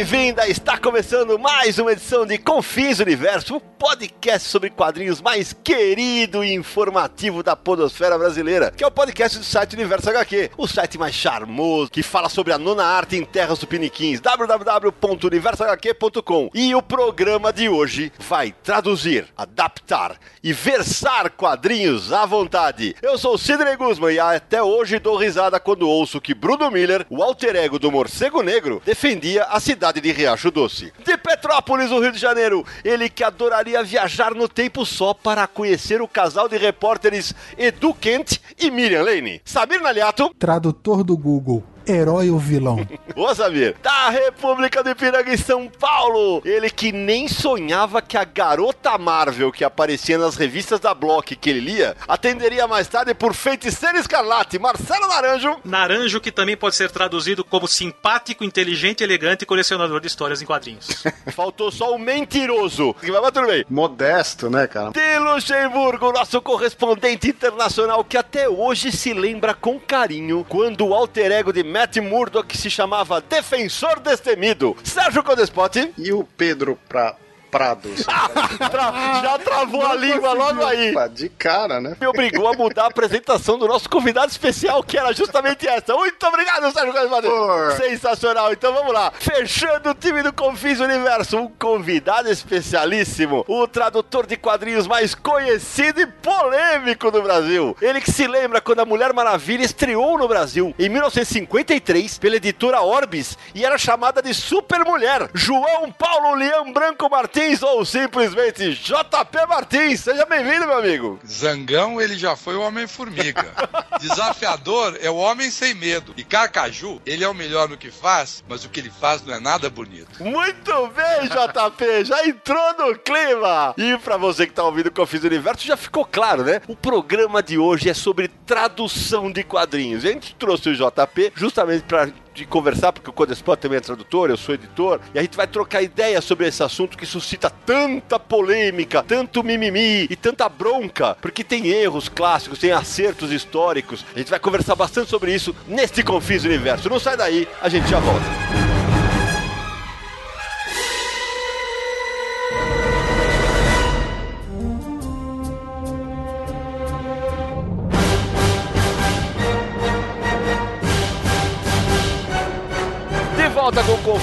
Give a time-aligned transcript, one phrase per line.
[0.00, 0.48] Bem-vinda!
[0.48, 6.54] Está começando mais uma edição de Confins Universo, o podcast sobre quadrinhos mais querido e
[6.54, 11.14] informativo da podosfera brasileira, que é o podcast do site Universo HQ, o site mais
[11.14, 16.50] charmoso que fala sobre a nona arte em terras tupiniquins, www.universohq.com.
[16.54, 22.96] E o programa de hoje vai traduzir, adaptar e versar quadrinhos à vontade.
[23.02, 27.22] Eu sou Sidney Guzman e até hoje dou risada quando ouço que Bruno Miller, o
[27.22, 30.92] alter ego do Morcego Negro, defendia a cidade de Riacho Doce.
[31.04, 36.02] De Petrópolis, no Rio de Janeiro, ele que adoraria viajar no tempo só para conhecer
[36.02, 39.40] o casal de repórteres Edu Kent e Miriam Lane.
[39.44, 42.86] Samir Naliato, Tradutor do Google, herói ou vilão?
[43.16, 48.24] Ô Samir, da República do Ipiranga em São Paulo, ele que nem sonhava que a
[48.24, 53.34] garota Marvel que aparecia nas revistas da Block que ele lia, atenderia mais tarde por
[53.34, 55.56] Feiticeiro Escarlate, Marcelo Naranjo.
[55.64, 60.46] Naranjo, que também pode ser traduzido como simpático, inteligente, elegante e colecionador de histórias em
[60.46, 61.02] quadrinhos.
[61.34, 62.94] Faltou só o mentiroso.
[63.02, 63.64] Mas tudo bem.
[63.68, 64.90] Modesto, né, cara?
[64.90, 71.32] De Luxemburgo, nosso correspondente internacional que até hoje se lembra com carinho quando o alter
[71.32, 74.76] ego de Matt Murdock se chamava Defensor Destemido.
[74.82, 75.94] Sérgio Codespot.
[75.96, 77.14] E o Pedro pra
[77.50, 77.88] Prado?
[78.70, 80.90] Tra- já travou a língua logo aí.
[80.92, 81.96] Opa, de cara, né?
[82.00, 85.94] Me obrigou a mudar a apresentação do nosso convidado especial, que era justamente essa.
[85.94, 86.92] Muito obrigado, Sérgio.
[87.22, 87.72] Por.
[87.72, 88.52] Sensacional.
[88.52, 89.12] Então vamos lá.
[89.18, 96.00] Fechando o time do Confis Universo, um convidado especialíssimo, o tradutor de quadrinhos mais conhecido
[96.00, 97.76] e polêmico do Brasil.
[97.80, 102.80] Ele que se lembra quando a Mulher Maravilha estreou no Brasil em 1953 pela editora
[102.82, 105.28] Orbis e era chamada de Super Mulher.
[105.34, 110.00] João Paulo Leão Branco Martins ou simplesmente JP Martins.
[110.00, 111.18] Seja bem-vindo, meu amigo.
[111.26, 113.46] Zangão, ele já foi o Homem-Formiga.
[113.98, 116.12] Desafiador é o Homem Sem Medo.
[116.18, 119.34] E Carcaju, ele é o melhor no que faz, mas o que ele faz não
[119.34, 120.22] é nada bonito.
[120.22, 123.74] Muito bem, JP, já entrou no clima.
[123.78, 126.60] E pra você que tá ouvindo o Confis Universo, já ficou claro, né?
[126.68, 130.04] O programa de hoje é sobre tradução de quadrinhos.
[130.04, 134.30] A gente trouxe o JP justamente pra de conversar, porque o Codespot também é tradutor,
[134.30, 138.18] eu sou editor, e a gente vai trocar ideias sobre esse assunto que suscita tanta
[138.18, 144.04] polêmica, tanto mimimi e tanta bronca, porque tem erros clássicos, tem acertos históricos.
[144.14, 146.88] A gente vai conversar bastante sobre isso neste Confis Universo.
[146.88, 148.69] Não sai daí, a gente já volta.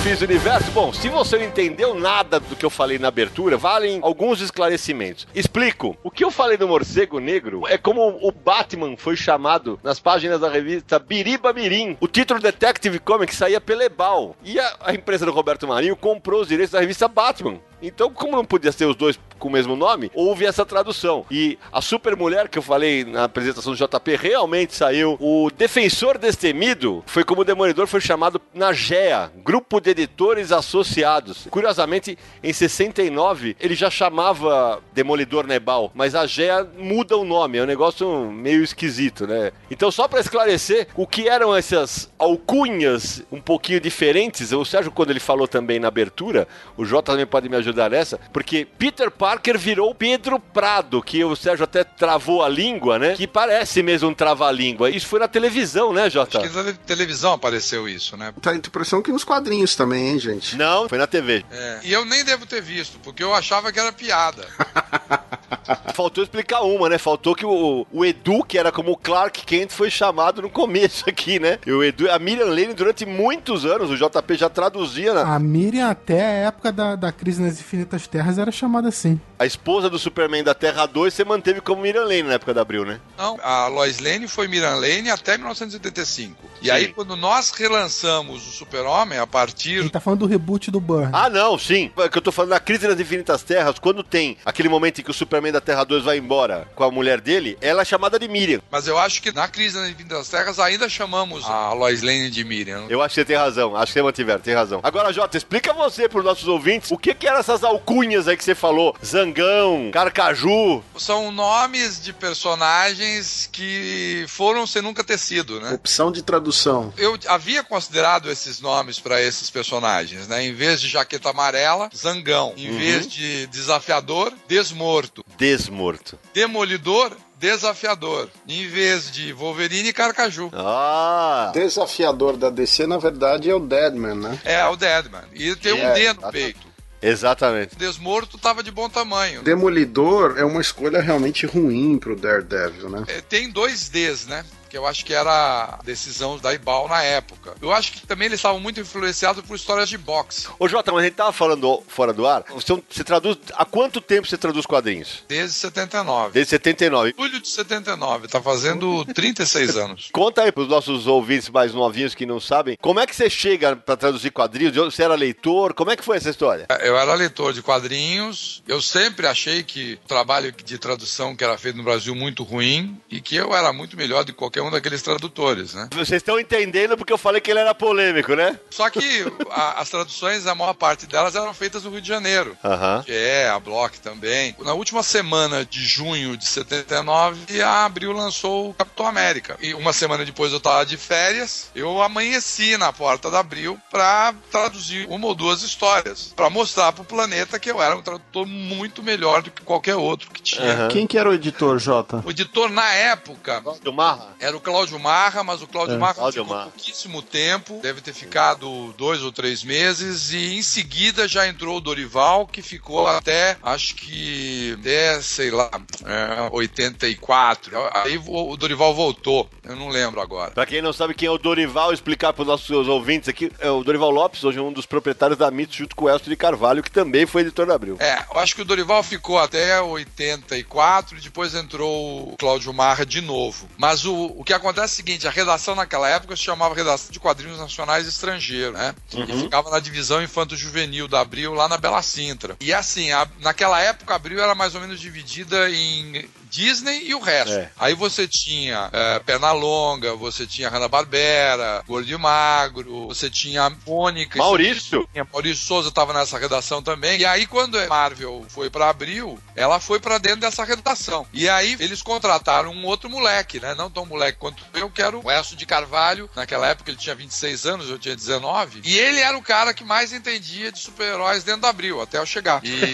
[0.07, 0.72] Universo.
[0.72, 5.28] Bom, se você não entendeu nada do que eu falei na abertura, valem alguns esclarecimentos.
[5.35, 5.97] Explico.
[6.01, 10.40] O que eu falei do morcego negro é como o Batman foi chamado nas páginas
[10.40, 11.97] da revista Biriba Mirim.
[12.00, 14.34] O título Detective Comics saía pela Ebal.
[14.45, 17.59] E a, a empresa do Roberto Marinho comprou os direitos da revista Batman.
[17.81, 21.25] Então, como não podia ser os dois com o mesmo nome, houve essa tradução.
[21.29, 25.17] E a Super Mulher que eu falei na apresentação do JP realmente saiu.
[25.19, 31.47] O Defensor Destemido foi como o Demolidor foi chamado na GEA, Grupo de Editores Associados.
[31.49, 37.63] Curiosamente, em 69, ele já chamava Demolidor Nebal, mas a GEA muda o nome, é
[37.63, 39.51] um negócio meio esquisito, né?
[39.69, 45.11] Então, só para esclarecer, o que eram essas alcunhas um pouquinho diferentes, o Sérgio, quando
[45.11, 49.57] ele falou também na abertura, o Jota também pode me ajudar nessa, porque Peter Parker
[49.57, 53.13] virou Pedro Prado, que o Sérgio até travou a língua, né?
[53.15, 54.89] Que parece mesmo um trava-língua.
[54.89, 56.39] Isso foi na televisão, né, Jota?
[56.39, 58.33] Acho que na televisão apareceu isso, né?
[58.42, 60.56] Tá a impressão que nos quadrinhos também, hein, gente?
[60.56, 61.45] Não, foi na TV.
[61.51, 64.45] É, E eu nem devo ter visto, porque eu achava que era piada.
[65.94, 66.97] Faltou explicar uma, né?
[66.97, 71.09] Faltou que o, o Edu, que era como o Clark Kent, foi chamado no começo
[71.09, 71.59] aqui, né?
[71.65, 75.24] E o Edu, a Miriam Lane, durante muitos anos, o JP já traduzia, né?
[75.25, 79.19] A Miriam, até a época da, da crise nas Infinitas Terras, era chamada assim.
[79.39, 82.62] A esposa do Superman da Terra 2 você manteve como Miriam Lane na época da
[82.62, 83.00] Abril, né?
[83.18, 86.36] Não, a Lois Lane foi Miran Lane até 1985.
[86.62, 86.71] E Sim.
[86.71, 90.80] aí, quando nós relançamos o Super-Homem, a A partir gente tá falando do reboot do
[90.80, 91.09] Burn.
[91.13, 91.92] Ah, não, sim.
[91.98, 95.04] É que eu tô falando da crise nas Infinitas Terras, quando tem aquele momento em
[95.04, 98.18] que o Superman da Terra 2 vai embora com a mulher dele, ela é chamada
[98.18, 98.62] de Miriam.
[98.71, 102.44] Mas eu acho que na crise nas Infinitas Terras ainda chamamos a Lois Lane de
[102.44, 102.86] Miriam.
[102.89, 104.80] Eu acho que você tem razão, acho que você mantiver, tem razão.
[104.81, 108.35] Agora, Jota, explica você para os nossos ouvintes o que, que eram essas alcunhas aí
[108.35, 110.83] que você falou: Zangão, Carcaju.
[110.97, 115.71] São nomes de personagens que foram sem nunca ter sido, né?
[115.73, 116.94] Opção de tradução.
[116.97, 120.44] Eu havia considerado esses nomes para esses personagens, né?
[120.44, 122.53] Em vez de jaqueta amarela, zangão.
[122.57, 122.77] Em Uhum.
[122.77, 125.23] vez de desafiador, desmorto.
[125.38, 126.19] Desmorto.
[126.33, 128.29] Demolidor, desafiador.
[128.47, 130.49] Em vez de Wolverine, Carcaju.
[130.53, 131.51] Ah!
[131.53, 134.39] Desafiador da DC, na verdade, é o Deadman, né?
[134.44, 135.23] É, o Deadman.
[135.33, 136.67] E tem um É, D no tá- peito.
[137.01, 137.75] Exatamente.
[137.75, 139.41] Desmorto tava de bom tamanho.
[139.44, 143.03] Demolidor é uma escolha realmente ruim pro Daredevil, né?
[143.07, 144.44] É, Tem dois Ds, né?
[144.69, 147.56] Que eu acho que era a decisão da Ibal na época.
[147.62, 150.48] Eu acho que também eles estavam muito influenciados por histórias de boxe.
[150.60, 152.44] Ô, Jota, mas a gente tava falando fora do ar.
[152.50, 153.38] Você, você traduz.
[153.54, 155.24] Há quanto tempo você traduz quadrinhos?
[155.28, 156.34] Desde 79.
[156.34, 157.14] Desde 79.
[157.18, 160.10] Julho de 79, tá fazendo 36 anos.
[160.12, 163.75] Conta aí pros nossos ouvintes mais novinhos que não sabem, como é que você chega
[163.75, 164.75] pra traduzir quadrinhos?
[164.75, 165.74] Você era leitor?
[165.74, 166.68] Como é que foi essa história?
[166.81, 171.58] Eu era leitor de quadrinhos, eu sempre achei que o trabalho de tradução que era
[171.58, 174.71] feito no Brasil muito ruim e que eu era muito melhor do que qualquer um
[174.71, 175.89] daqueles tradutores, né?
[175.94, 178.59] Vocês estão entendendo porque eu falei que ele era polêmico, né?
[178.69, 182.57] Só que a- as traduções, a maior parte delas eram feitas no Rio de Janeiro.
[182.63, 183.04] Aham.
[183.06, 184.56] que é a Block também.
[184.59, 189.57] Na última semana de junho de 79, a Abril lançou o Capitão América.
[189.62, 194.33] E uma semana depois eu tava de férias, eu amanheci na porta da Abril pra
[194.51, 199.01] traduzir uma ou duas histórias, pra mostrar pro planeta que eu era um tradutor muito
[199.04, 200.71] melhor do que qualquer outro que tinha.
[200.74, 200.88] Aham.
[200.89, 202.21] Quem que era o editor, Jota?
[202.25, 204.36] O editor na época Do Marra?
[204.47, 206.69] Era o Cláudio Marra, mas o Cláudio É, Marra Cláudio ficou Marra.
[206.71, 211.81] pouquíssimo tempo, deve ter ficado dois ou três meses, e em seguida já entrou o
[211.81, 215.69] Dorival, que ficou até, acho que, até, sei lá,
[216.05, 217.73] é, 84.
[217.94, 220.51] Aí o Dorival voltou, eu não lembro agora.
[220.51, 223.83] Pra quem não sabe quem é o Dorival, explicar pros nossos ouvintes aqui, é o
[223.83, 226.91] Dorival Lopes, hoje um dos proprietários da Mitos, junto com o Elcio de Carvalho, que
[226.91, 227.97] também foi editor da Abril.
[227.99, 233.05] É, eu acho que o Dorival ficou até 84 e depois entrou o Cláudio Marra
[233.05, 233.67] de novo.
[233.77, 237.12] Mas o, o que acontece é o seguinte, a redação naquela época se chamava Redação
[237.12, 238.94] de Quadrinhos Nacionais Estrangeiros, né?
[239.12, 242.56] E ficava na divisão infanto-juvenil da Abril, lá na Bela Sintra.
[242.60, 247.15] E assim, a- naquela época a Abril era mais ou menos dividida em Disney e
[247.15, 247.53] o resto.
[247.53, 247.69] É.
[247.77, 254.39] Aí você tinha é, Pernalonga, você tinha Hanna-Barbera, Gordo e Magro, você tinha a Mônica...
[254.39, 255.07] Maurício?
[255.11, 257.19] tinha Maurício Souza estava nessa redação também.
[257.19, 261.25] E aí, quando a Marvel foi pra Abril, ela foi pra dentro dessa redação.
[261.33, 263.75] E aí, eles contrataram um outro moleque, né?
[263.75, 266.29] Não tão moleque quanto eu, que era o Elcio de Carvalho.
[266.35, 268.81] Naquela época ele tinha 26 anos, eu tinha 19.
[268.83, 272.25] E ele era o cara que mais entendia de super-heróis dentro da Abril, até eu
[272.25, 272.61] chegar.
[272.63, 272.94] E.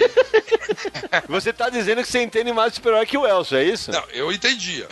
[1.27, 3.91] Você tá dizendo que você entende mais de super-herói que o Elcio, é isso?
[3.91, 4.87] Não, eu entendia.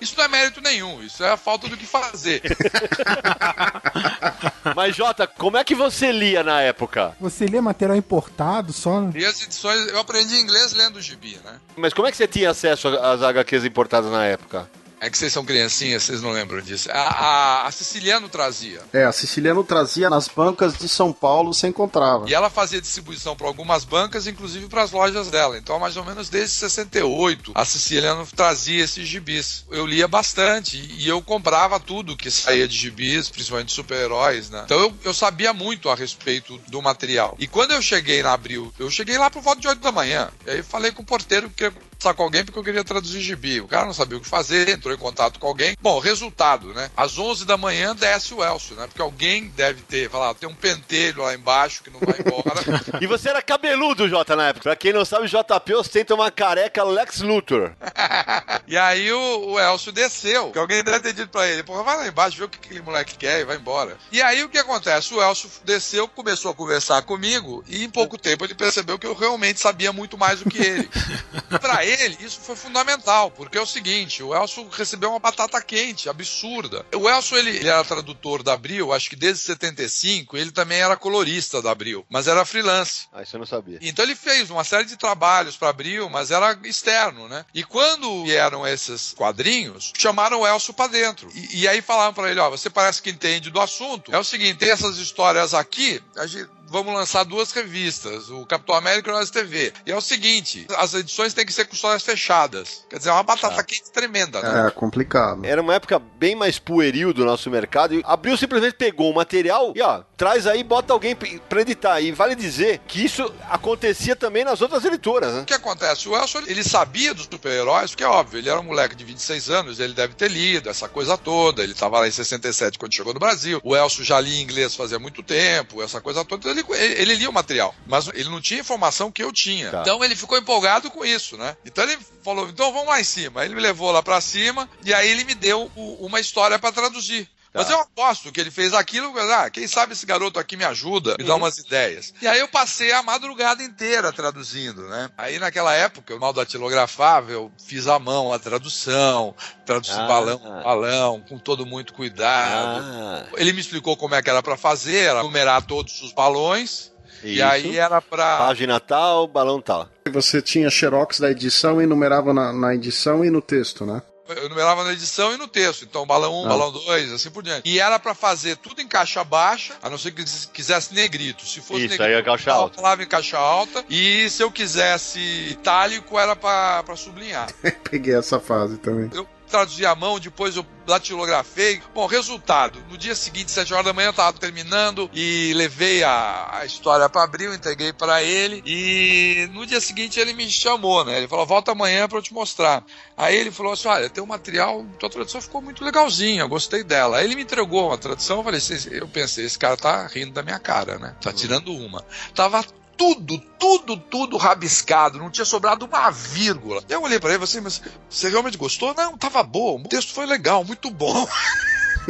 [0.00, 2.42] Isso não é mérito nenhum, isso é a falta do que fazer.
[4.74, 7.14] Mas, Jota, como é que você lia na época?
[7.20, 9.10] Você lê material importado só?
[9.14, 11.58] E as edições, eu aprendi inglês lendo o gibi, né?
[11.76, 14.68] Mas como é que você tinha acesso às HQs importadas na época?
[15.00, 16.90] É que vocês são criancinhas, vocês não lembram disso.
[16.90, 18.80] A, a, a Siciliano trazia.
[18.92, 22.28] É, a Siciliano trazia nas bancas de São Paulo, você encontrava.
[22.28, 25.58] E ela fazia distribuição para algumas bancas, inclusive para as lojas dela.
[25.58, 29.66] Então, mais ou menos desde 68, a Siciliano trazia esses gibis.
[29.70, 34.62] Eu lia bastante e eu comprava tudo que saía de gibis, principalmente super-heróis, né?
[34.64, 37.36] Então eu, eu sabia muito a respeito do material.
[37.38, 40.30] E quando eu cheguei na Abril, eu cheguei lá por volta de 8 da manhã.
[40.46, 43.60] E aí falei com o porteiro que conversar com alguém porque eu queria traduzir gibi.
[43.60, 45.76] O cara não sabia o que fazer, entrou em contato com alguém.
[45.80, 46.90] Bom, resultado, né?
[46.96, 48.86] Às 11 da manhã desce o Elcio, né?
[48.86, 52.46] Porque alguém deve ter, falar, tem um pentelho lá embaixo que não vai embora.
[53.00, 54.64] E você era cabeludo, Jota, na época.
[54.64, 57.72] Pra quem não sabe, o JP ostenta uma careca Lex Luthor.
[58.66, 61.96] e aí o, o Elcio desceu, que alguém deve ter dito pra ele, porra, vai
[61.96, 63.96] lá embaixo, vê o que aquele moleque quer e vai embora.
[64.10, 65.14] E aí o que acontece?
[65.14, 69.14] O Elcio desceu, começou a conversar comigo e em pouco tempo ele percebeu que eu
[69.14, 70.90] realmente sabia muito mais do que ele.
[71.60, 76.08] pra ele, isso foi fundamental, porque é o seguinte, o Elcio recebeu uma batata quente,
[76.08, 76.84] absurda.
[76.94, 80.96] O Elcio, ele, ele era tradutor da Abril, acho que desde 75, ele também era
[80.96, 83.06] colorista da Abril, mas era freelance.
[83.12, 83.78] Ah, isso eu não sabia.
[83.82, 87.44] Então ele fez uma série de trabalhos para Abril, mas era externo, né?
[87.54, 91.28] E quando vieram esses quadrinhos, chamaram o Elcio para dentro.
[91.34, 94.14] E, e aí falaram para ele, ó, você parece que entende do assunto.
[94.14, 98.74] É o seguinte, tem essas histórias aqui, a gente- vamos lançar duas revistas, o Capitão
[98.74, 99.72] América e o Nós TV.
[99.84, 102.84] E é o seguinte, as edições têm que ser com histórias fechadas.
[102.88, 104.68] Quer dizer, é uma batata quente tremenda, né?
[104.68, 105.44] É complicado.
[105.44, 107.94] Era uma época bem mais pueril do nosso mercado.
[107.94, 112.00] E Abril simplesmente pegou o material e, ó, traz aí, bota alguém pra editar.
[112.00, 115.42] E vale dizer que isso acontecia também nas outras editoras, né?
[115.42, 116.08] O que acontece?
[116.08, 119.50] O Elson, ele sabia dos super-heróis, porque é óbvio, ele era um moleque de 26
[119.50, 123.12] anos, ele deve ter lido essa coisa toda, ele estava lá em 67 quando chegou
[123.12, 127.02] no Brasil, o Elson já lia inglês fazia muito tempo, essa coisa toda, ele, ele,
[127.02, 129.70] ele lia o material, mas ele não tinha informação que eu tinha.
[129.70, 129.80] Tá.
[129.82, 131.56] Então ele ficou empolgado com isso, né?
[131.64, 133.44] Então ele falou, então vamos lá em cima.
[133.44, 136.72] Ele me levou lá pra cima, e aí ele me deu o- uma história pra
[136.72, 137.28] traduzir.
[137.56, 137.72] Mas Tá.
[137.72, 141.24] eu aposto que ele fez aquilo, ah, quem sabe esse garoto aqui me ajuda, me
[141.24, 142.12] dá umas ideias.
[142.20, 145.10] E aí eu passei a madrugada inteira traduzindo, né?
[145.16, 149.34] Aí naquela época, eu mal datilografava, eu fiz à mão a tradução,
[149.64, 150.06] traduzi Ah.
[150.06, 152.84] balão balão, com todo muito cuidado.
[152.84, 156.92] Ah, Ele me explicou como é que era pra fazer, era numerar todos os balões,
[157.22, 157.44] e isso.
[157.44, 158.38] aí era pra...
[158.38, 159.88] Página tal, balão tal.
[160.12, 164.02] Você tinha xerox da edição e numerava na, na edição e no texto, né?
[164.28, 165.84] Eu numerava na edição e no texto.
[165.84, 166.48] Então, balão 1, Ah.
[166.48, 167.68] balão 2, assim por diante.
[167.68, 171.44] E era pra fazer tudo em caixa baixa, a não ser que quis- quisesse negrito.
[171.46, 172.76] Se fosse Isso, negrito, aí é caixa eu alta.
[172.76, 173.84] falava em caixa alta.
[173.88, 175.18] E se eu quisesse
[175.50, 177.48] itálico, era pra, pra sublinhar.
[177.90, 179.10] Peguei essa fase também.
[179.12, 181.80] Eu traduzi à mão, depois eu datilografei.
[181.94, 182.82] Bom, resultado.
[182.90, 187.08] No dia seguinte, 7 horas da manhã, eu tava terminando e levei a, a história
[187.08, 188.62] pra Abril, entreguei pra ele.
[188.66, 191.16] E no dia seguinte ele me chamou, né?
[191.18, 192.84] Ele falou: volta amanhã pra eu te mostrar.
[193.16, 196.84] Aí ele falou assim: olha, tem um material, tua tradução ficou muito legalzinha, eu gostei
[196.84, 197.18] dela.
[197.18, 200.32] Aí ele me entregou uma tradução, eu falei: "Esse- eu pensei, esse cara tá rindo
[200.32, 201.14] da minha cara, né?
[201.20, 202.04] Tá tirando uma.
[202.34, 202.64] Tava
[202.96, 206.82] tudo, tudo, tudo rabiscado, não tinha sobrado uma vírgula.
[206.88, 208.94] Eu olhei pra ele e falei assim, mas você realmente gostou?
[208.94, 211.28] Não, tava bom, o texto foi legal, muito bom.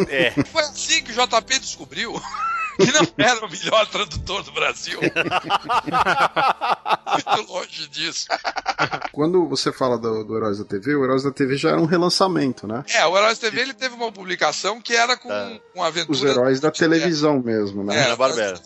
[0.08, 0.30] É.
[0.52, 2.20] Foi assim que o JP descobriu
[2.76, 4.98] que não era o melhor tradutor do Brasil.
[7.36, 8.26] muito longe disso.
[9.12, 11.84] Quando você fala do, do Heróis da TV, o Heróis da TV já era um
[11.86, 12.84] relançamento, né?
[12.94, 15.60] É, o Heróis TV ele teve uma publicação que era com É.
[15.74, 16.16] uma aventura.
[16.16, 17.96] Os heróis da televisão mesmo, né?
[17.96, 18.60] Era, Barbera.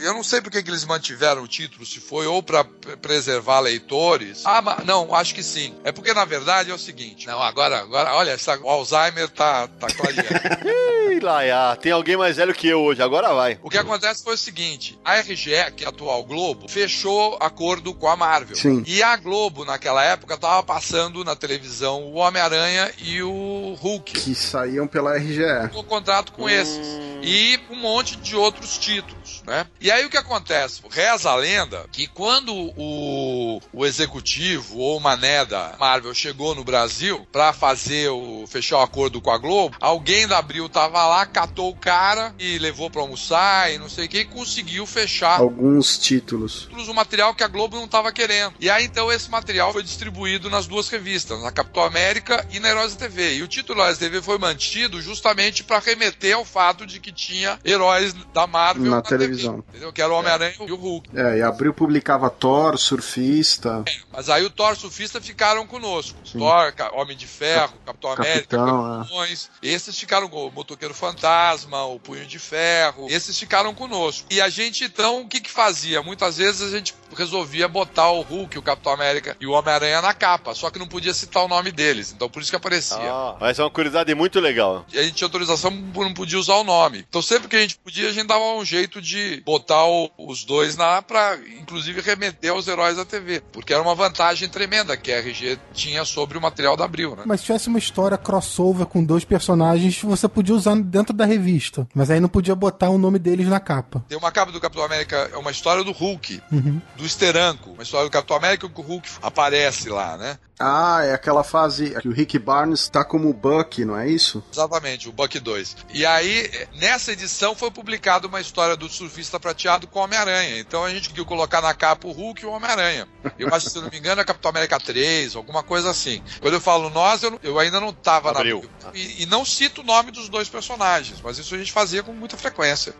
[0.00, 3.60] Eu não sei porque que eles mantiveram o título, se foi ou pra pre- preservar
[3.60, 4.42] leitores.
[4.44, 5.74] Ah, mas, não, acho que sim.
[5.84, 7.26] É porque, na verdade, é o seguinte.
[7.26, 10.26] Não, agora, agora, olha, essa- o Alzheimer tá, tá clareando.
[11.12, 13.55] Ih, Laia, tem alguém mais velho que eu hoje, agora vai.
[13.62, 17.94] O que acontece foi o seguinte: a RGE, que é a atual Globo, fechou acordo
[17.94, 18.56] com a Marvel.
[18.56, 18.82] Sim.
[18.86, 24.12] E a Globo, naquela época, tava passando na televisão o Homem-Aranha e o Hulk.
[24.12, 25.42] Que saíam pela RGE.
[25.74, 26.86] o contrato com esses.
[27.22, 29.66] E um monte de outros títulos, né?
[29.80, 30.82] E aí o que acontece?
[30.90, 36.64] Reza a lenda que quando o, o executivo ou o mané da Marvel chegou no
[36.64, 41.24] Brasil pra fazer o fechar o acordo com a Globo, alguém da Abril tava lá,
[41.26, 45.40] catou o cara e levou pra almoçar e não sei o que, e conseguiu fechar
[45.40, 46.68] Alguns títulos.
[46.72, 48.54] o material que a Globo não estava querendo.
[48.58, 52.68] E aí então esse material foi distribuído nas duas revistas, na Capitão América e na
[52.70, 53.36] Heróis da TV.
[53.36, 57.12] E o título Heróis da TV foi mantido justamente para remeter ao fato de que
[57.12, 59.35] tinha heróis da Marvel Na televisão.
[59.36, 59.92] TV, entendeu?
[59.92, 61.10] Que era o Homem-Aranha e o Hulk.
[61.14, 66.18] É, e Abril publicava Thor, Surfista, Mas aí o Thor Surfista ficaram conosco.
[66.32, 68.98] Thor, Ca- Homem de Ferro, Capitão América, Capitão, é.
[68.98, 69.50] Capitões.
[69.62, 73.06] Esses ficaram com o Motoqueiro Fantasma, o Punho de Ferro.
[73.10, 74.26] Esses ficaram conosco.
[74.30, 76.02] E a gente, então, o que que fazia?
[76.02, 80.14] Muitas vezes a gente resolvia botar o Hulk, o Capitão América e o Homem-Aranha na
[80.14, 80.54] capa.
[80.54, 82.12] Só que não podia citar o nome deles.
[82.14, 82.96] Então por isso que aparecia.
[83.00, 84.84] Ah, mas é uma curiosidade muito legal.
[84.92, 87.04] E a gente tinha autorização, não podia usar o nome.
[87.08, 90.44] Então sempre que a gente podia, a gente dava um jeito de botar o- os
[90.44, 93.42] dois lá pra, inclusive, remeter aos heróis da TV.
[93.52, 97.22] Porque era uma vantagem tremenda que a RG tinha sobre o material da Abril, né?
[97.26, 101.86] Mas se tivesse uma história crossover com dois personagens, você podia usar dentro da revista.
[101.94, 104.04] Mas aí não podia botar o nome deles na capa.
[104.08, 106.80] Tem uma capa do Capitão América, é uma história do Hulk, Uhum.
[106.96, 107.72] do Steranko.
[107.72, 110.38] Uma história do Capitão América que o Hulk aparece lá, né?
[110.58, 114.42] Ah, é aquela fase que o Rick Barnes tá como Buck, não é isso?
[114.50, 115.76] Exatamente, o Buck 2.
[115.92, 120.58] E aí, nessa edição foi publicada uma história do surfista prateado com o Homem-Aranha.
[120.58, 123.06] Então a gente conseguiu colocar na capa o Hulk e o Homem-Aranha.
[123.38, 126.22] Eu acho que, se não me engano, é Capitão América 3, alguma coisa assim.
[126.40, 128.64] Quando eu falo nós, eu, eu ainda não tava Abril.
[128.82, 128.92] na.
[128.94, 132.12] E, e não cito o nome dos dois personagens, mas isso a gente fazia com
[132.12, 132.94] muita frequência.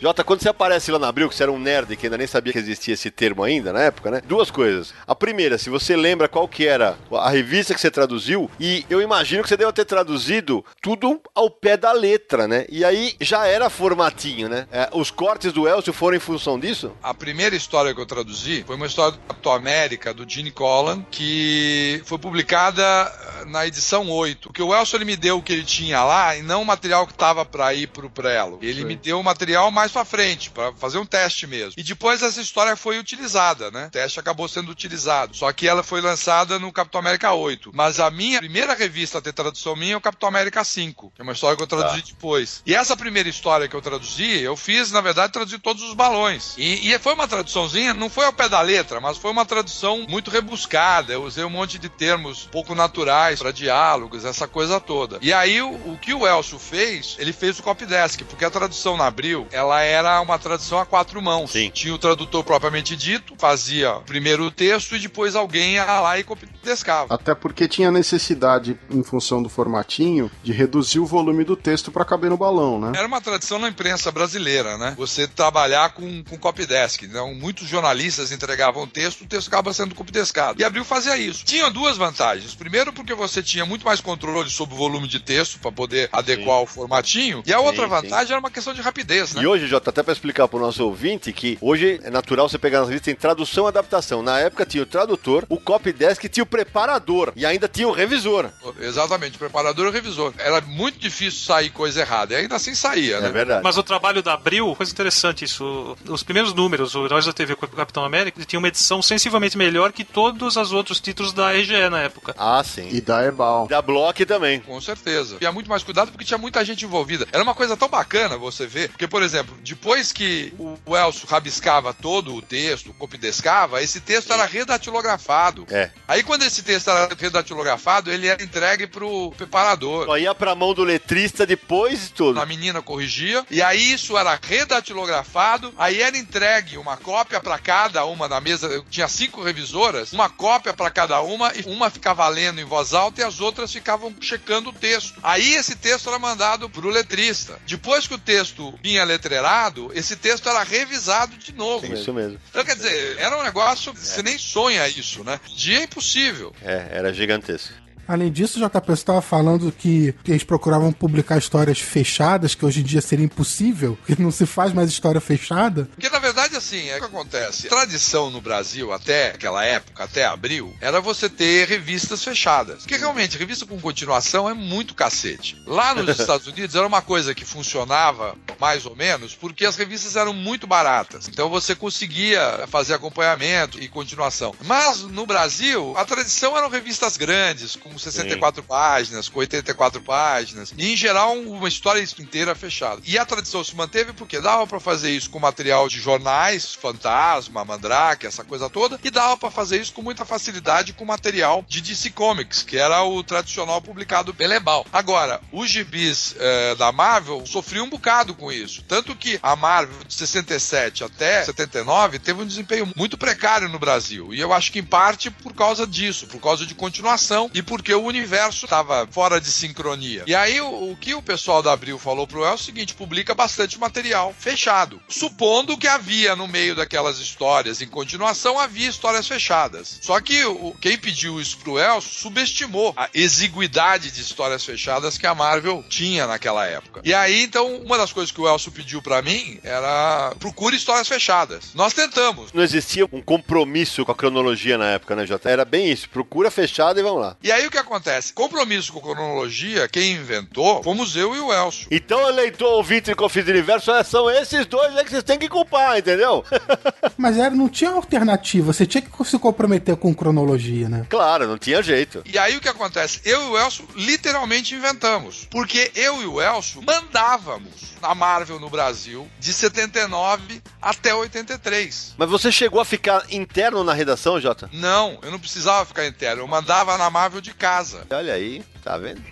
[0.00, 2.26] Jota, quando você aparece lá na Abril, que você era um nerd que ainda nem
[2.26, 4.22] sabia que existia esse termo ainda na época, né?
[4.26, 4.92] Duas coisas.
[5.06, 9.00] A primeira, se você lembra qual que era a revista que você traduziu, e eu
[9.00, 12.66] imagino que você deve ter traduzido tudo ao pé da letra, né?
[12.68, 14.66] E aí já era formatinho, né?
[14.70, 16.92] É, os cortes do Elcio foram em função disso?
[17.02, 21.04] A primeira história que eu traduzi foi uma história do Capitão América, do Gene Collan,
[21.10, 24.48] que foi publicada eh, na edição 8.
[24.48, 27.06] Porque o Elcio ele me deu o que ele tinha lá e não o material
[27.06, 28.58] que estava para ir pro prelo.
[28.60, 28.86] Ele Sim.
[28.86, 31.72] me deu o material mais para frente, para fazer um teste mesmo.
[31.76, 33.86] E depois essa história foi utilizada, né?
[33.86, 35.34] O teste acabou sendo utilizado.
[35.34, 37.70] Só que ela foi lançada no Capitão América 8.
[37.74, 41.22] Mas a minha primeira revista a ter tradução minha é o Capitão América 5, que
[41.22, 42.62] é uma história que eu traduzi depois.
[42.66, 46.54] E essa primeira história que eu traduzi, eu fiz, na verdade, traduzi todos os balões.
[46.58, 50.04] E, e foi uma traduçãozinha, não foi ao pé da letra, mas foi uma tradução
[50.06, 51.14] muito rebuscada.
[51.14, 55.18] Eu usei um monte de termos pouco naturais para diálogos, essa coisa toda.
[55.22, 58.96] E aí, o, o que o Elcio fez, ele fez o copydesk, porque a tradução
[58.96, 61.52] na Abril, ela era uma tradução a quatro mãos.
[61.52, 61.70] Sim.
[61.70, 66.24] Tinha o tradutor propriamente dito, fazia primeiro o texto e depois alguém ia lá e
[66.24, 67.14] copydescava.
[67.14, 72.04] Até porque tinha necessidade, em função do formatinho, de reduzir o volume do texto para
[72.04, 72.92] caber no balão, né?
[72.96, 74.94] Era uma tradição na imprensa brasileira, né?
[74.96, 77.02] Você trabalhar com, com copydesk.
[77.02, 80.60] Então, muitos jornalistas entregavam o texto, o texto acaba sendo copydeskado.
[80.60, 81.44] E Abril fazia isso.
[81.44, 82.54] Tinha duas vantagens.
[82.54, 86.60] Primeiro, porque você tinha muito mais controle sobre o volume de texto para poder adequar
[86.60, 87.42] o formatinho.
[87.46, 89.42] E a outra Sim, vantagem era uma questão de rapidez, né?
[89.42, 92.80] E hoje, Jota, até pra explicar pro nosso ouvinte que hoje é natural você pegar
[92.80, 94.22] nas revistas tem tradução e adaptação.
[94.22, 98.50] Na época tinha o tradutor, o copydesk tinha o preparador e ainda tinha o revisor.
[98.80, 100.32] Exatamente, preparador e revisor.
[100.38, 102.34] Era muito difícil sair coisa errada.
[102.34, 103.28] E ainda assim saía, né?
[103.28, 103.62] É verdade.
[103.62, 105.96] Mas o trabalho da Abril, coisa interessante isso.
[106.08, 109.56] Os primeiros números, o Heróis da TV com o Capitão América, tinha uma edição sensivelmente
[109.56, 112.34] melhor que todos os outros títulos da RGE na época.
[112.38, 112.88] Ah, sim.
[112.90, 113.66] E da Ebal.
[113.66, 114.60] Da Block também.
[114.60, 115.36] Com certeza.
[115.38, 117.26] Tinha muito mais cuidado porque tinha muita gente envolvida.
[117.32, 118.90] Era uma coisa tão bacana você ver.
[118.90, 120.52] Porque, por exemplo, depois que
[120.84, 125.66] o Elcio rabiscava todo o texto, copidescava, esse texto era redatilografado.
[125.70, 125.90] É.
[126.06, 130.06] Aí quando esse texto era redatilografado, ele era entregue pro preparador.
[130.06, 132.40] Só ia pra mão do letrista depois de tudo.
[132.40, 138.04] A menina corrigia, e aí isso era redatilografado, aí era entregue uma cópia para cada
[138.04, 138.66] uma na mesa.
[138.66, 142.92] Eu tinha cinco revisoras, uma cópia para cada uma, e uma ficava lendo em voz
[142.92, 145.18] alta e as outras ficavam checando o texto.
[145.22, 147.58] Aí esse texto era mandado pro letrista.
[147.66, 149.45] Depois que o texto vinha letreirado,
[149.94, 151.92] esse texto era revisado de novo.
[151.92, 152.38] Isso mesmo.
[152.50, 155.40] Então, quer dizer, era um negócio, você nem sonha isso, né?
[155.54, 156.52] Dia é impossível.
[156.62, 157.85] É, era gigantesco.
[158.08, 162.80] Além disso, JP, você estava falando que, que eles procuravam publicar histórias fechadas, que hoje
[162.80, 165.88] em dia seria impossível, porque não se faz mais história fechada.
[165.94, 167.66] Porque na verdade, assim, é o que acontece.
[167.66, 172.78] A tradição no Brasil, até aquela época, até abril, era você ter revistas fechadas.
[172.82, 175.60] Porque realmente, revista com continuação é muito cacete.
[175.66, 180.16] Lá nos Estados Unidos era uma coisa que funcionava mais ou menos, porque as revistas
[180.16, 181.28] eram muito baratas.
[181.28, 184.54] Então você conseguia fazer acompanhamento e continuação.
[184.64, 190.92] Mas no Brasil, a tradição eram revistas grandes, com 64 páginas, com 84 páginas, e
[190.92, 193.00] em geral uma história inteira fechada.
[193.04, 197.64] E a tradição se manteve porque dava para fazer isso com material de jornais, Fantasma,
[197.64, 201.80] Mandrake, essa coisa toda, e dava para fazer isso com muita facilidade com material de
[201.80, 204.86] DC Comics, que era o tradicional publicado pela Ebal.
[204.92, 210.04] Agora, os gibis eh, da Marvel sofriam um bocado com isso, tanto que a Marvel
[210.06, 214.78] de 67 até 79 teve um desempenho muito precário no Brasil, e eu acho que
[214.78, 219.40] em parte por causa disso, por causa de continuação e porque o universo estava fora
[219.40, 220.24] de sincronia.
[220.26, 222.94] E aí o, o que o pessoal da Abril falou pro El é o seguinte:
[222.94, 225.00] publica bastante material fechado.
[225.08, 230.00] Supondo que havia no meio daquelas histórias, em continuação, havia histórias fechadas.
[230.02, 235.26] Só que o, quem pediu isso pro Elcio subestimou a exiguidade de histórias fechadas que
[235.26, 237.02] a Marvel tinha naquela época.
[237.04, 241.06] E aí, então, uma das coisas que o Elcio pediu para mim era procure histórias
[241.06, 241.72] fechadas.
[241.72, 242.52] Nós tentamos.
[242.52, 245.48] Não existia um compromisso com a cronologia na época, né, Jota?
[245.48, 246.08] Era bem isso.
[246.08, 247.36] Procura fechada e vamos lá.
[247.40, 248.32] E aí o que acontece?
[248.32, 251.88] Compromisso com cronologia, quem inventou, fomos eu e o Elcio.
[251.90, 255.48] Então, eleitor ouvinte Confis do Universo, é, são esses dois aí que vocês têm que
[255.48, 256.44] culpar, entendeu?
[257.16, 261.06] Mas era, não tinha alternativa, você tinha que se comprometer com cronologia, né?
[261.08, 262.22] claro, não tinha jeito.
[262.24, 263.20] E aí o que acontece?
[263.24, 265.46] Eu e o Elcio literalmente inventamos.
[265.50, 272.14] Porque eu e o Elcio mandávamos na Marvel no Brasil de 79 até 83.
[272.16, 274.68] Mas você chegou a ficar interno na redação, Jota?
[274.72, 277.65] Não, eu não precisava ficar interno, eu mandava na Marvel de casa.
[278.10, 279.22] Olha aí, tá vendo?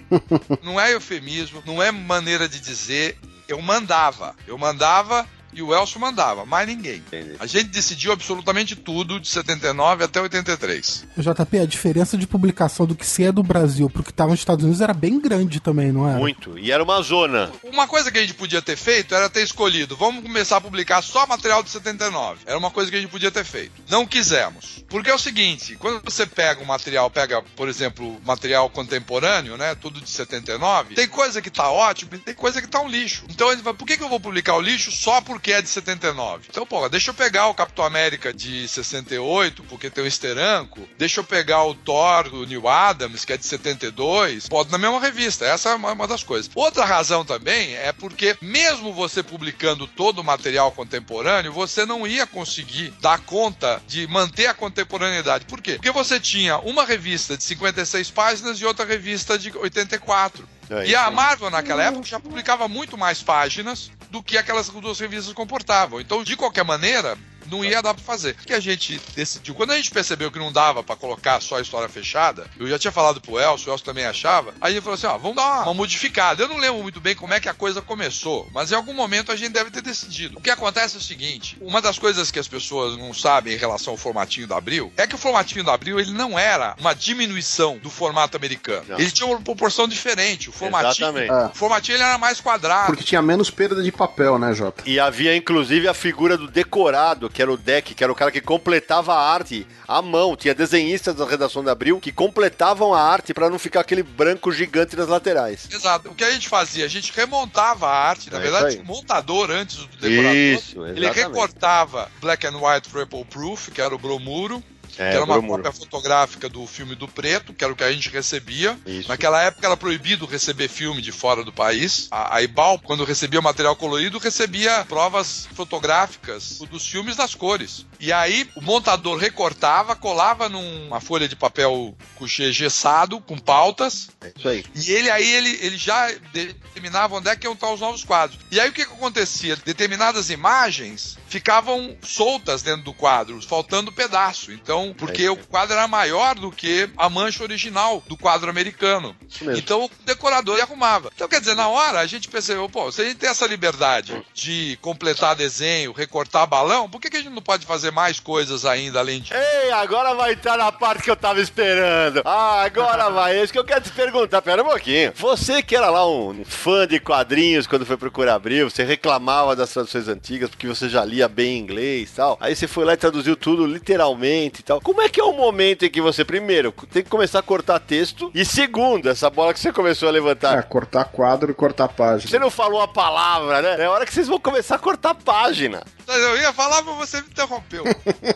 [0.62, 3.18] Não é eufemismo, não é maneira de dizer,
[3.48, 4.34] eu mandava.
[4.46, 6.96] Eu mandava e o Elcio mandava, mais ninguém.
[6.96, 7.36] Entendi.
[7.38, 11.06] A gente decidiu absolutamente tudo de 79 até 83.
[11.16, 14.40] JP, a diferença de publicação do que se é do Brasil pro que tava nos
[14.40, 16.14] Estados Unidos era bem grande também, não é?
[16.14, 16.58] Muito.
[16.58, 17.50] E era uma zona.
[17.62, 21.02] Uma coisa que a gente podia ter feito era ter escolhido, vamos começar a publicar
[21.02, 22.40] só material de 79.
[22.46, 23.72] Era uma coisa que a gente podia ter feito.
[23.88, 24.84] Não quisemos.
[24.88, 29.74] Porque é o seguinte, quando você pega um material, pega, por exemplo, material contemporâneo, né,
[29.74, 33.24] tudo de 79, tem coisa que tá ótimo e tem coisa que tá um lixo.
[33.28, 35.68] Então ele vai, por que, que eu vou publicar o lixo só porque é de
[35.68, 36.46] 79?
[36.50, 41.20] Então, pô, deixa eu pegar o Capitão América de 68, porque tem o Esteranco, deixa
[41.20, 45.44] eu pegar o Thor do Neil Adams, que é de 72, pode na mesma revista.
[45.44, 46.50] Essa é uma, das coisas.
[46.54, 52.26] Outra razão também é porque, mesmo você publicando todo o material contemporâneo, você não ia
[52.26, 55.44] conseguir dar conta de manter a contemporaneidade.
[55.46, 55.74] Por quê?
[55.74, 60.48] Porque você tinha uma revista de 56 páginas e outra revista de 84.
[60.70, 61.10] É e a.
[61.10, 66.00] Marvel, naquela época, já publicava muito mais páginas do que aquelas duas revistas comportavam.
[66.00, 67.18] Então, de qualquer maneira,
[67.50, 68.36] não ia dar pra fazer.
[68.42, 69.54] O que a gente decidiu?
[69.54, 72.78] Quando a gente percebeu que não dava pra colocar só a história fechada, eu já
[72.78, 75.36] tinha falado pro Elcio, o Elcio também achava, aí a gente falou assim, ó, vamos
[75.36, 76.42] dar uma, uma modificada.
[76.42, 79.32] Eu não lembro muito bem como é que a coisa começou, mas em algum momento
[79.32, 80.38] a gente deve ter decidido.
[80.38, 83.58] O que acontece é o seguinte, uma das coisas que as pessoas não sabem em
[83.58, 86.94] relação ao formatinho da Abril, é que o formatinho da Abril, ele não era uma
[86.94, 88.84] diminuição do formato americano.
[88.88, 88.98] Não.
[88.98, 90.48] Ele tinha uma proporção diferente.
[90.48, 91.30] O formatinho, Exatamente.
[91.30, 91.46] É.
[91.46, 92.86] o formatinho ele era mais quadrado.
[92.86, 94.82] Porque tinha menos perda de papel, né, Jota?
[94.86, 98.30] E havia inclusive a figura do decorado, que era o deck, que era o cara
[98.30, 100.36] que completava a arte à mão.
[100.36, 104.52] Tinha desenhistas da redação da Abril que completavam a arte pra não ficar aquele branco
[104.52, 105.68] gigante nas laterais.
[105.70, 106.10] Exato.
[106.10, 106.84] O que a gente fazia?
[106.84, 108.30] A gente remontava a arte.
[108.30, 110.34] Na É verdade, um montador antes do decorador.
[110.34, 111.14] Isso, Ele exatamente.
[111.16, 114.62] recortava Black and White Triple Proof, que era o bromuro.
[114.98, 117.92] É, que era uma cópia fotográfica do filme do Preto, que era o que a
[117.92, 118.78] gente recebia.
[118.86, 119.08] Isso.
[119.08, 122.08] Naquela época era proibido receber filme de fora do país.
[122.10, 127.86] A, a Ibal, quando recebia material colorido, recebia provas fotográficas dos filmes das cores.
[128.00, 134.32] E aí o montador recortava, colava numa folha de papel couché gessado, com pautas, É
[134.36, 134.64] isso aí.
[134.74, 138.38] e ele aí ele, ele já determinava onde é que iam estar os novos quadros.
[138.50, 139.56] E aí o que, que acontecia?
[139.56, 144.52] Determinadas imagens ficavam soltas dentro do quadro, faltando pedaço.
[144.52, 145.30] Então, porque É.
[145.30, 149.16] o quadro era maior do que a mancha original do quadro americano.
[149.56, 151.10] Então o decorador arrumava.
[151.12, 154.24] Então, quer dizer, na hora a gente percebeu, pô, se a gente tem essa liberdade
[154.32, 158.64] de completar desenho, recortar balão, por que, que a gente não pode fazer mais coisas
[158.64, 159.32] ainda além de.
[159.34, 162.22] Ei, agora vai entrar na parte que eu tava esperando.
[162.24, 163.36] Ah, agora vai.
[163.38, 164.40] É isso que eu quero te perguntar.
[164.40, 165.12] Pera um pouquinho.
[165.16, 169.70] Você que era lá um fã de quadrinhos quando foi procurar Abril, você reclamava das
[169.72, 172.36] traduções antigas porque você já lia bem inglês e tal.
[172.40, 174.80] Aí você foi lá e traduziu tudo literalmente e tal.
[174.80, 177.78] Como é que é o momento em que você, primeiro, tem que começar a cortar
[177.78, 180.62] texto e, segundo, essa bola que você começou a É, levantar?
[180.64, 182.30] cortar quadro e cortar página.
[182.30, 183.84] Você não falou a palavra, né?
[183.84, 185.82] É hora que vocês vão começar a cortar página.
[186.06, 187.84] Eu ia falar, mas você me interrompeu.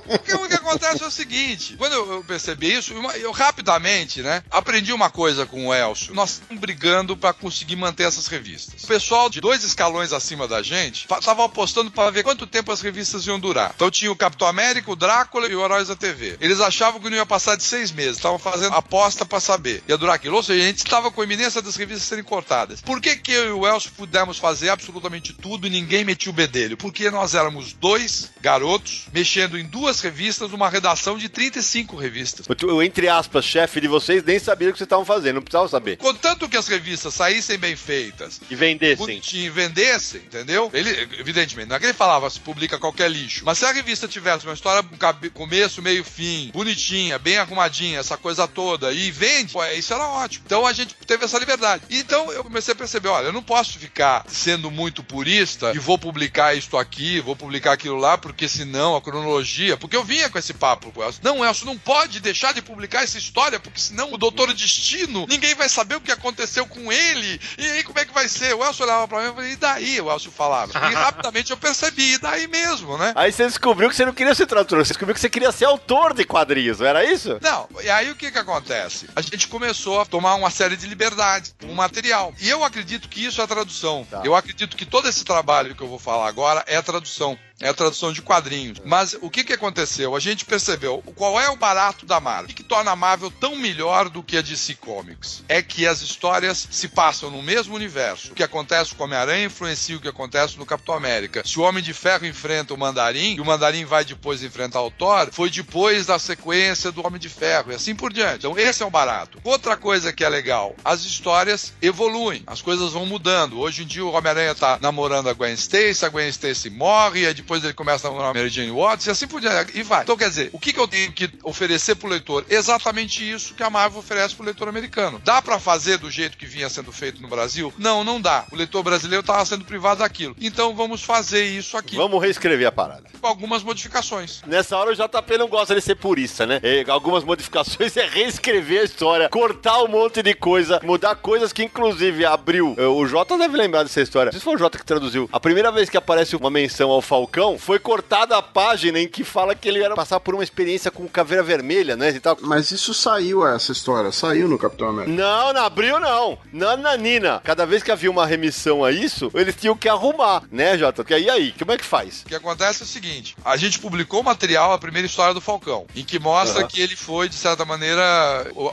[0.06, 4.42] Porque o que acontece é o seguinte: quando eu percebi isso, eu, eu rapidamente, né,
[4.50, 6.14] aprendi uma coisa com o Elcio.
[6.14, 8.84] Nós estamos brigando para conseguir manter essas revistas.
[8.84, 12.80] O pessoal de dois escalões acima da gente estava apostando para ver quanto tempo as
[12.80, 13.72] revistas iam durar.
[13.74, 16.36] Então tinha o Capitão América, o Drácula e o Heróis da TV.
[16.40, 19.82] Eles achavam que não ia passar de seis meses, estavam fazendo aposta para saber.
[19.88, 20.36] Ia durar aquilo.
[20.36, 22.80] Ou seja, a gente estava com a iminência das revistas serem cortadas.
[22.80, 26.34] Por que, que eu e o Elcio pudemos fazer absolutamente tudo e ninguém metia o
[26.34, 26.76] bedelho?
[26.76, 32.46] Porque nós éramos dois garotos mexendo em duas revistas, uma redação de 35 revistas.
[32.64, 35.68] O, entre aspas, chefe de vocês nem sabia o que vocês estavam fazendo, não precisava
[35.68, 35.96] saber.
[35.96, 39.20] Contanto que as revistas saíssem bem feitas, E vendessem.
[39.32, 40.70] e vendessem, entendeu?
[40.72, 43.42] Ele, evidentemente, não é que ele falava se publica qualquer lixo.
[43.44, 48.16] Mas se a revista tivesse uma história com começo, meio, fim, bonitinha, bem arrumadinha, essa
[48.16, 50.44] coisa toda, e vende, pô, isso era ótimo.
[50.46, 51.82] Então a gente teve essa liberdade.
[51.90, 55.98] Então eu comecei a perceber, olha, eu não posso ficar sendo muito purista e vou
[55.98, 59.76] publicar isto aqui, vou publicar aquilo lá, porque senão a cronologia.
[59.76, 61.20] Porque eu vinha com esse papo com o Elcio.
[61.24, 65.54] Não, Elcio, não pode deixar de publicar essa história, porque senão o Doutor Destino, ninguém
[65.54, 67.40] vai saber o que aconteceu com ele.
[67.56, 68.54] E aí como é que vai ser?
[68.54, 70.00] O Elcio olhava pra mim e falei, e daí?
[70.00, 70.72] O Elcio falava.
[70.90, 73.12] E rapidamente eu percebi, e daí mesmo, né?
[73.14, 75.64] Aí você descobriu que você não queria ser tradutor, você descobriu que você queria ser
[75.64, 77.38] autor de quadrinhos, não era isso?
[77.40, 79.08] Não, e aí o que que acontece?
[79.14, 82.34] A gente começou a tomar uma série de liberdades com o material.
[82.40, 84.06] E eu acredito que isso é tradução.
[84.10, 84.22] Tá.
[84.24, 87.37] Eu acredito que todo esse trabalho que eu vou falar agora é tradução.
[87.60, 88.80] É a tradução de quadrinhos.
[88.84, 90.14] Mas o que, que aconteceu?
[90.14, 92.44] A gente percebeu qual é o barato da Marvel.
[92.44, 95.42] O que, que torna a Marvel tão melhor do que a DC Comics?
[95.48, 98.30] É que as histórias se passam no mesmo universo.
[98.30, 101.42] O que acontece com o Homem-Aranha influencia o que acontece no Capitão América.
[101.44, 104.90] Se o Homem de Ferro enfrenta o Mandarim e o Mandarim vai depois enfrentar o
[104.90, 108.38] Thor, foi depois da sequência do Homem de Ferro e assim por diante.
[108.38, 109.40] Então esse é o barato.
[109.42, 113.58] Outra coisa que é legal, as histórias evoluem, as coisas vão mudando.
[113.58, 117.47] Hoje em dia o Homem-Aranha tá namorando a Gwen Stacy, a Gwen Stacy morre, e
[117.48, 119.72] depois ele começa a namorar Mary Jane Watts e assim por diante.
[119.76, 120.02] E vai.
[120.02, 122.44] Então quer dizer, o que, que eu tenho que oferecer pro leitor?
[122.50, 125.18] Exatamente isso que a Marvel oferece pro leitor americano.
[125.24, 127.72] Dá para fazer do jeito que vinha sendo feito no Brasil?
[127.78, 128.44] Não, não dá.
[128.52, 130.36] O leitor brasileiro tava sendo privado daquilo.
[130.38, 131.96] Então vamos fazer isso aqui.
[131.96, 133.04] Vamos reescrever a parada.
[133.18, 134.42] Com algumas modificações.
[134.46, 136.60] Nessa hora o JP não gosta de ser purista, né?
[136.62, 141.62] E algumas modificações é reescrever a história, cortar um monte de coisa, mudar coisas que
[141.64, 142.74] inclusive abriu.
[142.76, 144.32] Eh, O Jota deve lembrar dessa história.
[144.32, 145.30] Se foi o Jota que traduziu.
[145.32, 149.24] A primeira vez que aparece uma menção ao Falcão, foi cortada a página em que
[149.24, 152.10] fala que ele era passar por uma experiência com caveira vermelha, né?
[152.10, 152.36] E tal.
[152.40, 154.10] Mas isso saiu, essa história.
[154.12, 155.14] Saiu no Capitão América.
[155.16, 156.38] Não, não abriu não.
[156.52, 157.40] Nananina.
[157.44, 161.02] Cada vez que havia uma remissão a isso, eles tinham que arrumar, né, Jota?
[161.02, 162.22] Porque aí, aí, como é que faz?
[162.22, 165.40] O que acontece é o seguinte: a gente publicou o material, a primeira história do
[165.40, 166.68] Falcão, em que mostra Aham.
[166.68, 168.02] que ele foi, de certa maneira,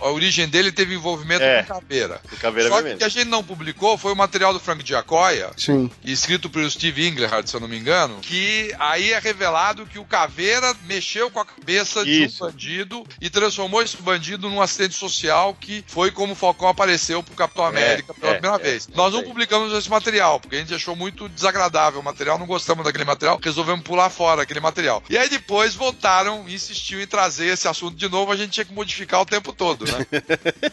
[0.01, 1.63] a origem dele teve envolvimento É.
[1.63, 2.21] com caveira.
[2.32, 2.95] O Caveira Só que Vermelha.
[2.95, 5.89] o que a gente não publicou foi o material do Frank Giacoia, Sim.
[6.04, 10.05] escrito pelo Steve Englehart, se eu não me engano, que aí é revelado que o
[10.05, 12.37] Caveira mexeu com a cabeça Isso.
[12.37, 16.67] de um bandido e transformou esse bandido num assistente social que foi como o Falcão
[16.67, 18.87] apareceu pro Capitão América pela é, primeira é, vez.
[18.91, 22.45] é Nós não publicamos esse material, porque a gente achou muito desagradável o material, não
[22.45, 25.03] gostamos daquele material, resolvemos pular fora aquele material.
[25.09, 28.65] E aí depois voltaram e insistiam em trazer esse assunto de novo, a gente tinha
[28.65, 30.05] que modificar o tempo todo, né?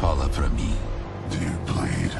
[0.00, 0.76] Fala pra mim,
[1.30, 2.12] Dear Blade.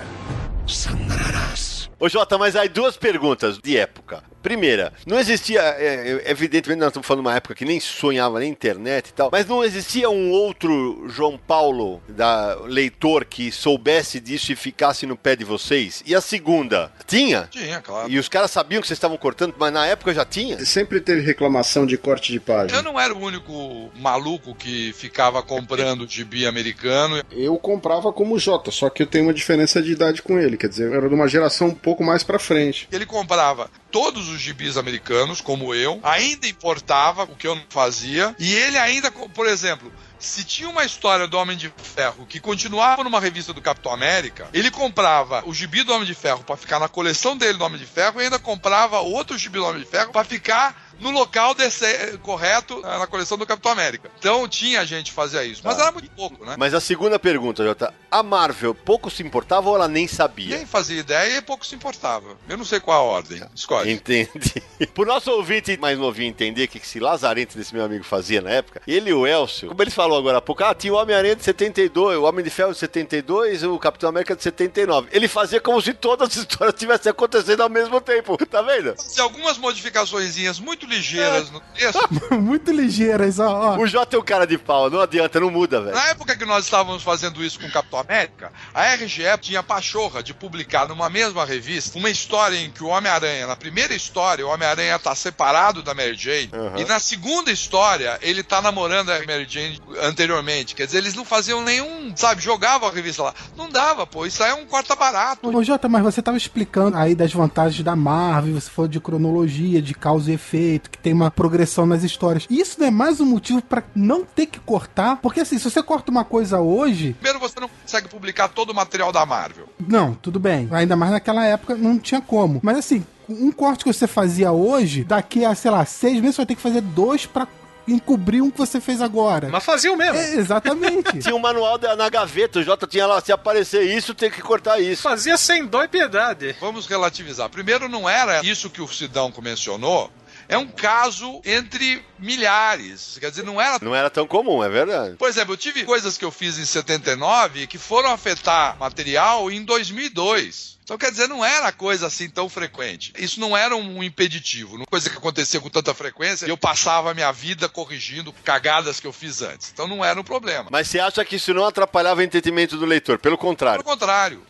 [0.66, 1.90] Sangrarás.
[1.98, 4.24] Ô Jota, mas aí duas perguntas de época.
[4.42, 8.40] Primeira, não existia, é, é, evidentemente nós estamos falando de uma época que nem sonhava
[8.40, 14.18] nem internet e tal, mas não existia um outro João Paulo, da leitor, que soubesse
[14.18, 16.02] disso e ficasse no pé de vocês?
[16.04, 17.48] E a segunda, tinha?
[17.50, 18.10] Tinha, claro.
[18.10, 20.64] E os caras sabiam que vocês estavam cortando, mas na época já tinha?
[20.64, 22.78] Sempre teve reclamação de corte de página.
[22.78, 27.22] Eu não era o único maluco que ficava comprando gibi americano.
[27.30, 30.56] Eu comprava como Jota, só que eu tenho uma diferença de idade com ele.
[30.56, 32.88] Quer dizer, eu era de uma geração um pouco mais pra frente.
[32.90, 38.34] Ele comprava todos os gibis americanos, como eu, ainda importava, o que eu não fazia,
[38.38, 43.04] e ele ainda, por exemplo, se tinha uma história do Homem de Ferro que continuava
[43.04, 46.78] numa revista do Capitão América, ele comprava o gibi do Homem de Ferro pra ficar
[46.78, 49.88] na coleção dele do Homem de Ferro e ainda comprava outro gibi do Homem de
[49.88, 54.10] Ferro pra ficar no local desse, eh, correto eh, na coleção do Capitão América.
[54.18, 55.82] Então tinha gente que fazia isso, mas Tá.
[55.82, 56.54] era muito pouco, né?
[56.58, 60.50] Mas a segunda pergunta, Jota, a Marvel pouco se importava ou ela nem sabia?
[60.50, 62.36] Ninguém fazia ideia e pouco se importava.
[62.48, 63.42] Eu não sei qual a ordem.
[63.54, 63.90] Escolhe.
[63.92, 64.62] Entendi.
[64.94, 68.50] Pro nosso ouvinte mais novinho entender o que esse lazarento desse meu amigo fazia na
[68.50, 71.34] época, ele e o Elcio, como ele falou agora há pouco, ah, tinha o Homem-Aranha
[71.36, 75.08] de 72, o Homem de Ferro de 72, o Capitão América de 79.
[75.10, 78.94] Ele fazia como se todas as histórias tivessem acontecendo ao mesmo tempo, tá vendo?
[78.96, 82.08] Fazia algumas modificações muito ligeiras no texto.
[82.40, 83.78] Muito ligeiras, ó, ó.
[83.78, 85.94] O J é um cara de pau, não adianta, não muda, velho.
[85.94, 89.62] Na época que nós estávamos fazendo isso com o Capitão América, a RGE tinha a
[89.62, 94.46] pachorra de publicar numa mesma revista uma história em que o Homem-Aranha, na primeira história,
[94.46, 96.78] o Homem-Aranha tá separado da Mary Jane, Uhum.
[96.78, 100.74] e na segunda história, ele tá namorando a Mary Jane anteriormente.
[100.74, 103.34] Quer dizer, eles não faziam nenhum, sabe, jogavam a revista lá.
[103.56, 105.48] Não dava, pô, isso aí é um corta-barato.
[105.56, 109.80] Ô, Jota, mas você tava explicando aí das vantagens da Marvel, você falou de cronologia,
[109.80, 112.46] de causa e efeito, que tem uma progressão nas histórias.
[112.50, 115.16] Isso não é mais um motivo pra não ter que cortar?
[115.16, 118.74] Porque assim, se você corta uma coisa hoje, Primeiro, você não consegue publicar todo o
[118.74, 119.68] material da Marvel.
[119.78, 120.68] não, tudo bem.
[120.70, 122.60] Ainda mais naquela época não tinha como.
[122.62, 126.40] Mas assim, um corte que você fazia hoje, daqui a, sei lá, seis meses você
[126.42, 127.46] vai ter que fazer dois pra
[127.88, 129.48] encobrir um que você fez agora.
[129.50, 130.16] Mas faziam mesmo.
[130.16, 131.18] É, exatamente.
[131.20, 134.40] Tinha um manual da- na gaveta, o Jota tinha lá, se aparecer isso, tem que
[134.40, 135.02] cortar isso.
[135.02, 136.54] Fazia sem dó e piedade.
[136.60, 137.48] Vamos relativizar.
[137.50, 140.12] Primeiro, não era isso que o Sidão mencionou.
[140.52, 143.16] É um caso entre milhares.
[143.18, 143.78] Quer dizer, não era.
[143.80, 145.16] Não era tão comum, é verdade.
[145.16, 149.64] Por exemplo, eu tive coisas que eu fiz em 79 que foram afetar material em
[149.64, 150.78] 2002.
[150.92, 153.14] Então, quer dizer, não era coisa assim tão frequente.
[153.16, 156.44] Isso não era um impeditivo, não coisa que acontecia com tanta frequência.
[156.44, 159.70] e Eu passava a minha vida corrigindo cagadas que eu fiz antes.
[159.72, 160.68] Então, não era um problema.
[160.70, 163.18] Mas você acha que isso não atrapalhava o entendimento do leitor?
[163.18, 163.82] Pelo Pelo contrário.
[163.82, 164.42] contrário.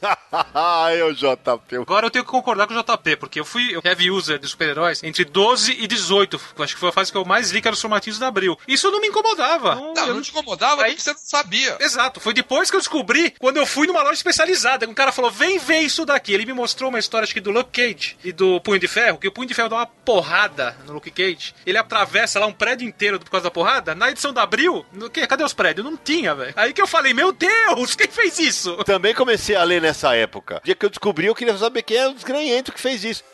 [0.52, 1.76] Ai, o JP.
[1.80, 5.00] Agora eu tenho que concordar com o JP, porque eu fui heavy user de super-heróis
[5.04, 6.40] entre 12 e 18.
[6.58, 8.58] Acho que foi a fase que eu mais li, que era os formatinhos da Abril.
[8.66, 9.76] Isso não me incomodava.
[9.76, 11.76] Não, Não, eu não te incomodava Aí- porque você não sabia.
[11.80, 15.12] Exato, foi depois que eu descobri, quando eu fui numa loja especializada, que um cara
[15.12, 16.31] falou, vem ver isso daqui.
[16.34, 19.18] Ele me mostrou uma história, acho que do Luke Cage e do Punho de Ferro,
[19.18, 21.54] que o Punho de Ferro dá uma porrada no Luke Cage.
[21.66, 23.94] Ele atravessa lá um prédio inteiro por causa da porrada.
[23.94, 25.26] Na edição da Abril, no que?
[25.26, 25.84] cadê os prédios?
[25.84, 26.52] Não tinha, velho.
[26.56, 28.76] Aí que eu falei, meu Deus, quem fez isso?
[28.84, 30.60] Também comecei a ler nessa época.
[30.62, 33.24] O dia que eu descobri, eu queria saber quem é o desgranhento que fez isso.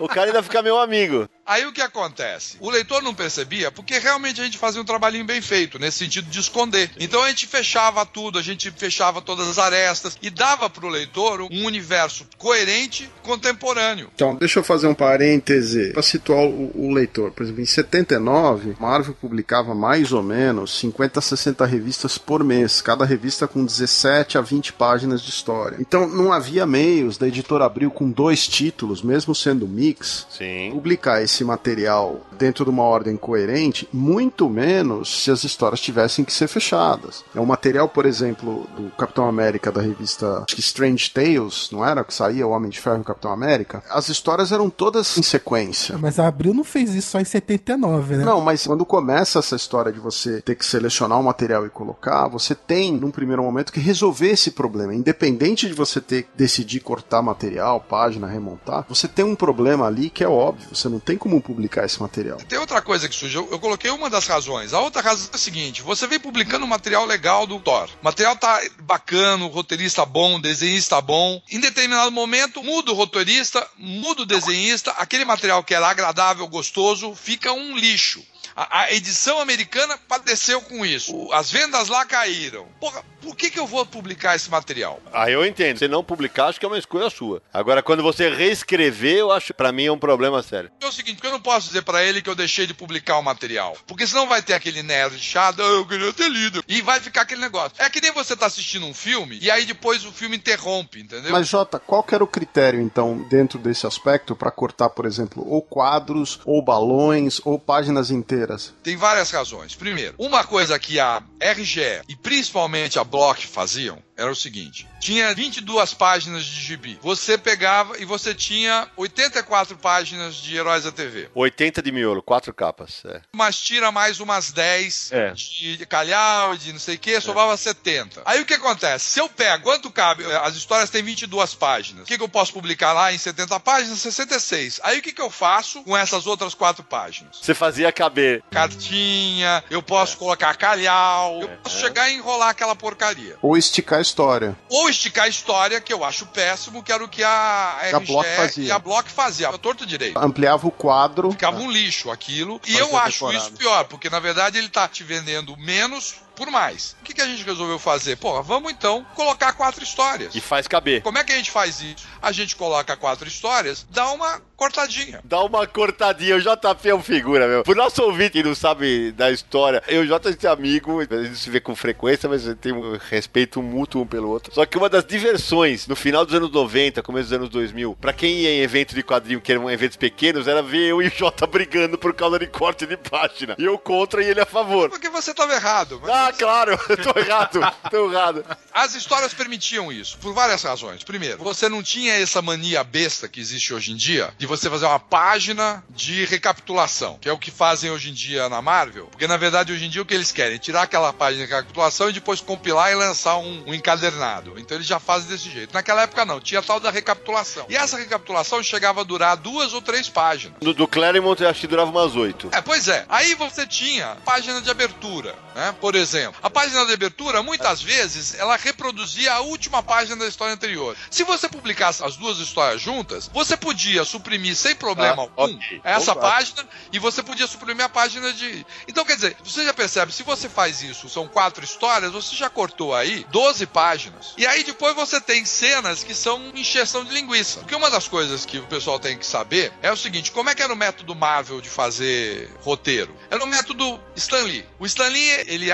[0.00, 1.28] o cara ainda fica meu amigo.
[1.46, 2.56] Aí o que acontece?
[2.58, 6.28] O leitor não percebia porque realmente a gente fazia um trabalhinho bem feito, nesse sentido
[6.28, 6.90] de esconder.
[6.98, 10.88] Então a gente fechava tudo, a gente fechava todas as arestas e dava para o
[10.88, 14.10] leitor um universo coerente, contemporâneo.
[14.14, 17.30] Então, deixa eu fazer um parêntese para situar o, o, leitor.
[17.30, 22.80] Por exemplo, em 79, Marvel publicava mais ou menos 50 a 60 revistas por mês,
[22.80, 25.76] cada revista com 17 a 20 páginas de história.
[25.80, 30.70] Então, não havia meios da editora Abril com dois títulos, mesmo sendo mix, Sim.
[30.72, 36.32] publicar esse material dentro de uma ordem coerente, muito menos se as histórias tivessem que
[36.32, 37.24] ser fechadas.
[37.34, 41.84] É um material, por exemplo, do Capitão América da revista acho que Strange Tales, não
[41.84, 42.04] era?
[42.04, 43.82] Que saía o Homem de Ferro e o Capitão América.
[43.90, 45.96] As histórias eram todas em sequência.
[45.98, 48.24] Mas a Abril não fez isso só em 79, né?
[48.24, 52.28] Não, mas quando começa essa história de você ter que selecionar o material e colocar,
[52.28, 54.94] você tem, num primeiro momento, que resolver esse problema.
[54.94, 60.10] Independente de você ter que decidir cortar material, página, remontar, você tem um problema ali
[60.10, 60.68] que é óbvio.
[60.72, 62.38] Você não tem como publicar esse material.
[62.38, 63.36] Tem outra coisa que surge.
[63.36, 64.72] Eu, eu coloquei uma das razões.
[64.72, 67.88] A outra razão é a seguinte: você vem publicando um material legal do Thor.
[68.00, 71.42] O material tá bacana, o roteirista bom, o desenhista bom.
[71.50, 77.14] Em determinado momento, muda o roteirista, muda o desenhista, aquele material que era agradável, gostoso,
[77.14, 78.22] fica um lixo.
[78.56, 81.14] A, a, edição americana padeceu com isso.
[81.14, 82.66] O, as vendas lá caíram.
[82.80, 85.00] Porra, por que, que eu vou publicar esse material?
[85.12, 85.78] Ah, eu entendo.
[85.78, 87.42] Se não publicar, acho que é uma escolha sua.
[87.52, 90.70] Agora, quando você reescrever, eu acho, para mim, é um problema sério.
[90.80, 93.22] É o seguinte, eu não posso dizer para ele que eu deixei de publicar o
[93.22, 93.76] material.
[93.86, 96.64] Porque senão vai ter aquele nerd chato, ah, eu queria ter lido.
[96.66, 97.72] E vai ficar aquele negócio.
[97.78, 101.32] É que nem você tá assistindo um filme e aí depois o filme interrompe, entendeu?
[101.32, 105.46] Mas, Jota, qual que era o critério, então, dentro desse aspecto, para cortar, por exemplo,
[105.46, 108.45] ou quadros, ou balões, ou páginas inteiras?
[108.82, 109.74] Tem várias razões.
[109.74, 115.34] Primeiro, uma coisa que a RGE e principalmente a Block faziam era o seguinte: tinha
[115.34, 116.98] 22 páginas de gibi.
[117.02, 121.28] Você pegava e você tinha 84 páginas de Heróis da TV.
[121.34, 123.02] 80 de miolo, quatro capas.
[123.04, 123.20] É.
[123.34, 125.32] Mas tira mais umas 10 É.
[125.32, 128.22] de calhau, de não sei o que, sobrava 70.
[128.24, 129.10] Aí o que acontece?
[129.10, 130.24] Se eu pego, quanto cabe?
[130.36, 132.04] As histórias têm 22 páginas.
[132.04, 133.98] O que, que eu posso publicar lá em 70 páginas?
[133.98, 134.80] 66.
[134.82, 137.38] Aí o que, que eu faço com essas outras quatro páginas?
[137.40, 138.35] Você fazia caber.
[138.50, 143.36] Cartinha, eu posso colocar calhau, eu posso chegar e enrolar aquela porcaria.
[143.42, 144.56] Ou esticar a história.
[144.68, 148.06] Ou esticar a história, que eu acho péssimo, que era o que a, a RGE
[148.06, 148.64] Block fazia.
[148.64, 149.48] e a Block fazia.
[149.48, 150.18] A torto direito.
[150.18, 151.30] Ampliava o quadro.
[151.30, 152.60] Ficava um lixo aquilo.
[152.66, 153.38] E eu acho decorado.
[153.38, 156.94] isso pior, porque na verdade ele tá te vendendo menos por mais.
[157.00, 158.16] O que, que a gente resolveu fazer?
[158.16, 160.34] Porra, vamos então colocar quatro histórias.
[160.34, 161.02] E faz caber.
[161.02, 162.06] Como é que a gente faz isso?
[162.22, 165.20] A gente coloca quatro histórias, dá uma cortadinha.
[165.24, 166.36] Dá uma cortadinha.
[166.36, 167.62] O JP é um figura, meu.
[167.62, 171.22] Pro nosso ouvinte que não sabe da história, eu e o J é amigo, a
[171.24, 174.52] gente se vê com frequência, mas tem um respeito mútuo um pelo outro.
[174.54, 178.12] Só que uma das diversões no final dos anos 90, começo dos anos 2000, pra
[178.12, 181.10] quem ia em evento de quadrinho, que eram eventos pequenos, era ver eu e o
[181.10, 183.54] J brigando por causa de corte de página.
[183.58, 184.90] E eu contra e ele a favor.
[184.90, 186.00] Porque você tava errado.
[186.02, 187.60] mas Ah, claro, eu tô errado,
[187.90, 188.44] tô errado.
[188.72, 191.02] As histórias permitiam isso, por várias razões.
[191.02, 194.86] Primeiro, você não tinha essa mania besta que existe hoje em dia de você fazer
[194.86, 199.06] uma página de recapitulação, que é o que fazem hoje em dia na Marvel.
[199.06, 200.58] Porque na verdade, hoje em dia, o que eles querem?
[200.58, 204.58] Tirar aquela página de recapitulação e depois compilar e lançar um, um encadernado.
[204.58, 205.72] Então eles já fazem desse jeito.
[205.72, 207.66] Naquela época, não, tinha tal da recapitulação.
[207.68, 210.58] E essa recapitulação chegava a durar duas ou três páginas.
[210.60, 212.48] Do, do Claremont eu acho que durava umas oito.
[212.52, 213.04] É, pois é.
[213.08, 215.74] Aí você tinha página de abertura, né?
[215.80, 216.15] Por exemplo.
[216.42, 220.96] A página de abertura, muitas vezes, ela reproduzia a última página da história anterior.
[221.10, 225.80] Se você publicasse as duas histórias juntas, você podia suprimir sem problema Ah, algum ok.
[225.84, 226.20] essa Opa.
[226.22, 228.64] página e você podia suprimir a página de.
[228.88, 232.48] Então, quer dizer, você já percebe, se você faz isso, são quatro histórias, você já
[232.48, 234.34] cortou aí 12 páginas.
[234.36, 237.60] E aí depois você tem cenas que são encheção de linguiça.
[237.60, 240.54] Porque uma das coisas que o pessoal tem que saber é o seguinte: como é
[240.54, 243.16] que era o método Marvel de fazer roteiro?
[243.30, 244.64] Era o método Stan Lee.
[244.78, 245.70] O Stan Lee, ele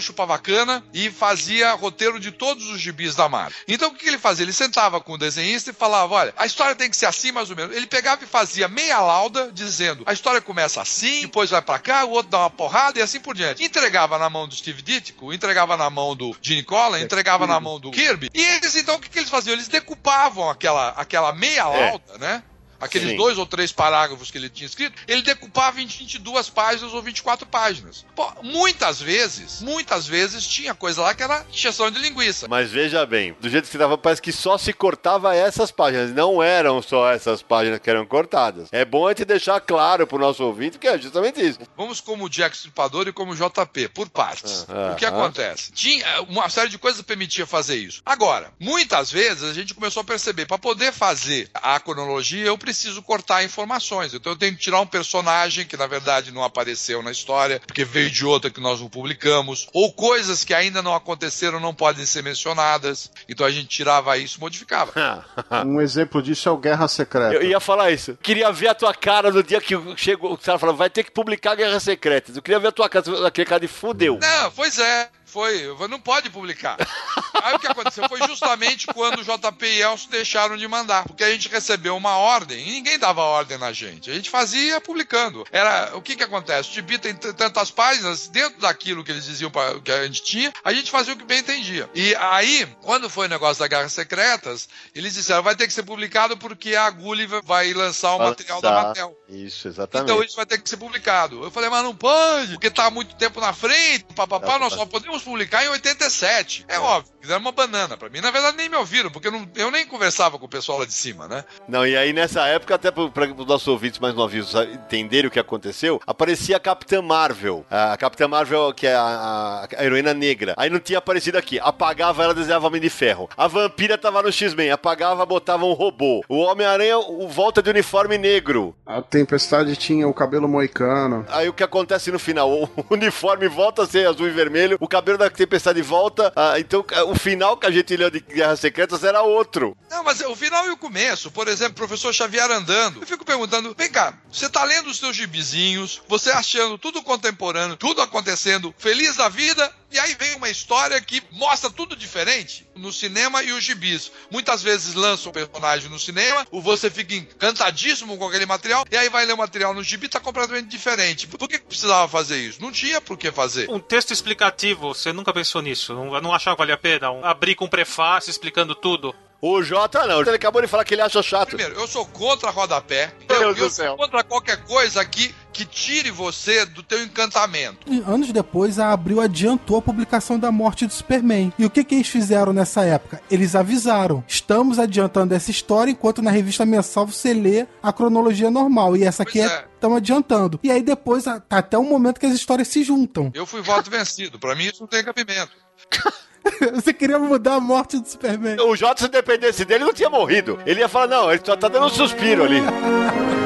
[0.00, 3.56] chupava cana e fazia roteiro de todos os gibis da Marvel.
[3.66, 4.44] Então o que ele fazia?
[4.44, 7.50] Ele sentava com o desenhista e falava: olha, a história tem que ser assim mais
[7.50, 7.76] ou menos.
[7.76, 12.04] Ele pegava e fazia meia lauda dizendo: a história começa assim, depois vai pra cá,
[12.04, 13.62] o outro dá uma porrada e assim por diante.
[13.64, 17.78] Entregava na mão do Steve Ditko, entregava na mão do Gene Colan, entregava na mão
[17.80, 18.30] do Kirby.
[18.34, 19.52] E eles então o que, que eles faziam?
[19.54, 21.64] Eles decupavam aquela, aquela meia É.
[21.90, 22.42] lauda, né?
[22.80, 23.16] Aqueles Sim.
[23.16, 27.46] dois ou três parágrafos que ele tinha escrito, ele decupava em 22 páginas ou 24
[27.46, 28.04] páginas.
[28.14, 32.46] Pô, muitas vezes, muitas vezes tinha coisa lá que era injeção de linguiça.
[32.48, 36.12] Mas veja bem, do jeito que você tava, parece que só se cortava essas páginas.
[36.12, 38.68] Não eram só essas páginas que eram cortadas.
[38.72, 41.58] É bom a gente deixar claro pro nosso ouvinte que é justamente isso.
[41.76, 44.66] Vamos como o Jack Stripador e como o JP, por partes.
[44.68, 45.08] Ah, o que ah.
[45.08, 45.72] acontece?
[45.72, 48.02] Tinha uma série de coisas que permitia fazer isso.
[48.04, 53.02] Agora, muitas vezes a gente começou a perceber, para poder fazer a cronologia, eu preciso
[53.02, 54.12] cortar informações.
[54.12, 57.82] Então eu tenho que tirar um personagem que na verdade não apareceu na história, porque
[57.82, 62.04] veio de outra que nós não publicamos, ou coisas que ainda não aconteceram não podem
[62.04, 63.10] ser mencionadas.
[63.26, 64.92] Então a gente tirava isso, modificava.
[65.64, 67.34] Um exemplo disso é o Guerra Secreta.
[67.34, 68.18] Eu ia falar isso.
[68.22, 70.32] Queria ver a tua cara no dia que chegou.
[70.32, 72.36] O cara falou, vai ter que publicar Guerras Secretas.
[72.36, 74.18] Eu queria ver a tua cara, aquele cara de fudeu.
[74.20, 75.08] Não, pois é.
[75.24, 76.78] Foi, não pode publicar.
[77.42, 81.04] Aí o que aconteceu foi justamente quando o JP e Elcio deixaram de mandar.
[81.04, 84.10] Porque a gente recebeu uma ordem e ninguém dava ordem na gente.
[84.10, 85.46] A gente fazia publicando.
[85.50, 86.70] Era o que que acontece?
[86.70, 90.52] O Tibi tem tantas páginas, dentro daquilo que eles diziam pra, que a gente tinha,
[90.64, 91.88] a gente fazia o que bem entendia.
[91.94, 95.82] E aí, quando foi o negócio da Guerras Secretas, eles disseram, vai ter que ser
[95.82, 99.08] publicado porque a Gulliver vai lançar o Vai material da lançar.
[99.28, 100.10] Isso, exatamente.
[100.10, 101.42] Então isso vai ter que ser publicado.
[101.44, 104.72] Eu falei, mas não pode, porque tá há muito tempo na frente, papapá, Tá, nós
[104.72, 106.64] só podemos publicar em 87.
[106.68, 108.20] É óbvio, fizeram uma banana pra mim.
[108.20, 110.86] Na verdade, nem me ouviram, porque eu, não- eu nem conversava com o pessoal lá
[110.86, 111.44] de cima, né?
[111.68, 115.38] Não, e aí nessa época, até para os nossos ouvintes mais novinhos entenderem o que
[115.38, 117.66] aconteceu, aparecia a Capitã Marvel.
[117.70, 120.54] A Capitã Marvel, que é a, a- a heroína negra.
[120.56, 121.58] Aí não tinha aparecido aqui.
[121.60, 123.28] Apagava ela, desenhava Homem de Ferro.
[123.36, 124.70] A vampira tava no X-Men.
[124.70, 126.22] Apagava, botava um robô.
[126.28, 128.74] O Homem-Aranha, o volta de uniforme negro.
[128.86, 131.26] A Tempestade tinha o cabelo moicano.
[131.28, 132.48] Aí o que acontece no final?
[132.48, 136.32] O uniforme volta a ser azul e vermelho, o cabelo da tempestade volta.
[136.36, 139.76] ah, então o final que a gente leu de Guerras Secretas era outro.
[139.90, 143.00] Não, mas o final e o começo, por exemplo, professor Xavier andando.
[143.00, 147.76] Eu fico perguntando, vem cá, você tá lendo os seus gibizinhos, você achando tudo contemporâneo,
[147.76, 152.92] tudo acontecendo, feliz da vida, e aí vem uma história que mostra tudo diferente no
[152.92, 154.12] cinema e os gibis.
[154.30, 158.96] Muitas vezes lançam o personagem no cinema, o você fica encantadíssimo com aquele material, e
[158.96, 161.26] aí vai ler o material no gibi tá completamente diferente.
[161.26, 162.60] Por que precisava fazer isso?
[162.60, 163.70] Não tinha por que fazer.
[163.70, 165.94] Um texto explicativo, você nunca pensou nisso?
[165.94, 167.10] Não, não achava que valia a pena?
[167.10, 169.14] Um, abrir com um prefácio explicando tudo?
[169.40, 170.20] O Jota não.
[170.20, 171.50] Ele acabou de falar que ele acha chato.
[171.50, 173.12] Primeiro, eu sou contra rodapé.
[173.28, 173.86] Meu Eu, Deus eu do céu.
[173.90, 177.78] sou contra qualquer coisa aqui que tire você do teu encantamento.
[177.86, 181.52] E Anos depois, a Abril adiantou a publicação da morte do Superman.
[181.56, 183.22] E o que, que eles fizeram nessa época?
[183.30, 188.96] Eles avisaram: estamos adiantando essa história, enquanto na revista mensal você lê a cronologia normal.
[188.96, 189.54] E essa aqui Pois é.
[189.54, 189.64] é.
[189.78, 190.58] Estamos adiantando.
[190.64, 193.30] E aí depois, tá até o momento que as histórias se juntam.
[193.32, 194.36] Eu fui voto vencido.
[194.36, 195.52] Pra mim isso não tem cabimento.
[196.74, 198.56] Você queria mudar a morte do Superman.
[198.60, 200.58] O Jota, se dependesse dele, não tinha morrido.
[200.66, 202.60] Ele ia falar, não, ele só tá dando um suspiro ali.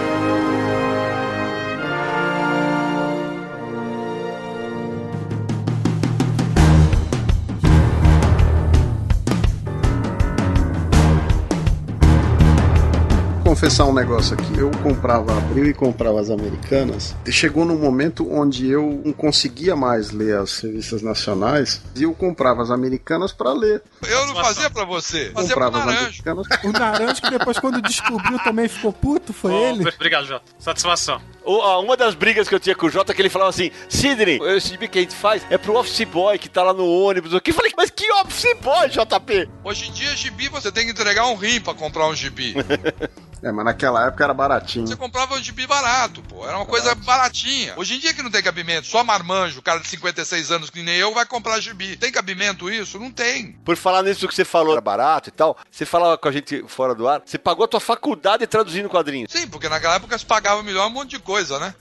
[13.52, 14.58] confessar um negócio aqui.
[14.58, 17.14] Eu comprava a Abril e comprava as americanas.
[17.26, 22.14] E chegou num momento onde eu não conseguia mais ler as revistas nacionais e eu
[22.14, 23.82] comprava as americanas pra ler.
[24.08, 25.30] Eu não fazia pra você.
[25.34, 26.02] Fazia pro comprava as Naranjo.
[26.06, 26.46] americanas.
[26.64, 29.86] O Naranjo, que depois, quando descobriu, também ficou puto, foi Oh, ele?
[29.86, 30.44] Obrigado, Jota.
[30.58, 31.20] Satisfação.
[31.44, 33.70] O- uma das brigas que eu tinha com o Jota é que ele falava assim:
[33.88, 36.86] Sidney, esse gibi que a gente faz é pro office boy que tá lá no
[36.86, 37.32] ônibus.
[37.32, 39.48] Eu falei, mas que office boy, JP?
[39.64, 42.54] Hoje em dia, gibi, você tem que entregar um rim pra comprar um gibi.
[43.44, 44.86] É, mas naquela época era baratinho.
[44.86, 46.46] Você comprava um gibi barato, pô.
[46.46, 47.72] Era uma coisa baratinha.
[47.76, 50.94] Hoje em dia que não tem cabimento, só marmanjo, cara de 56 anos que nem
[50.94, 51.96] eu, vai comprar gibi.
[51.96, 53.00] Tem cabimento isso?
[53.00, 53.56] Não tem.
[53.64, 56.64] Por falar nisso que você falou, era barato e tal, você falava com a gente
[56.68, 59.32] fora do ar, você pagou a tua faculdade traduzindo quadrinhos.
[59.32, 61.74] Sim, porque naquela época se pagava melhor um monte de coisa, né?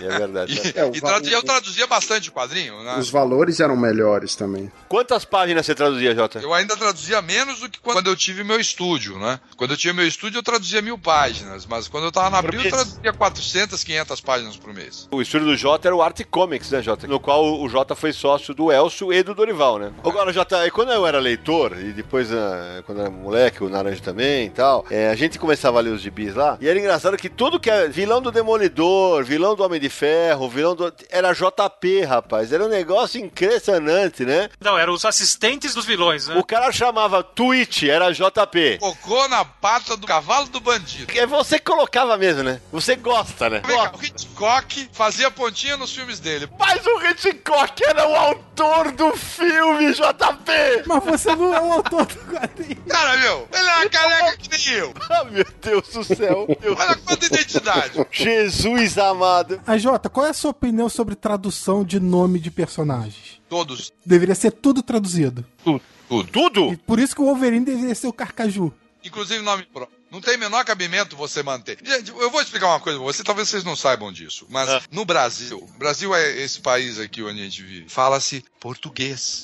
[0.00, 0.54] E é verdade.
[0.62, 0.72] né?
[0.74, 2.96] E, É, o e o- eu traduzia bastante quadrinho, né?
[2.98, 4.70] Os valores eram melhores também.
[4.88, 6.38] Quantas páginas você traduzia, Jota?
[6.38, 9.40] Eu ainda traduzia menos do que quando eu tive meu estúdio, né?
[9.56, 12.62] Quando eu tinha meu estúdio, eu traduzia mil páginas, mas quando eu tava na Abril,
[12.62, 15.08] eu traduzia 400, 500 páginas por mês.
[15.10, 17.08] O estúdio do Jota era o Art Comics, né, Jota?
[17.08, 19.92] No qual o Jota foi sócio do Elcio e do Dorival, né?
[20.04, 23.68] Agora, Jota, e quando eu era leitor, e depois, ah, quando eu era moleque, o
[23.68, 26.78] Naranja também e tal, é, a gente começava a ler os gibis lá, e era
[26.78, 30.92] engraçado que tudo que é vilão do Demolidor, vilão do Homem de Ferro, vilão do...
[31.08, 32.52] Era JP, rapaz.
[32.52, 34.50] Era um negócio impressionante, né?
[34.60, 36.36] Não, eram os assistentes dos vilões, né?
[36.36, 38.78] O cara chamava Twitch, era JP.
[38.80, 41.10] Cocô na pata do cavalo do bandido.
[41.18, 42.60] É você que colocava mesmo, né?
[42.70, 43.62] Você gosta, né?
[43.64, 46.48] Vem cá, o Hit Hitchcock fazia pontinha nos filmes dele.
[46.58, 50.84] Mas o Hitchcock era o autor do filme, JP!
[50.86, 52.84] Mas você não é o autor do quadrinho.
[52.88, 54.94] Cara, meu, ele é uma careca que nem eu.
[55.10, 56.46] Ah, meu Deus do céu.
[56.60, 58.06] Meu Olha quanta identidade.
[58.42, 59.60] Jesus amado.
[59.66, 63.40] A Jota, qual é a sua opinião sobre tradução de nome de personagens?
[63.48, 63.92] Todos.
[64.04, 65.44] Deveria ser tudo traduzido.
[65.62, 65.82] Tudo.
[66.30, 66.72] Tudo?
[66.72, 68.72] E por isso que o Wolverine deveria ser o Carcaju.
[69.04, 69.96] Inclusive nome próprio.
[70.10, 71.76] Não tem menor cabimento você manter.
[71.82, 74.80] Gente, eu vou explicar uma coisa pra você, talvez vocês não saibam disso, mas Ah.
[74.92, 79.42] no Brasil, o Brasil é esse país aqui onde a gente vive, fala-se português,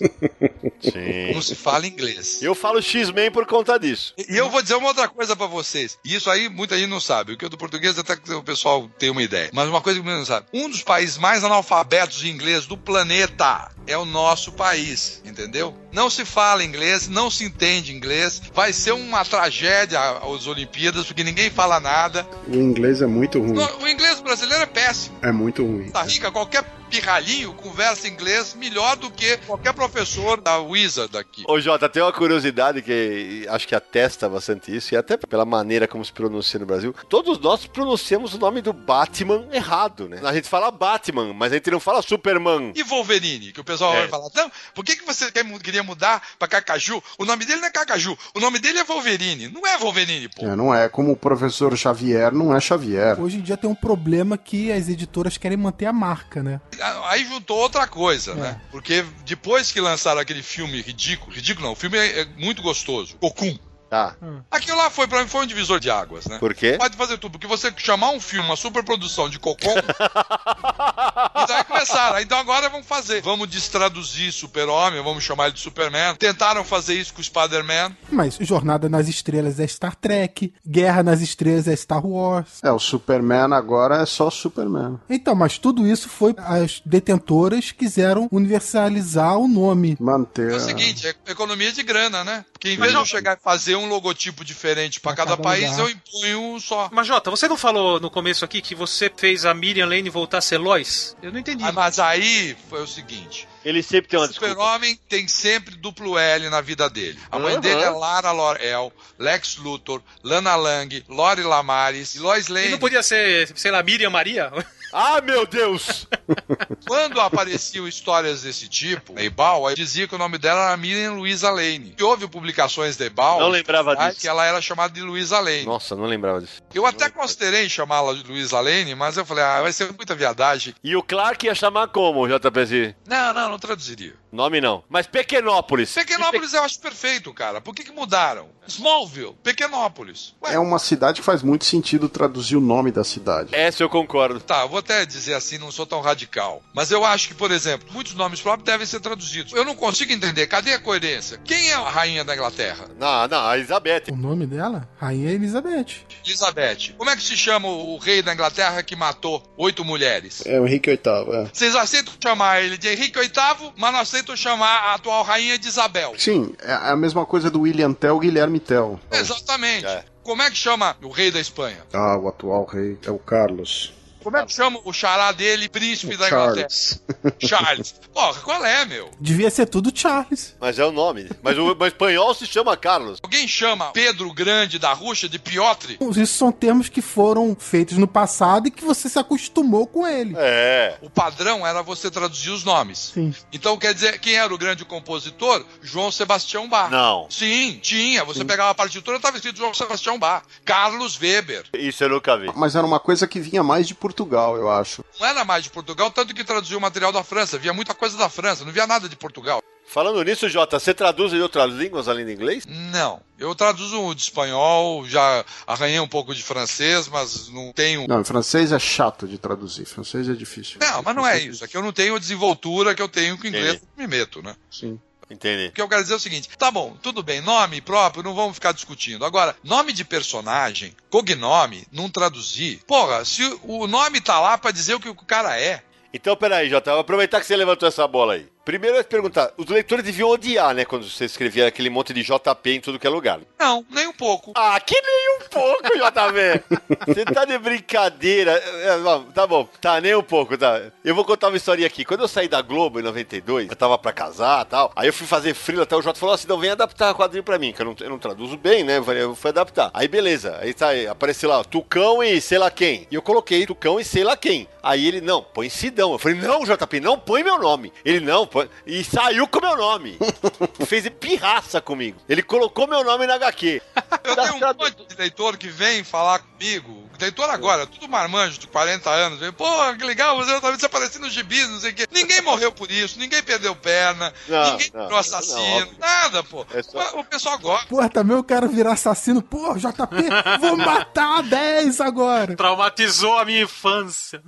[0.80, 1.34] Sim.
[1.34, 2.40] não se fala inglês.
[2.40, 4.14] Eu falo X-Men por conta disso.
[4.16, 5.98] E eu vou dizer uma outra coisa pra vocês.
[6.02, 7.34] E isso aí muita gente não sabe.
[7.34, 9.50] O que eu do português até que o pessoal tem uma ideia.
[9.52, 10.46] Mas uma coisa que muita gente não sabe.
[10.54, 15.74] Um dos países mais analfabetos de inglês do planeta é o nosso país, entendeu?
[15.92, 18.40] Não se fala inglês, não se entende inglês.
[18.54, 22.26] Vai ser uma tragédia as Olimpíadas porque ninguém fala nada.
[22.48, 23.58] O inglês é muito ruim.
[23.82, 25.18] O inglês brasileiro é péssimo.
[25.20, 25.90] É muito ruim.
[25.90, 31.44] Tá rica, qualquer pirralhinho conversa inglês melhor do que qualquer professor da Wizard aqui.
[31.46, 35.86] Ô Jota, tem uma curiosidade que acho que atesta bastante isso, e até pela maneira
[35.86, 36.94] como se pronuncia no Brasil.
[37.08, 40.20] Todos nós pronunciamos o nome do Batman errado, né?
[40.24, 42.72] A gente fala Batman, mas a gente não fala Superman.
[42.74, 44.00] E Wolverine, que o pessoal É.
[44.00, 45.30] vai falar, não, por que, que você
[45.62, 47.02] queria mudar pra Cacaju?
[47.18, 49.48] O nome dele não é Cacaju, o nome dele é Wolverine.
[49.48, 50.46] Não é Wolverine, pô.
[50.46, 53.20] É, não é como o professor Xavier, não é Xavier.
[53.20, 56.60] Hoje em dia tem um problema que as editoras querem manter a marca, né?
[57.06, 58.34] Aí juntou outra coisa, É.
[58.34, 58.60] né?
[58.70, 63.16] Porque depois que lançaram aquele filme ridículo, ridículo não, o filme é, é muito gostoso,
[63.16, 63.58] Cocum.
[63.90, 64.14] Tá.
[64.48, 66.38] Aquilo lá foi, pra mim, foi um divisor de águas, né?
[66.38, 66.76] Por quê?
[66.78, 69.74] Pode fazer tudo, porque você chamar um filme, uma superprodução de Cocom.
[71.42, 72.20] então aí começaram.
[72.20, 73.20] Então agora vamos fazer.
[73.20, 76.14] Vamos destraduzir Super-Homem, vamos chamar ele de Superman.
[76.14, 77.96] Tentaram fazer isso com o Spider-Man.
[78.08, 82.60] Mas Jornada nas Estrelas é Star Trek, Guerra nas Estrelas é Star Wars.
[82.62, 85.00] É, o Superman agora é só Superman.
[85.08, 89.96] Então, mas tudo isso foi as detentoras quiseram universalizar o nome.
[89.98, 90.52] Manter.
[90.52, 92.44] É o seguinte, é economia de grana, né?
[92.52, 95.42] Porque em vez de eu chegar e fazer um logotipo diferente pra Pra cada cada
[95.42, 95.80] país, lugar.
[95.84, 96.88] eu imponho um só.
[96.92, 100.38] Mas Jota, você não falou no começo aqui que você fez a Miriam Lane voltar
[100.38, 101.16] a ser Lois?
[101.22, 101.64] Eu não entendi.
[101.64, 104.54] Ah, mas aí foi o seguinte: Ele sempre tem uma o desculpa.
[104.54, 107.18] Super-Homem tem sempre duplo L na vida dele.
[107.30, 107.60] A mãe Aham.
[107.60, 112.68] dele é Lara Lorel, Lex Luthor, Lana Lang, Lori Lamares, Lois E Lane.
[112.68, 114.50] não podia ser, sei lá, Miriam Maria?
[114.92, 116.06] Ah, meu Deus!
[116.86, 121.14] Quando apareciam histórias desse tipo, na Ebal, aí dizia que o nome dela era Miriam
[121.14, 121.94] Louisa Lane.
[121.98, 124.20] E houve publicações da Ebal Não lembrava ah, disso.
[124.20, 125.64] que ela era chamada de Louisa Lane.
[125.64, 126.62] Nossa, não lembrava disso.
[126.74, 130.74] Eu até considerei chamá-la de Louisa Lane, mas eu falei, ah, vai ser muita viadagem.
[130.82, 132.94] E o Clark ia chamar como, JPZ?
[133.06, 134.14] Não, não, não traduziria.
[134.32, 134.84] Nome não.
[134.88, 135.92] Mas Pequenópolis.
[135.92, 137.60] Pequenópolis eu acho perfeito, cara.
[137.60, 138.48] Por que, que mudaram?
[138.66, 140.34] Smallville, Pequenópolis.
[140.42, 143.54] Ué, É uma cidade que faz muito sentido traduzir o nome da cidade.
[143.54, 144.38] Essa eu concordo.
[144.40, 146.62] Tá, eu vou até dizer assim, não sou tão radical.
[146.74, 149.52] Mas eu acho que, por exemplo, muitos nomes próprios devem ser traduzidos.
[149.52, 150.46] Eu não consigo entender.
[150.46, 151.38] Cadê a coerência?
[151.44, 152.86] Quem é a rainha da Inglaterra?
[152.98, 154.04] Não, não, a Elizabeth.
[154.12, 154.88] O nome dela?
[154.98, 156.06] Rainha Elizabeth.
[156.24, 156.94] Elizabeth.
[156.96, 160.42] Como é que se chama o rei da Inglaterra que matou oito mulheres?
[160.46, 161.50] É o Henrique VIII, é.
[161.52, 165.66] Vocês aceitam chamar ele de Henrique VIII, mas não aceitam chamar a atual rainha de
[165.66, 166.14] Isabel.
[166.18, 169.00] Sim, é a mesma coisa do William Tell, Guilherme Tell.
[169.10, 169.86] Exatamente.
[169.86, 170.04] É.
[170.22, 171.78] Como é que chama o rei da Espanha?
[171.92, 173.92] Ah, o atual rei é o Carlos.
[174.22, 176.68] Como é que chama o xará dele, príncipe da Inglaterra?
[176.68, 177.02] Charles.
[177.40, 177.94] Charles.
[178.12, 179.10] Porra, qual é, meu?
[179.20, 180.54] Devia ser tudo Charles.
[180.60, 181.30] Mas é o nome.
[181.42, 183.18] Mas o mas espanhol se chama Carlos.
[183.22, 185.96] Alguém chama Pedro Grande da Rússia de Piotr?
[186.16, 190.34] Isso são termos que foram feitos no passado e que você se acostumou com ele.
[190.36, 190.96] É.
[191.00, 193.12] O padrão era você traduzir os nomes.
[193.14, 193.34] Sim.
[193.52, 195.64] Então quer dizer, quem era o grande compositor?
[195.82, 196.90] João Sebastião Bach.
[196.90, 197.26] Não.
[197.30, 198.24] Sim, tinha.
[198.24, 200.42] Você pegava a partitura e estava escrito João Sebastião Bach.
[200.64, 201.64] Carlos Weber.
[201.74, 202.50] Isso eu nunca vi.
[202.54, 205.04] Mas era uma coisa que vinha mais de Portugal, eu acho.
[205.20, 207.58] Não era mais de Portugal, tanto que traduziu o material da França.
[207.58, 209.62] Via muita coisa da França, não via nada de Portugal.
[209.86, 212.64] Falando nisso, Jota, você traduz em outras línguas além do inglês?
[212.66, 213.20] Não.
[213.38, 218.06] Eu traduzo de espanhol, já arranhei um pouco de francês, mas não tenho.
[218.06, 219.84] Não, em francês é chato de traduzir.
[219.84, 220.78] Francês é difícil.
[220.80, 221.64] Não, mas não é isso.
[221.64, 224.06] É que eu não tenho a desenvoltura que eu tenho com o inglês, eu me
[224.06, 224.54] meto, né?
[224.70, 225.00] Sim.
[225.30, 225.68] Entendi.
[225.68, 228.34] O que eu quero dizer é o seguinte: tá bom, tudo bem, nome próprio, não
[228.34, 229.24] vamos ficar discutindo.
[229.24, 232.80] Agora, nome de personagem, cognome, não traduzir.
[232.86, 235.82] Porra, se o nome tá lá pra dizer o que o cara é.
[236.12, 238.48] Então, peraí, Jota, vou aproveitar que você levantou essa bola aí.
[238.64, 242.12] Primeiro eu ia te perguntar, os leitores deviam odiar, né, quando você escrevia aquele monte
[242.12, 243.40] de JP em tudo que é lugar.
[243.58, 244.52] Não, nem um pouco.
[244.54, 246.62] Ah, que nem um pouco, JV.
[247.06, 248.52] Você tá de brincadeira.
[248.52, 248.90] É,
[249.34, 250.80] Tá bom, tá, nem um pouco, tá.
[251.04, 252.04] Eu vou contar uma historinha aqui.
[252.04, 254.92] Quando eu saí da Globo em 92, eu tava pra casar e tal.
[254.94, 257.58] Aí eu fui fazer frila, até o Jota falou assim: não, vem adaptar quadrinho pra
[257.58, 258.98] mim, que eu não, eu não traduzo bem, né?
[258.98, 259.90] Eu falei, eu fui adaptar.
[259.94, 263.06] Aí beleza, aí tá, aí apareceu lá, Tucão e sei lá quem.
[263.10, 264.68] E eu coloquei Tucão e sei lá quem.
[264.82, 266.12] Aí ele, não, põe Sidão.
[266.12, 267.92] Eu falei, não, JP, não põe meu nome.
[268.04, 268.46] Ele, não,
[268.86, 270.18] E saiu com meu nome.
[270.86, 272.20] Fez pirraça comigo.
[272.28, 273.80] Ele colocou meu nome na HQ.
[274.24, 277.08] Eu Das tenho um monte de leitor que vem falar comigo.
[277.20, 279.38] Leitor agora, tudo marmanjo de 40 anos.
[279.40, 279.66] Vem, Pô,
[279.98, 282.06] que legal, você tá você aparecendo nos gibis, não sei o quê.
[282.10, 286.64] Ninguém morreu por isso, ninguém perdeu perna, Não, ninguém não, virou assassino, não, nada, pô.
[286.72, 287.86] É só- O pessoal gosta.
[287.88, 289.42] Porra, também eu quero virar assassino.
[289.42, 290.16] Porra, JP,
[290.60, 292.56] vou matar 10 agora.
[292.56, 294.42] Traumatizou a minha infância.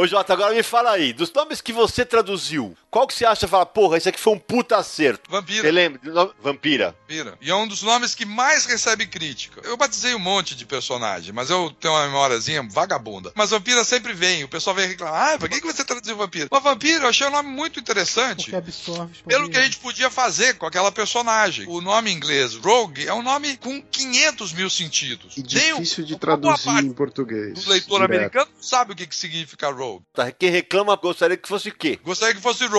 [0.00, 3.46] Ô Jota, agora me fala aí, dos nomes que você traduziu, qual que você acha,
[3.46, 5.30] fala, porra, esse aqui foi um puta acerto?
[5.30, 5.62] Vampira.
[5.62, 6.00] Você lembra?
[6.40, 6.94] Vampira.
[7.08, 7.38] Vampira.
[7.40, 9.60] E é um dos nomes que mais recebe crítica.
[9.64, 13.32] Eu batizei um monte de personagem, mas eu tenho uma memóriazinha vagabunda.
[13.34, 16.48] Mas Vampira sempre vem, o pessoal vem reclamar, ah, por que, que você traduziu Vampira?
[16.50, 18.44] Mas Vampira eu achei um nome muito interessante.
[18.44, 21.66] Porque absorve Pelo que a gente podia fazer com aquela personagem.
[21.68, 25.36] O nome em inglês, Rogue, é um nome com 500 mil sentidos.
[25.36, 27.52] E o- difícil de uma boa traduzir em português.
[27.64, 28.14] do leitor direto.
[28.16, 30.04] americano não sabe o que, que significa Rogue.
[30.14, 31.98] Tá, Quem reclama gostaria que fosse o quê?
[32.02, 32.77] Gostaria que fosse Rogue.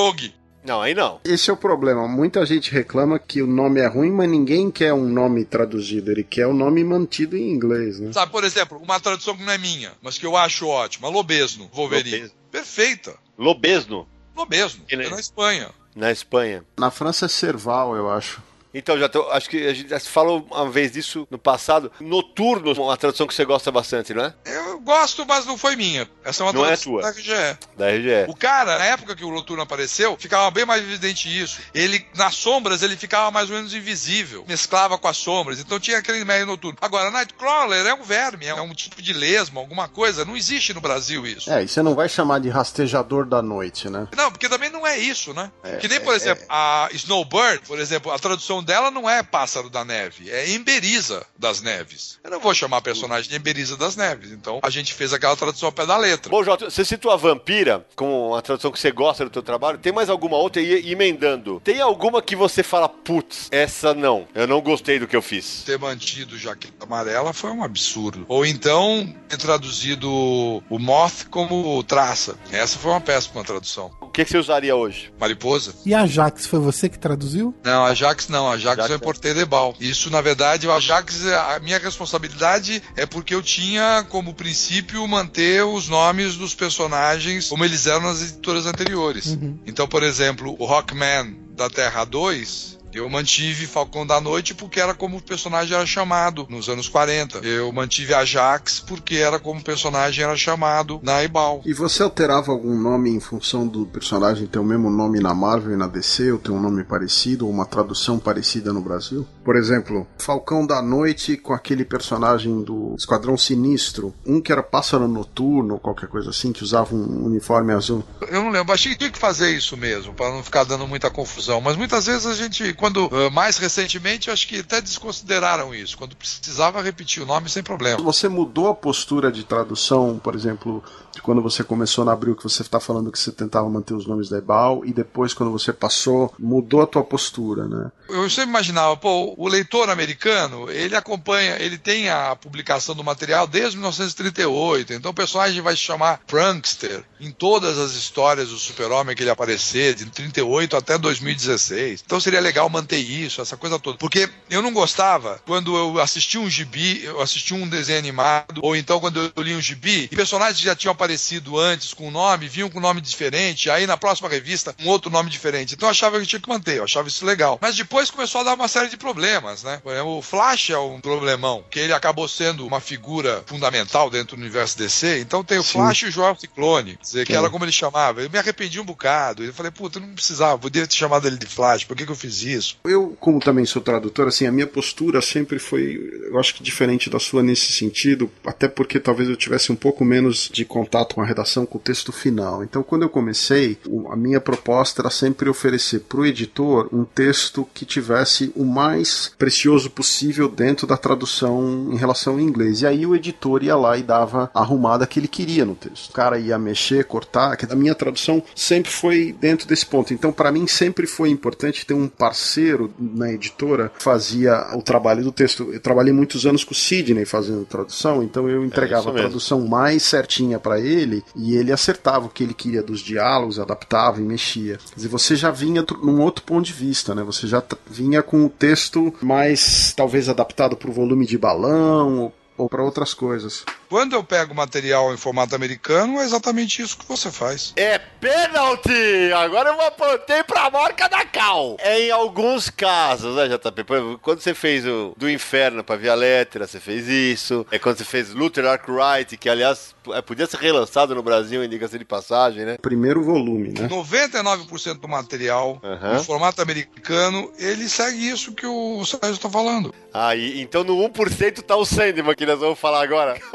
[0.63, 1.19] Não, aí não.
[1.23, 2.07] Esse é o problema.
[2.07, 6.11] Muita gente reclama que o nome é ruim, mas ninguém quer um nome traduzido.
[6.11, 8.11] Ele quer o nome mantido em inglês, né?
[8.11, 11.07] Sabe, por exemplo, uma tradução que não é minha, mas que eu acho ótima.
[11.07, 12.17] Lobesno, Wolverine.
[12.17, 12.37] Lobesno.
[12.51, 13.15] Perfeita.
[13.37, 14.83] Lobesno, Lobesno.
[14.89, 15.69] Ele- É na Espanha.
[15.95, 16.63] na Espanha.
[16.77, 18.41] Na França é Serval, eu acho.
[18.73, 21.91] Então, já tô, acho que a gente já falou uma vez disso no passado.
[21.99, 24.33] Noturno, uma tradução que você gosta bastante, não é?
[24.45, 26.09] Eu gosto, mas não foi minha.
[26.23, 27.01] Essa é uma Não é tua.
[27.01, 27.57] da RGE.
[27.77, 28.25] Da RGE.
[28.27, 31.59] O cara, na época que o Noturno apareceu, ficava bem mais evidente isso.
[31.73, 34.45] Ele, nas sombras, ele ficava mais ou menos invisível.
[34.47, 35.59] Mesclava com as sombras.
[35.59, 36.77] Então tinha aquele meio noturno.
[36.81, 40.23] Agora, Nightcrawler é um verme, é um tipo de lesma, alguma coisa.
[40.23, 41.51] Não existe no Brasil isso.
[41.51, 44.07] É, e você não vai chamar de rastejador da noite, né?
[44.15, 45.51] Não, porque também não é isso, né?
[45.63, 49.23] É, que nem, por é, exemplo, a Snowbird, por exemplo, a tradução dela não é
[49.23, 52.19] pássaro da neve, é emberiza das neves.
[52.23, 55.35] Eu não vou chamar a personagem de emberiza das neves, então a gente fez aquela
[55.35, 56.29] tradução ao pé da letra.
[56.29, 59.77] Bom, Jota, você citou a Vampira como uma tradução que você gosta do teu trabalho.
[59.77, 61.59] Tem mais alguma outra e emendando?
[61.63, 64.27] Tem alguma que você fala, putz, essa não.
[64.33, 65.63] Eu não gostei do que eu fiz.
[65.65, 68.25] Ter mantido jaqueta amarela foi um absurdo.
[68.27, 72.37] Ou então ter traduzido o Moth como traça.
[72.51, 73.91] Essa foi uma péssima tradução.
[74.01, 75.13] O que, que você usaria hoje?
[75.19, 75.73] Mariposa?
[75.85, 77.53] E a Jax, foi você que traduziu?
[77.63, 79.75] Não, a Jax não, a Jax Jax eu é- importei de Bal.
[79.79, 85.63] Isso, na verdade, o Ajax, a minha responsabilidade é porque eu tinha como princípio manter
[85.63, 89.27] os nomes dos personagens como eles eram nas editoras anteriores.
[89.27, 89.59] Uhum.
[89.65, 92.78] Então, por exemplo, o Rockman da Terra 2.
[92.93, 97.39] Eu mantive Falcão da Noite porque era como o personagem era chamado nos anos 40.
[97.39, 101.61] Eu mantive Ajax porque era como o personagem era chamado na Ebal.
[101.65, 105.73] E você alterava algum nome em função do personagem ter o mesmo nome na Marvel
[105.73, 109.25] e na DC, ou ter um nome parecido, ou uma tradução parecida no Brasil?
[109.43, 115.07] Por exemplo, Falcão da Noite com aquele personagem do Esquadrão Sinistro, um que era pássaro
[115.07, 118.03] noturno, ou qualquer coisa assim, que usava um uniforme azul.
[118.29, 121.09] Eu não lembro, achei que tinha que fazer isso mesmo, para não ficar dando muita
[121.09, 121.61] confusão.
[121.61, 125.97] Mas muitas vezes a gente, quando eh, mais recentemente, eu acho que até desconsideraram isso.
[125.97, 128.01] Quando precisava repetir o nome sem problema.
[128.01, 132.43] Você mudou a postura de tradução, por exemplo, de quando você começou na Abril, que
[132.43, 135.73] você está falando que você tentava manter os nomes da Ebal, e depois, quando você
[135.73, 137.91] passou, mudou a tua postura, né?
[138.07, 143.45] Eu sempre imaginava, pô, o leitor americano, ele acompanha, ele tem a publicação do material
[143.45, 149.15] desde 1938, então o personagem vai se chamar Prankster em todas as histórias do Super-Homem
[149.15, 152.03] que ele aparecer, de 38 até 2016.
[152.05, 153.97] Então seria legal manter isso, essa coisa toda.
[153.97, 158.75] Porque eu não gostava quando eu assisti um gibi, eu assisti um desenho animado, ou
[158.75, 162.11] então quando eu li um gibi, e personagens que já tinham aparecido antes com o
[162.11, 165.75] nome, vinham com nome diferente, aí na próxima revista um outro nome diferente.
[165.75, 167.57] Então eu achava que tinha que manter, eu achava isso legal.
[167.61, 169.79] Mas depois começou a dar uma série de problemas, né?
[169.83, 174.35] Por exemplo, O Flash é um problemão, que ele acabou sendo uma figura fundamental dentro
[174.35, 175.19] do universo DC.
[175.19, 175.73] Então tem o Sim.
[175.73, 177.39] Flash e o Joel Ciclone, dizer, que Sim.
[177.39, 178.21] era como ele chamava.
[178.21, 179.43] Eu me arrependi um bocado.
[179.43, 182.11] Eu falei, puta, eu não precisava, podia ter chamado ele de Flash, por que, que
[182.11, 182.58] eu fiz isso?
[182.59, 182.77] Isso.
[182.83, 187.09] Eu, como também sou tradutor, assim, a minha postura sempre foi, eu acho que diferente
[187.09, 191.21] da sua nesse sentido, até porque talvez eu tivesse um pouco menos de contato com
[191.21, 192.63] a redação, com o texto final.
[192.63, 193.77] Então, quando eu comecei,
[194.11, 199.31] a minha proposta era sempre oferecer para o editor um texto que tivesse o mais
[199.37, 202.81] precioso possível dentro da tradução em relação ao inglês.
[202.81, 206.09] E aí o editor ia lá e dava a arrumada que ele queria no texto.
[206.09, 207.55] O cara ia mexer, cortar.
[207.55, 210.13] que A minha tradução sempre foi dentro desse ponto.
[210.13, 212.48] Então, para mim, sempre foi importante ter um parceiro
[212.97, 215.69] na editora fazia o trabalho do texto.
[215.71, 219.61] Eu trabalhei muitos anos com o Sidney fazendo tradução, então eu entregava isso a tradução
[219.67, 224.23] mais certinha para ele e ele acertava o que ele queria dos diálogos, adaptava e
[224.23, 224.77] mexia.
[224.89, 227.23] Quer dizer, você já vinha num outro ponto de vista, né?
[227.23, 232.69] Você já vinha com o texto mais talvez adaptado para o volume de balão ou,
[232.69, 233.63] para outras coisas.
[233.89, 237.73] Quando eu pego material em formato americano, é exatamente isso que você faz.
[237.75, 239.31] É pênalti!
[239.33, 241.77] Agora eu apontei pra marca da Cal.
[241.79, 243.83] É em alguns casos, né, JP?
[243.83, 247.65] Por exemplo, quando você fez o Do Inferno pra Via Lettera, você fez isso.
[247.71, 251.97] É quando você fez Luther Arkwright, que aliás é, podia ser relançado no Brasil, indica-se
[251.97, 252.77] de passagem, né?
[252.81, 253.87] Primeiro volume, né?
[253.87, 255.81] 99% do material
[256.15, 259.93] em formato americano, ele segue isso que o Sérgio está falando.
[260.13, 263.39] Aí, então no 1% tá o Sandman que nós vamos falar agora.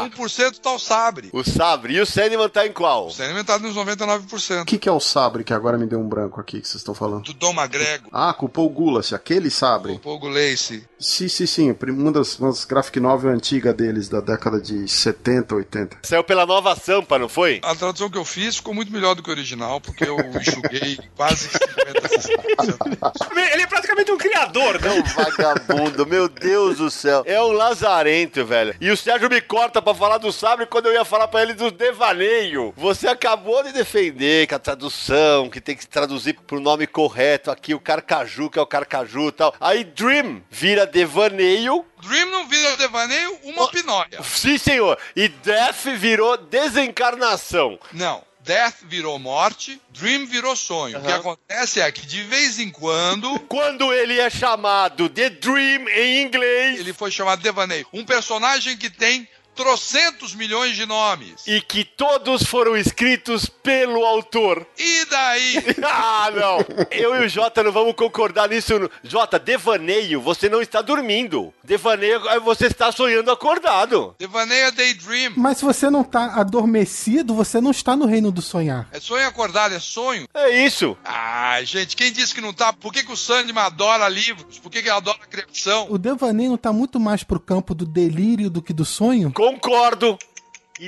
[0.00, 1.30] O 1% tá o Sabre.
[1.32, 1.94] o Sabre.
[1.94, 3.06] E o Sandman tá em qual?
[3.06, 4.64] O Sandman tá nos O 99%.
[4.64, 6.94] que, que é o sabre que agora me deu um branco aqui que vocês estão
[6.94, 7.24] falando?
[7.24, 9.92] Do Dom Magrego, Ah, com o Paul Gulas, aquele sabre.
[9.92, 10.86] o Pogo Lace.
[10.98, 11.76] Sim, sim, sim.
[11.88, 15.98] Uma das, uma das graphic novel antigas deles, da década de 70, 80.
[16.02, 17.60] Saiu pela nova Sampa, não foi?
[17.62, 20.98] A tradução que eu fiz ficou muito melhor do que o original, porque eu enxuguei
[21.16, 23.52] quase 50, 60%.
[23.52, 24.88] Ele é praticamente um criador, né?
[24.96, 27.22] É um vagabundo, meu Deus do céu.
[27.26, 28.74] É um lazarento, velho.
[28.80, 31.54] E o Sérgio me corta pra falar do Sabre quando eu ia falar pra ele
[31.54, 32.74] do devaneio.
[32.76, 37.72] Você acabou de defender que a tradução, que tem que traduzir pro nome correto aqui,
[37.72, 39.54] o carcaju, que é o carcaju e tal.
[39.60, 41.84] Aí Dream vira devaneio.
[42.02, 44.22] Dream não vira devaneio, uma pinóia.
[44.22, 44.98] Sim, senhor.
[45.14, 47.78] E Death virou desencarnação.
[47.92, 48.29] Não.
[48.44, 50.98] Death virou morte, Dream virou sonho.
[50.98, 55.88] O que acontece é que de vez em quando Quando ele é chamado The Dream
[55.88, 56.80] em inglês.
[56.80, 57.86] ele foi chamado Devaneio.
[57.92, 59.28] Um personagem que tem
[59.60, 61.46] trocentos milhões de nomes.
[61.46, 64.66] E que todos foram escritos pelo autor.
[64.78, 65.54] E daí?
[65.92, 66.58] Ah, não.
[66.90, 68.72] Eu e o Jota não vamos concordar nisso.
[69.02, 71.52] Jota, devaneio, você não está dormindo.
[71.64, 74.14] Devaneio, é você está sonhando acordado.
[74.18, 75.32] Devaneio é Daydream.
[75.36, 78.88] Mas se você não tá adormecido, você não está no reino do sonhar.
[78.92, 80.28] É sonho acordado, é sonho.
[80.32, 80.96] É isso.
[81.04, 82.72] Ah, gente, quem disse que não tá?
[82.72, 84.58] Por que, que o Sandman adora livros?
[84.58, 85.86] Por que, que ele adora criação?
[85.90, 89.32] O devaneio tá muito mais pro campo do delírio do que do sonho.
[89.50, 90.16] Concordo.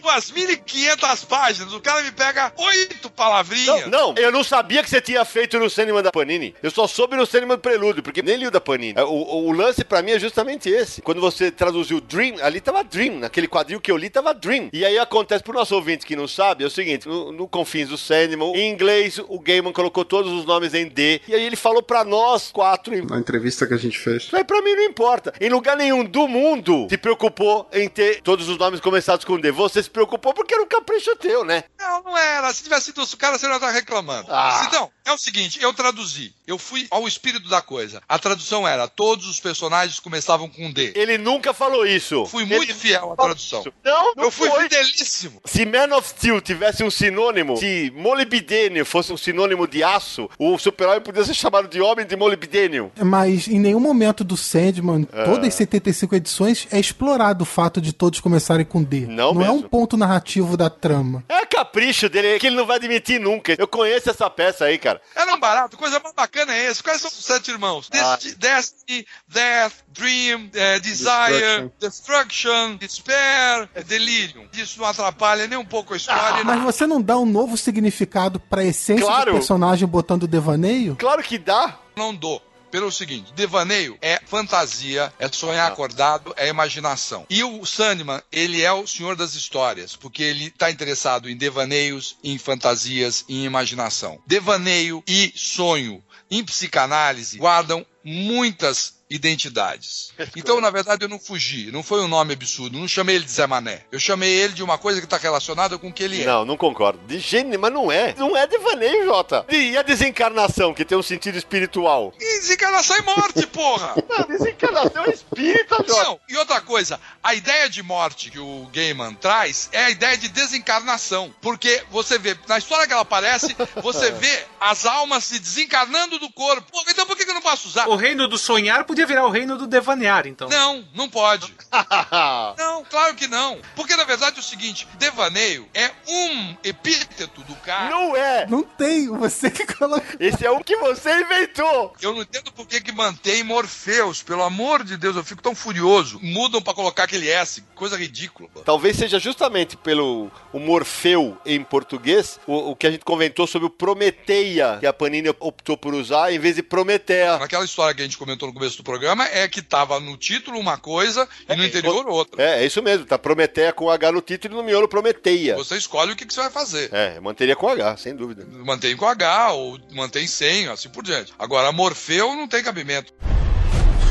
[0.03, 3.87] Umas 1.500 páginas, o cara me pega oito palavrinhas.
[3.89, 6.55] Não, não, eu não sabia que você tinha feito no Sandman da Panini.
[6.63, 8.95] Eu só soube no Sandman do Prelúdio, porque nem li o da Panini.
[8.97, 11.03] É, O, o- o lance pra mim é justamente esse.
[11.03, 13.19] Quando você traduziu Dream, ali tava Dream.
[13.19, 14.71] Naquele quadril que eu li tava Dream.
[14.73, 17.89] E aí acontece pro nosso ouvinte que não sabe, é o seguinte, no, no Confins
[17.89, 21.21] do Sandman, em inglês, o Gaiman colocou todos os nomes em D.
[21.29, 24.29] E aí ele falou pra nós quatro, em Na entrevista que a gente fez.
[24.33, 25.33] Aí pra mim não importa.
[25.41, 29.51] Em lugar nenhum do mundo se preocupou em ter todos os nomes começados com D.
[29.51, 31.65] Você se preocupou porque era um capricho teu, né?
[31.79, 32.53] Não, não era.
[32.53, 34.29] Se tivesse sido o cara, você não ia estar reclamando.
[34.31, 34.65] Ah.
[34.67, 36.33] Então, é o seguinte, eu traduzi.
[36.47, 38.03] Eu fui ao espírito da coisa.
[38.09, 40.93] A tradução era, todos os personagens começavam com D.
[40.95, 42.27] Ele nunca falou isso.
[42.27, 43.65] Fui muito Ele fiel à tradução.
[43.85, 44.63] Não, não Eu fui foi.
[44.65, 45.41] fidelíssimo.
[45.45, 50.59] Se Man of Steel tivesse um sinônimo, se molibdênio fosse um sinônimo de aço, o
[50.59, 52.93] super-herói podia ser chamado de homem de molibdênio.
[53.03, 57.93] Mas em nenhum momento do Sandman, todas as 75 edições, é explorado o fato de
[57.93, 59.07] todos começarem com D.
[59.07, 59.55] Não é mesmo.
[59.55, 61.25] um ponto narrativo da trama.
[61.31, 63.57] É capricho dele, que ele não vai admitir nunca.
[63.59, 65.01] Eu conheço essa peça aí, cara.
[65.17, 66.83] Era um barato, coisa mais bacana é esse.
[66.83, 67.89] Quais são os sete irmãos?
[67.95, 68.17] Ah.
[68.17, 74.47] Desti- Destiny, Death, Dream, eh, Desire, Destruction, Despair, eh, Delirium.
[74.53, 76.45] Isso não atrapalha nem um pouco a história.
[76.45, 79.31] Mas você não dá um novo significado pra essência Claro.
[79.33, 80.97] do personagem botando devaneio?
[80.97, 81.79] Claro que dá.
[81.97, 82.43] não dou.
[82.73, 87.27] Pelo seguinte, devaneio é fantasia, é sonhar acordado, é imaginação.
[87.29, 92.17] E o Sandman, ele é o senhor das histórias, porque ele está interessado em devaneios,
[92.25, 94.19] em fantasias, em imaginação.
[94.27, 100.13] Devaneio e sonho em psicanálise guardam muitas identidades.
[100.37, 101.71] Então, na verdade, eu não fugi.
[101.71, 102.79] Não foi um nome absurdo.
[102.79, 103.83] Não chamei ele de Zé Mané.
[103.91, 106.27] Eu chamei ele de uma coisa que está relacionada com o que ele é.
[106.27, 107.01] Não, não concordo.
[107.07, 108.15] De gênero, mas não é.
[108.17, 109.45] Não é devaneio, Jota.
[109.49, 112.13] E a desencarnação, que tem um sentido espiritual?
[112.19, 113.95] E desencarnação e morte, porra!
[114.09, 116.05] Não, desencarnação é espírita, Jota.
[116.05, 120.17] Não, e outra coisa, a ideia de morte que o Gaiman traz é a ideia
[120.17, 121.35] de desencarnação.
[121.41, 126.31] Porque você vê, na história que ela aparece, você vê as almas se desencarnando do
[126.31, 126.71] corpo.
[126.71, 127.89] Pô, então por que que eu não posso usar?
[127.89, 130.49] O reino do sonhar podia virar o reino do devanear, então.
[130.49, 131.55] Não, não pode.
[132.59, 133.59] Não, claro que não.
[133.75, 137.91] Porque na verdade é o seguinte: devaneio é um epíteto do cara.
[137.91, 138.47] não é.
[138.47, 140.17] Não tem, você que coloca.
[140.21, 141.95] Esse é o que você inventou.
[142.01, 144.23] Eu não entendo por que, que mantém Morpheus.
[144.23, 146.19] Pelo amor de Deus, eu fico tão furioso.
[146.23, 147.63] Mudam pra colocar aquele S.
[147.75, 148.49] Coisa ridícula.
[148.65, 153.67] Talvez seja justamente pelo o Morfeu em português o, o que a gente comentou sobre
[153.67, 157.39] o Prometeia, que a Panini optou por usar em vez de Prometeia.
[157.39, 160.59] Naquela história que a gente comentou no começo do programa, é que tava no título
[160.59, 162.43] uma coisa e no interior outra.
[162.43, 163.07] É, é isso mesmo.
[163.07, 165.57] Tá Prometeia com H no título e no miolo Prometeia.
[165.57, 166.91] Você escolhe o que, que você vai fazer.
[166.93, 168.45] É, eu manteria com H, sem dúvida.
[168.51, 171.33] Mantém com H ou mantém sem, assim por diante.
[171.39, 173.13] Agora, Morfeu não tem cabimento.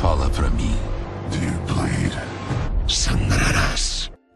[0.01, 0.75] Fala pra mim.
[1.29, 2.11] Dear Blade.
[2.87, 3.20] Sangrarás.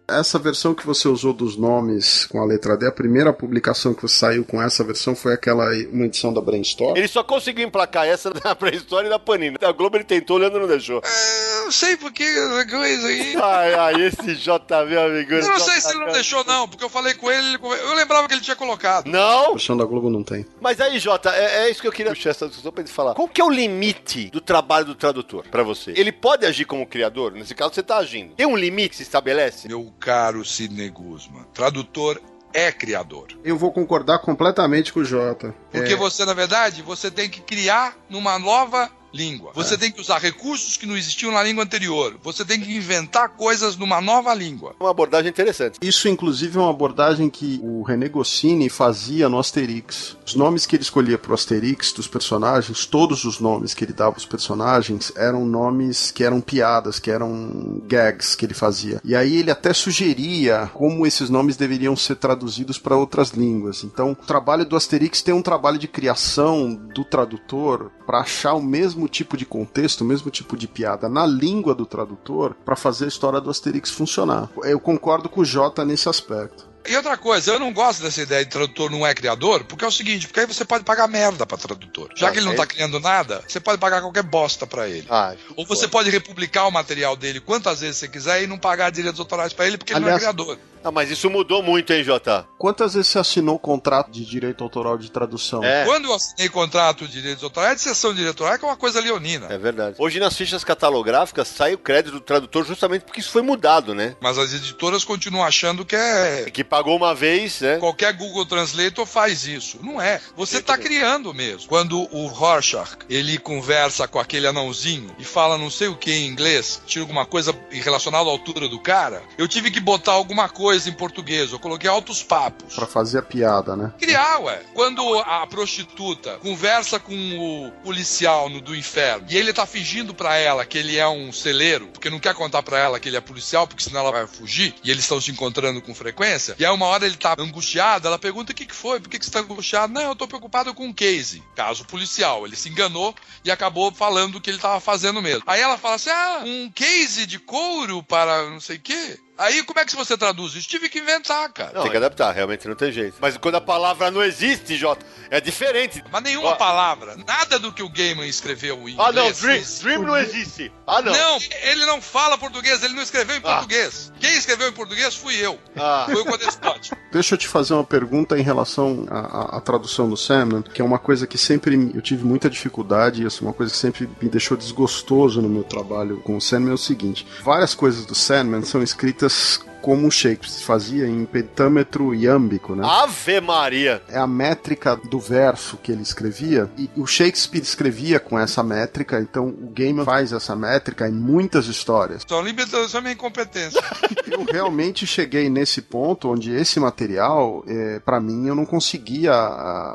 [0.07, 4.03] Essa versão que você usou dos nomes com a letra D, a primeira publicação que
[4.03, 6.95] você saiu com essa versão foi aquela uma edição da Brainstorm.
[6.95, 9.57] Ele só conseguiu emplacar essa na pré-história e da Panini.
[9.61, 11.01] A Globo ele tentou, o Leandro não deixou.
[11.03, 13.35] É, não sei por que essa coisa aí.
[13.41, 15.33] Ai, ai, esse JV, amigo.
[15.33, 18.27] Eu não sei se ele não deixou, não, porque eu falei com ele, eu lembrava
[18.27, 19.07] que ele tinha colocado.
[19.07, 19.53] A Não?
[19.53, 20.45] versão da Globo não tem.
[20.61, 23.13] Mas aí, Jota, é, é isso que eu queria puxar essa discussão pra ele falar.
[23.15, 25.93] Qual que é o limite do trabalho do tradutor pra você?
[25.95, 27.31] Ele pode agir como criador?
[27.31, 28.35] Nesse caso, você tá agindo.
[28.35, 29.67] Tem um limite que se estabelece?
[29.67, 32.21] Meu caro Sidney Guzman, tradutor
[32.53, 33.27] é criador.
[33.43, 35.53] Eu vou concordar completamente com o Jota.
[35.71, 39.51] Porque É, você, na verdade, você tem que criar numa nova língua.
[39.55, 42.17] Você tem que usar recursos que não existiam na língua anterior.
[42.23, 44.75] Você tem que inventar coisas numa nova língua.
[44.79, 45.79] Uma abordagem interessante.
[45.81, 50.17] Isso, inclusive, é uma abordagem que o René Goscinny fazia no Asterix.
[50.25, 53.93] Os nomes que ele escolhia para o Asterix dos personagens, todos os nomes que ele
[53.93, 59.01] dava aos personagens eram nomes que eram piadas, que eram gags que ele fazia.
[59.03, 63.83] E aí ele até sugeria como esses nomes deveriam ser traduzidos para outras línguas.
[63.83, 68.61] Então, o trabalho do Asterix tem um trabalho de criação do tradutor para achar o
[68.61, 73.05] mesmo tipo de contexto, o mesmo tipo de piada na língua do tradutor para fazer
[73.05, 74.49] a história do Asterix funcionar.
[74.63, 76.64] Eu concordo com o Jota nesse aspecto.
[76.87, 79.87] E outra coisa, eu não gosto dessa ideia de tradutor não é criador, porque é
[79.87, 82.09] o seguinte, porque aí você pode pagar merda pra tradutor.
[82.15, 82.57] Já Ah, que ele não é?
[82.57, 85.05] tá criando nada, você pode pagar qualquer bosta pra ele.
[85.09, 88.89] Ah, Ou você pode republicar o material dele quantas vezes você quiser e não pagar
[88.91, 90.59] direitos autorais pra ele porque ele Aliás- não é criador.
[90.87, 92.47] Ah, mas isso mudou muito, hein, Jota?
[92.59, 95.63] Quantas vezes você assinou contrato de direito autoral de tradução?
[95.63, 95.83] É.
[95.83, 98.67] Quando eu assinei contrato de direitos autorais, é de sessão de direito autoral que é
[98.67, 99.47] uma coisa leonina.
[99.49, 99.95] É verdade.
[99.97, 104.15] Hoje nas fichas catalográficas sai o crédito do tradutor justamente porque isso foi mudado, né?
[104.21, 106.51] Mas as editoras continuam achando que é.
[106.51, 107.77] Que pagou uma vez, né?
[107.77, 109.79] Qualquer Google Translator faz isso.
[109.81, 110.19] Não é.
[110.35, 111.69] Você tá criando mesmo.
[111.69, 116.27] Quando o Rorschach, ele conversa com aquele anãozinho e fala não sei o que em
[116.27, 120.89] inglês, tira alguma coisa relacionada à altura do cara, eu tive que botar alguma coisa
[120.89, 121.53] em português.
[121.53, 122.75] Eu coloquei altos papos.
[122.75, 123.93] Pra fazer a piada, né?
[123.97, 124.61] Criar, ué.
[124.73, 130.35] Quando a prostituta conversa com o policial no, do inferno e ele tá fingindo pra
[130.35, 133.21] ela que ele é um celeiro, porque não quer contar pra ela que ele é
[133.21, 136.73] policial, porque senão ela vai fugir, e eles estão se encontrando com frequência, e aí
[136.73, 139.31] uma hora ele tá angustiado, ela pergunta o que que foi, por que que você
[139.31, 139.93] tá angustiado?
[139.93, 141.43] Não, eu tô preocupado com um case.
[141.55, 142.45] Caso policial.
[142.45, 145.43] Ele se enganou e acabou falando o que ele tava fazendo mesmo.
[145.47, 149.19] Aí ela fala assim, ah, um case de couro para não sei o quê.
[149.37, 150.67] Aí como é que você traduz isso?
[150.67, 151.71] Tive que inventar, cara.
[151.73, 153.17] Não, tem que adaptar, realmente não tem jeito.
[153.19, 156.03] Mas quando a palavra não existe, Jota, é diferente.
[156.11, 156.55] Mas nenhuma Ó.
[156.55, 159.63] palavra, nada do que o Gaiman escreveu em Ah, não, inglês Dream.
[159.81, 160.71] Dream não existe.
[160.87, 161.11] Ah, não.
[161.11, 163.41] Não, ele não fala português, ele não escreveu em Ah.
[163.57, 164.11] português.
[164.19, 165.59] Quem escreveu em português fui eu.
[165.75, 166.05] Ah.
[166.09, 166.91] Foi o Codespote.
[167.11, 170.81] Deixa eu te fazer uma pergunta em relação à, à- à tradução do Sandman, que
[170.81, 173.71] é uma coisa que sempre me- eu tive muita dificuldade, e isso é uma coisa
[173.71, 177.73] que sempre me deixou desgostoso no meu trabalho com o Sandman, é o seguinte, várias
[177.73, 182.81] coisas do Sandman são escritas this como o Shakespeare fazia em pentâmetro iâmbico, né?
[182.83, 184.01] Ave Maria.
[184.09, 189.19] é a métrica do verso que ele escrevia, e o Shakespeare escrevia com essa métrica,
[189.21, 192.23] então o Gaiman faz essa métrica em muitas histórias.
[192.27, 193.79] Só limitação é minha incompetência.
[194.25, 199.33] Eu realmente cheguei nesse ponto onde esse material, é, para mim, eu não conseguia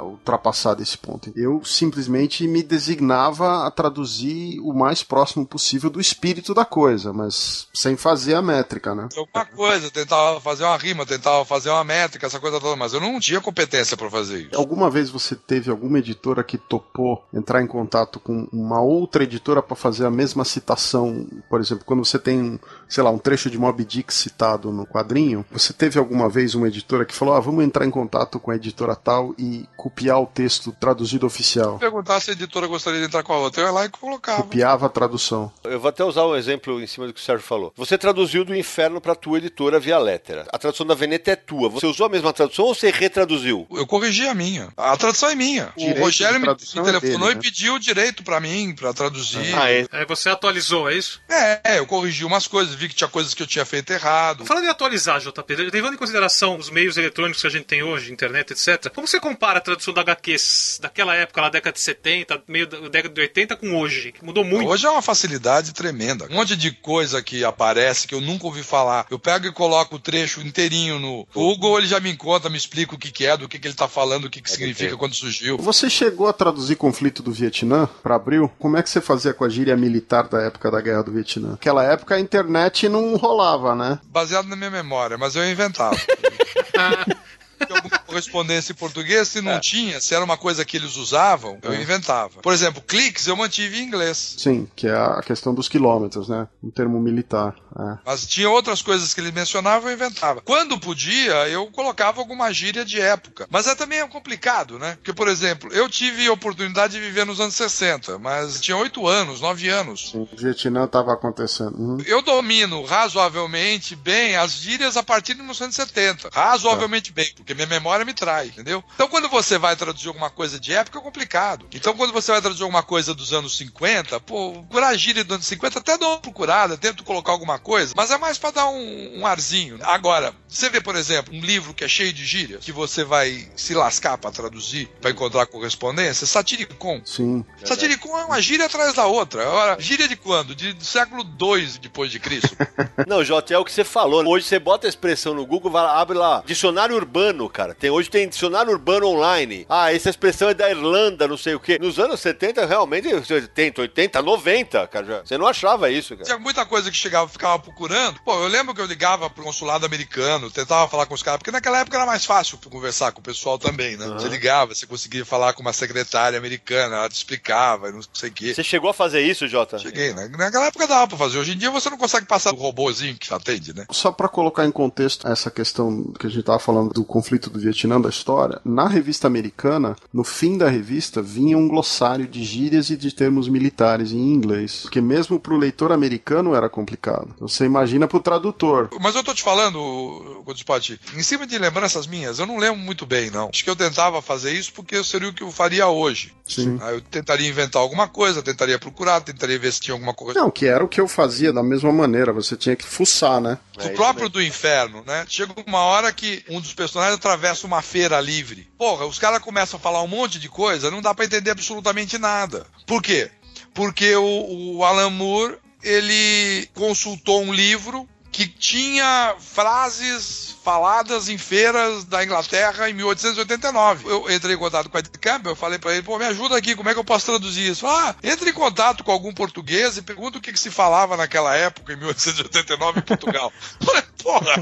[0.02, 1.32] ultrapassar desse ponto.
[1.34, 7.66] Eu simplesmente me designava a traduzir o mais próximo possível do espírito da coisa, mas
[7.74, 9.08] sem fazer a métrica, né?
[9.16, 9.79] Alguma coisa.
[9.80, 13.18] Coisa, tentava fazer uma rima, tentava fazer uma métrica, essa coisa toda, mas eu não
[13.18, 14.56] tinha competência para fazer isso.
[14.56, 19.62] Alguma vez você teve alguma editora que topou entrar em contato com uma outra editora
[19.62, 21.26] para fazer a mesma citação?
[21.48, 25.44] Por exemplo, quando você tem, sei lá, um trecho de Moby Dick citado no quadrinho,
[25.50, 28.56] você teve alguma vez uma editora que falou: ah, vamos entrar em contato com a
[28.56, 31.78] editora tal e copiar o texto traduzido oficial?
[31.78, 34.42] Perguntar se a editora gostaria de entrar com a outra, eu ia lá e colocava.
[34.42, 35.50] Copiava a tradução.
[35.64, 37.72] Eu vou até usar um exemplo em cima do que o Sérgio falou.
[37.76, 40.46] Você traduziu do inferno pra tua editora via lettera.
[40.52, 41.68] A tradução da Veneta é tua.
[41.68, 43.66] Você usou a mesma tradução ou você retraduziu?
[43.70, 44.72] Eu corrigi a minha.
[44.76, 45.72] A tradução é minha.
[45.76, 47.32] Direito o Rogério me, é telefonou dele, né?
[47.32, 49.54] e pediu o direito pra mim, pra traduzir.
[49.54, 49.86] Ah, é.
[49.92, 51.20] Aí você atualizou, é isso?
[51.28, 54.44] É, eu corrigi umas coisas, vi que tinha coisas que eu tinha feito errado.
[54.46, 58.12] Falando em atualizar, JP, levando em consideração os meios eletrônicos que a gente tem hoje,
[58.12, 62.42] internet, etc., como você compara a tradução da HQs daquela época, lá década de 70,
[62.48, 64.12] meio da década de 80, com hoje?
[64.12, 64.68] Que mudou muito.
[64.68, 66.26] Hoje é uma facilidade tremenda.
[66.30, 69.06] Um monte de coisa que aparece que eu nunca ouvi falar.
[69.10, 72.94] Eu pego e coloco o trecho inteirinho no Google, ele já me conta, me explica
[72.94, 75.14] o que, que é, do que, que ele tá falando, o que, que significa, quando
[75.14, 75.58] surgiu.
[75.58, 78.50] Você chegou a traduzir conflito do Vietnã para abril?
[78.58, 81.50] Como é que você fazia com a gíria militar da época da Guerra do Vietnã?
[81.50, 83.98] Naquela época a internet não rolava, né?
[84.04, 85.96] Baseado na minha memória, mas eu inventava.
[87.66, 91.58] Tinha alguma correspondência em português, se não tinha, se era uma coisa que eles usavam,
[91.62, 92.40] eu inventava.
[92.40, 94.34] Por exemplo, cliques eu mantive em inglês.
[94.38, 96.48] Sim, que é a questão dos quilômetros, né?
[96.62, 97.54] Um termo militar.
[97.78, 97.98] é.
[98.04, 100.40] Mas tinha outras coisas que ele mencionava, eu inventava.
[100.40, 103.46] Quando podia, eu colocava alguma gíria de época.
[103.50, 104.96] Mas é também é complicado, né?
[104.96, 109.06] Porque, por exemplo, eu tive a oportunidade de viver nos anos 60, mas tinha 8
[109.06, 110.10] anos, 9 anos.
[110.12, 111.76] Sim, o Vietnã estava acontecendo.
[111.78, 111.98] Uhum.
[112.06, 116.30] Eu domino razoavelmente bem as gírias a partir de 1970.
[116.32, 118.82] Razoavelmente bem, porque minha memória me trai, entendeu?
[118.94, 121.66] Então, quando você vai traduzir alguma coisa de época, é complicado.
[121.72, 125.34] Então, quando você vai traduzir alguma coisa dos anos 50, pô, procurar a gíria dos
[125.34, 128.68] anos 50, até dou uma procurada, tento colocar alguma coisa, mas é mais pra dar
[128.68, 129.78] um, um arzinho.
[129.82, 133.48] Agora, você vê, por exemplo, um livro que é cheio de gírias, que você vai
[133.56, 137.00] se lascar pra traduzir, pra encontrar correspondência, Satiricon.
[137.04, 137.44] Sim.
[137.64, 139.42] Satiricon é uma gíria atrás da outra.
[139.42, 140.54] Agora, gíria de quando?
[140.54, 142.56] De, do século II depois de Cristo.
[143.06, 144.26] Não, Jota, é o que você falou.
[144.26, 147.74] Hoje você bota a expressão no Google, vai, abre lá, dicionário urbano, cara.
[147.74, 149.66] Tem, hoje tem dicionário urbano online.
[149.68, 151.78] Ah, essa expressão é da Irlanda, não sei o quê.
[151.80, 155.06] Nos anos 70, realmente, 70, 80, 90, cara.
[155.06, 156.24] já- Você não achava isso, cara.
[156.24, 158.20] Tinha muita coisa que chegava, ficava procurando.
[158.24, 161.50] Pô, eu lembro que eu ligava pro consulado americano, tentava falar com os caras, porque
[161.50, 164.06] naquela época era mais fácil conversar com o pessoal também, né?
[164.08, 168.30] Você ligava, você conseguia falar com uma secretária americana, ela te explicava, e não sei
[168.30, 168.54] o quê.
[168.54, 169.78] Você chegou a fazer isso, Jota?
[169.78, 170.28] Cheguei, né?
[170.36, 171.38] Naquela época dava pra fazer.
[171.38, 173.86] Hoje em dia você não consegue passar o robôzinho que atende, né?
[173.90, 177.58] Só para colocar em contexto essa questão que a gente estava falando do conflito do
[177.58, 182.90] Vietnã, da história, na revista americana, no fim da revista, vinha um glossário de gírias
[182.90, 184.80] e de termos militares em inglês.
[184.82, 187.34] Porque mesmo para o leitor americano era complicado.
[187.38, 188.88] Você imagina para o tradutor.
[189.00, 193.06] Mas eu tô te falando, Godspot, em cima de lembranças minhas, eu não lembro muito
[193.06, 193.48] bem, não.
[193.52, 196.32] Acho que eu tentava fazer isso porque seria o que eu faria hoje.
[196.46, 196.78] Sim.
[196.80, 200.40] Aí eu tentaria inventar alguma coisa, tentaria procurar, tentaria ver se tinha alguma coisa.
[200.40, 202.32] Não, que era o que eu fazia da mesma maneira.
[202.32, 203.58] Você tinha que fuçar, né?
[203.78, 205.24] É o próprio do inferno, né?
[205.28, 208.68] Chega uma hora que um dos personagens atravessa uma feira livre.
[208.78, 212.18] Porra, os caras começam a falar um monte de coisa, não dá pra entender absolutamente
[212.18, 212.66] nada.
[212.86, 213.30] Por quê?
[213.74, 222.04] Porque o, o Alan Moore, ele consultou um livro que tinha frases faladas em feiras
[222.04, 224.08] da Inglaterra em 1889.
[224.08, 226.76] Eu entrei em contato com a Ed Campbell, falei pra ele, pô, me ajuda aqui,
[226.76, 227.86] como é que eu posso traduzir isso?
[227.86, 231.56] Ah, entre em contato com algum português e pergunta o que, que se falava naquela
[231.56, 233.52] época, em 1889, em Portugal.
[234.22, 234.54] Porra!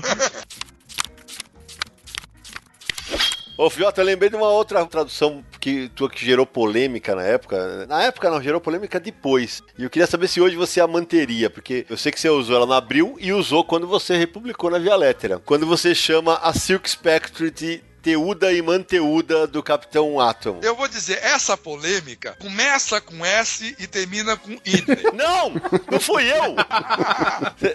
[3.59, 7.86] Ô, Fiota, eu lembrei de uma outra tradução que tua que gerou polêmica na época.
[7.88, 9.64] Na época não, gerou polêmica depois.
[9.76, 12.54] E eu queria saber se hoje você a manteria, porque eu sei que você usou
[12.54, 15.42] ela no Abril e usou quando você republicou na Via Lettera.
[15.44, 20.61] Quando você chama a Silk Spectre de Teuda e Manteuda do Capitão Atom.
[20.62, 25.02] Eu vou dizer, essa polêmica começa com S e termina com Idne.
[25.18, 25.52] Não!
[25.90, 26.54] Não fui eu!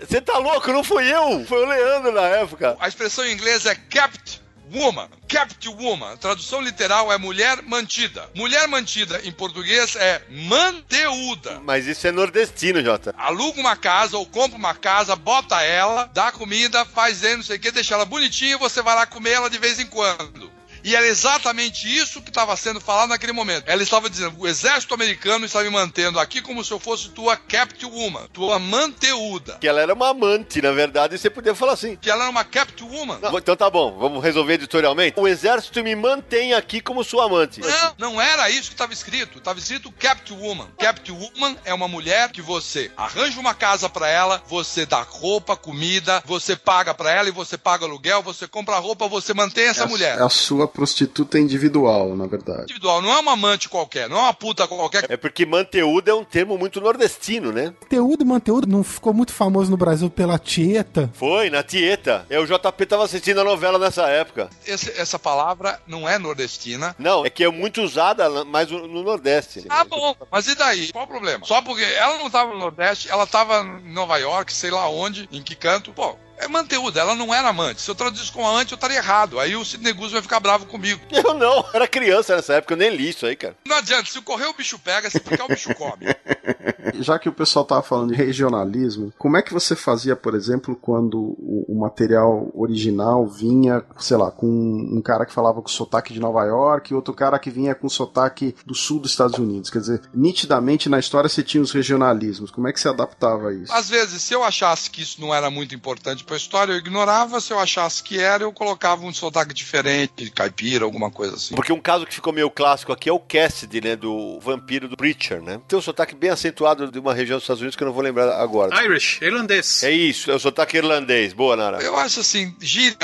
[0.07, 0.71] Você tá louco?
[0.71, 1.43] Não fui eu!
[1.45, 2.77] Foi o Leandro na época.
[2.79, 4.42] A expressão em inglês é kept
[4.73, 5.07] woman.
[5.27, 6.13] Kept woman.
[6.13, 8.29] A tradução literal é mulher mantida.
[8.35, 11.61] Mulher mantida em português é manteuda.
[11.63, 13.13] Mas isso é nordestino, Jota.
[13.17, 17.59] Aluga uma casa ou compra uma casa, bota ela, dá comida, faz não sei o
[17.59, 20.52] que, deixa ela bonitinha e você vai lá comer ela de vez em quando.
[20.83, 23.63] E era exatamente isso que estava sendo falado naquele momento.
[23.67, 27.35] Ela estava dizendo: o exército americano está me mantendo aqui como se eu fosse tua
[27.35, 29.57] captive woman, tua manteuda.
[29.59, 31.95] Que ela era uma amante, na verdade, e você podia falar assim.
[31.95, 33.19] Que ela era uma captive woman.
[33.21, 35.19] Não, então tá bom, vamos resolver editorialmente.
[35.19, 37.61] O exército me mantém aqui como sua amante.
[37.61, 39.37] Não, não era isso que estava escrito.
[39.37, 40.67] Estava escrito Captive Woman.
[40.77, 45.55] Captive Woman é uma mulher que você arranja uma casa para ela, você dá roupa,
[45.55, 49.81] comida, você paga para ela e você paga aluguel, você compra roupa, você mantém essa
[49.81, 50.19] é a, mulher.
[50.19, 52.63] É a sua prostituta individual, na verdade.
[52.63, 55.05] Individual, não é uma amante qualquer, não é uma puta qualquer.
[55.09, 57.73] É porque manteúdo é um termo muito nordestino, né?
[57.81, 61.09] Manteúdo, manteúdo não ficou muito famoso no Brasil pela Tieta.
[61.13, 62.25] Foi, na Tieta.
[62.29, 64.49] É, o JP tava assistindo a novela nessa época.
[64.65, 66.95] Esse, essa palavra não é nordestina.
[66.97, 69.65] Não, é que é muito usada mais no Nordeste.
[69.69, 70.91] Ah, bom, mas e daí?
[70.91, 71.45] Qual o problema?
[71.45, 75.27] Só porque ela não tava no Nordeste, ela tava em Nova York, sei lá onde,
[75.31, 75.91] em que canto.
[75.93, 77.81] Pô, é manteúda, ela não era amante.
[77.81, 79.39] Se eu traduzisse com amante, eu estaria errado.
[79.39, 81.01] Aí o Sidney Guzzo vai ficar bravo comigo.
[81.11, 83.55] Eu não, era criança nessa época, eu nem li isso aí, cara.
[83.65, 86.05] Não adianta, se correr o bicho pega, se ficar o bicho come.
[86.99, 90.75] Já que o pessoal tava falando de regionalismo, como é que você fazia, por exemplo,
[90.75, 96.13] quando o, o material original vinha, sei lá, com um cara que falava com sotaque
[96.13, 99.69] de Nova York e outro cara que vinha com sotaque do sul dos Estados Unidos?
[99.69, 102.51] Quer dizer, nitidamente na história você tinha os regionalismos.
[102.51, 103.73] Como é que você adaptava a isso?
[103.73, 107.39] Às vezes, se eu achasse que isso não era muito importante pra história, eu ignorava.
[107.39, 111.55] Se eu achasse que era, eu colocava um sotaque diferente, caipira, alguma coisa assim.
[111.55, 113.95] Porque um caso que ficou meio clássico aqui é o Cassidy, né?
[113.95, 115.59] Do vampiro do Preacher, né?
[115.67, 118.03] Tem um sotaque bem acentuado de uma região dos Estados Unidos que eu não vou
[118.03, 118.83] lembrar agora.
[118.83, 119.83] Irish, irlandês.
[119.83, 121.33] É isso, é o sotaque irlandês.
[121.33, 121.81] Boa, Nara.
[121.81, 122.97] Eu acho assim, gíria,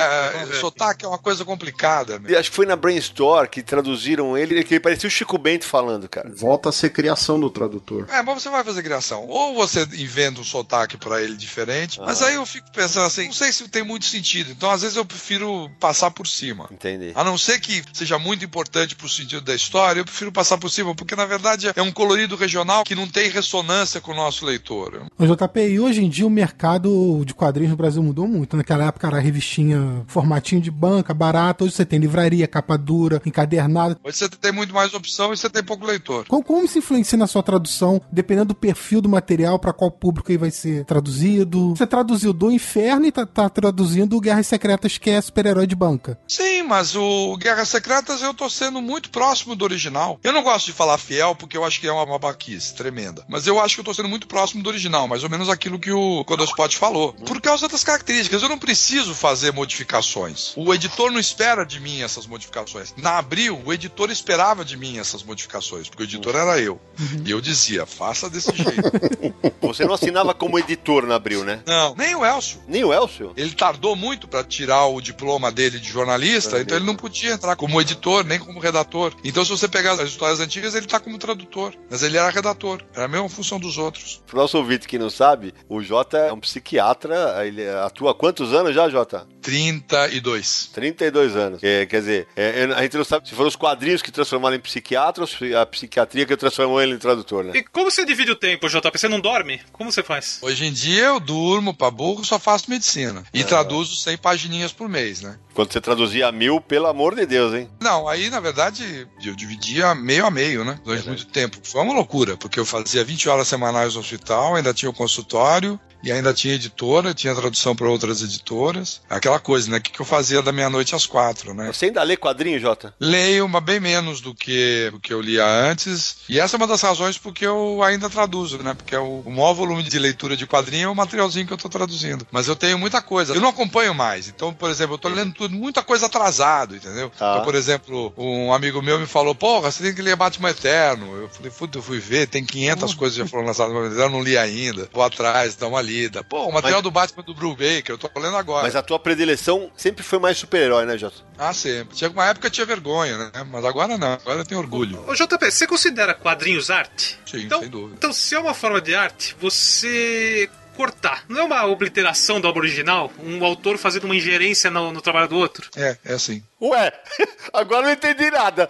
[0.59, 2.22] sotaque é uma coisa complicada.
[2.28, 5.65] E acho que foi na Brainstorm que traduziram ele, que ele parecia o Chico Bento
[5.65, 6.32] falando, cara.
[6.36, 8.07] Volta a ser criação do tradutor.
[8.09, 9.26] É, mas você vai fazer criação.
[9.28, 13.34] Ou você inventa um sotaque pra ele diferente, mas aí eu fico pensando assim, não
[13.34, 14.51] sei se tem muito sentido.
[14.51, 16.70] Então, às vezes, eu prefiro passar por cima.
[16.72, 17.12] Entendi.
[17.16, 20.70] A não ser que seja muito importante pro sentido da história, eu prefiro passar por
[20.70, 24.45] cima, porque na verdade é um colorido regional que não tem ressonância com o nosso
[24.45, 25.03] leitor.
[25.18, 28.55] O JP, e hoje em dia o mercado de quadrinhos no Brasil mudou muito.
[28.55, 31.66] Naquela época era revistinha, formatinho de banca, barato.
[31.66, 33.97] Hoje você tem livraria, capa dura, encadernada.
[34.03, 36.26] Hoje você tem muito mais opção e você tem pouco leitor.
[36.28, 40.32] Como, como se influencia na sua tradução, dependendo do perfil do material, para qual público
[40.32, 41.70] ele vai ser traduzido?
[41.76, 46.19] Você traduziu do inferno e tá, tá traduzindo Guerras Secretas, que é super-herói de banca.
[46.27, 50.19] Sim, mas o Guerras Secretas eu tô sendo muito próximo do original.
[50.23, 53.25] Eu não gosto de falar fiel, porque eu acho que é uma babaquice tremenda.
[53.27, 55.79] Mas eu acho que eu tô sendo muito próximo do original, mais ou menos aquilo
[55.79, 57.13] que o Codospot falou.
[57.13, 60.53] Por causa das características, eu não preciso fazer modificações.
[60.55, 62.93] O editor não espera de mim essas modificações.
[62.97, 66.79] Na Abril, o editor esperava de mim essas modificações, porque o editor era eu.
[67.25, 68.89] E eu dizia, faça desse jeito.
[69.61, 71.61] Você não assinava como editor na Abril, né?
[71.65, 72.59] Não, nem o Elcio.
[72.67, 73.33] Nem o Elcio?
[73.35, 77.55] Ele tardou muito para tirar o diploma dele de jornalista, então ele não podia entrar
[77.55, 79.13] como editor, nem como redator.
[79.23, 81.73] Então, se você pegar as histórias antigas, ele tá como tradutor.
[81.89, 82.81] Mas ele era redator.
[82.93, 84.21] Era a mesma função dos outros.
[84.25, 88.53] Pro nosso ouvinte que não sabe, o Jota é um psiquiatra, ele atua há quantos
[88.53, 89.27] anos já, Jota?
[89.49, 90.69] 32.
[90.73, 91.63] 32 anos.
[91.63, 94.59] É, quer dizer, é, a gente não sabe se foram os quadrinhos que transformaram em
[94.59, 97.51] psiquiatra ou se a psiquiatria que transformou ele em tradutor, né?
[97.55, 98.97] E como você divide o tempo, JP?
[98.97, 99.59] Você não dorme?
[99.71, 100.39] Como você faz?
[100.41, 103.23] Hoje em dia eu durmo pra burro, só faço medicina.
[103.33, 105.37] E traduzo 100 pagininhas por mês, né?
[105.53, 107.69] Quando você traduzia mil, pelo amor de Deus, hein?
[107.81, 110.79] Não, aí na verdade eu dividia meio a meio, né?
[110.83, 111.57] Durante muito tempo.
[111.63, 115.79] Foi uma loucura, porque eu fazia 20 horas semanais no hospital, ainda tinha o consultório,
[116.03, 119.01] e ainda tinha editora, tinha tradução para outras editoras.
[119.09, 119.77] Aquela coisa, né?
[119.77, 121.71] O que, que eu fazia da meia-noite às quatro, né?
[121.71, 122.93] Você ainda lê quadrinho, Jota?
[122.99, 126.17] Leio, mas bem menos do que o que eu lia antes.
[126.29, 128.73] E essa é uma das razões porque eu ainda traduzo, né?
[128.73, 131.57] Porque é o, o maior volume de leitura de quadrinho é o materialzinho que eu
[131.57, 132.25] tô traduzindo.
[132.31, 133.33] Mas eu tenho muita coisa.
[133.33, 134.27] Eu não acompanho mais.
[134.27, 137.09] Então, por exemplo, eu tô lendo tudo, muita coisa atrasado, entendeu?
[137.09, 137.31] Tá.
[137.31, 141.15] Então, por exemplo, um amigo meu me falou, porra, você tem que ler Batman Eterno.
[141.15, 144.09] Eu falei, puta, eu fui ver, tem 500 coisas que já foram lançadas, mas eu
[144.09, 144.89] não li ainda.
[144.93, 146.23] Vou atrás, dá uma lida.
[146.23, 148.63] Pô, o material Mas- do Batman do Brubaker, eu tô lendo agora.
[148.63, 151.17] Mas a tua predileção sempre foi mais super-herói, né, Jota?
[151.37, 151.95] Ah, sempre.
[151.95, 153.31] Tinha uma época que eu tinha vergonha, né?
[153.49, 155.03] Mas agora não, agora eu tenho orgulho.
[155.07, 157.17] Ô JP, você considera quadrinhos arte?
[157.25, 157.95] Sim, então, sem dúvida.
[157.97, 161.25] Então, se é uma forma de arte, você cortar.
[161.27, 163.11] Não é uma obliteração da obra original?
[163.19, 165.69] Um autor fazendo uma ingerência no, no trabalho do outro?
[165.75, 166.41] É, é assim.
[166.61, 166.93] Ué,
[167.51, 168.69] agora eu não entendi nada.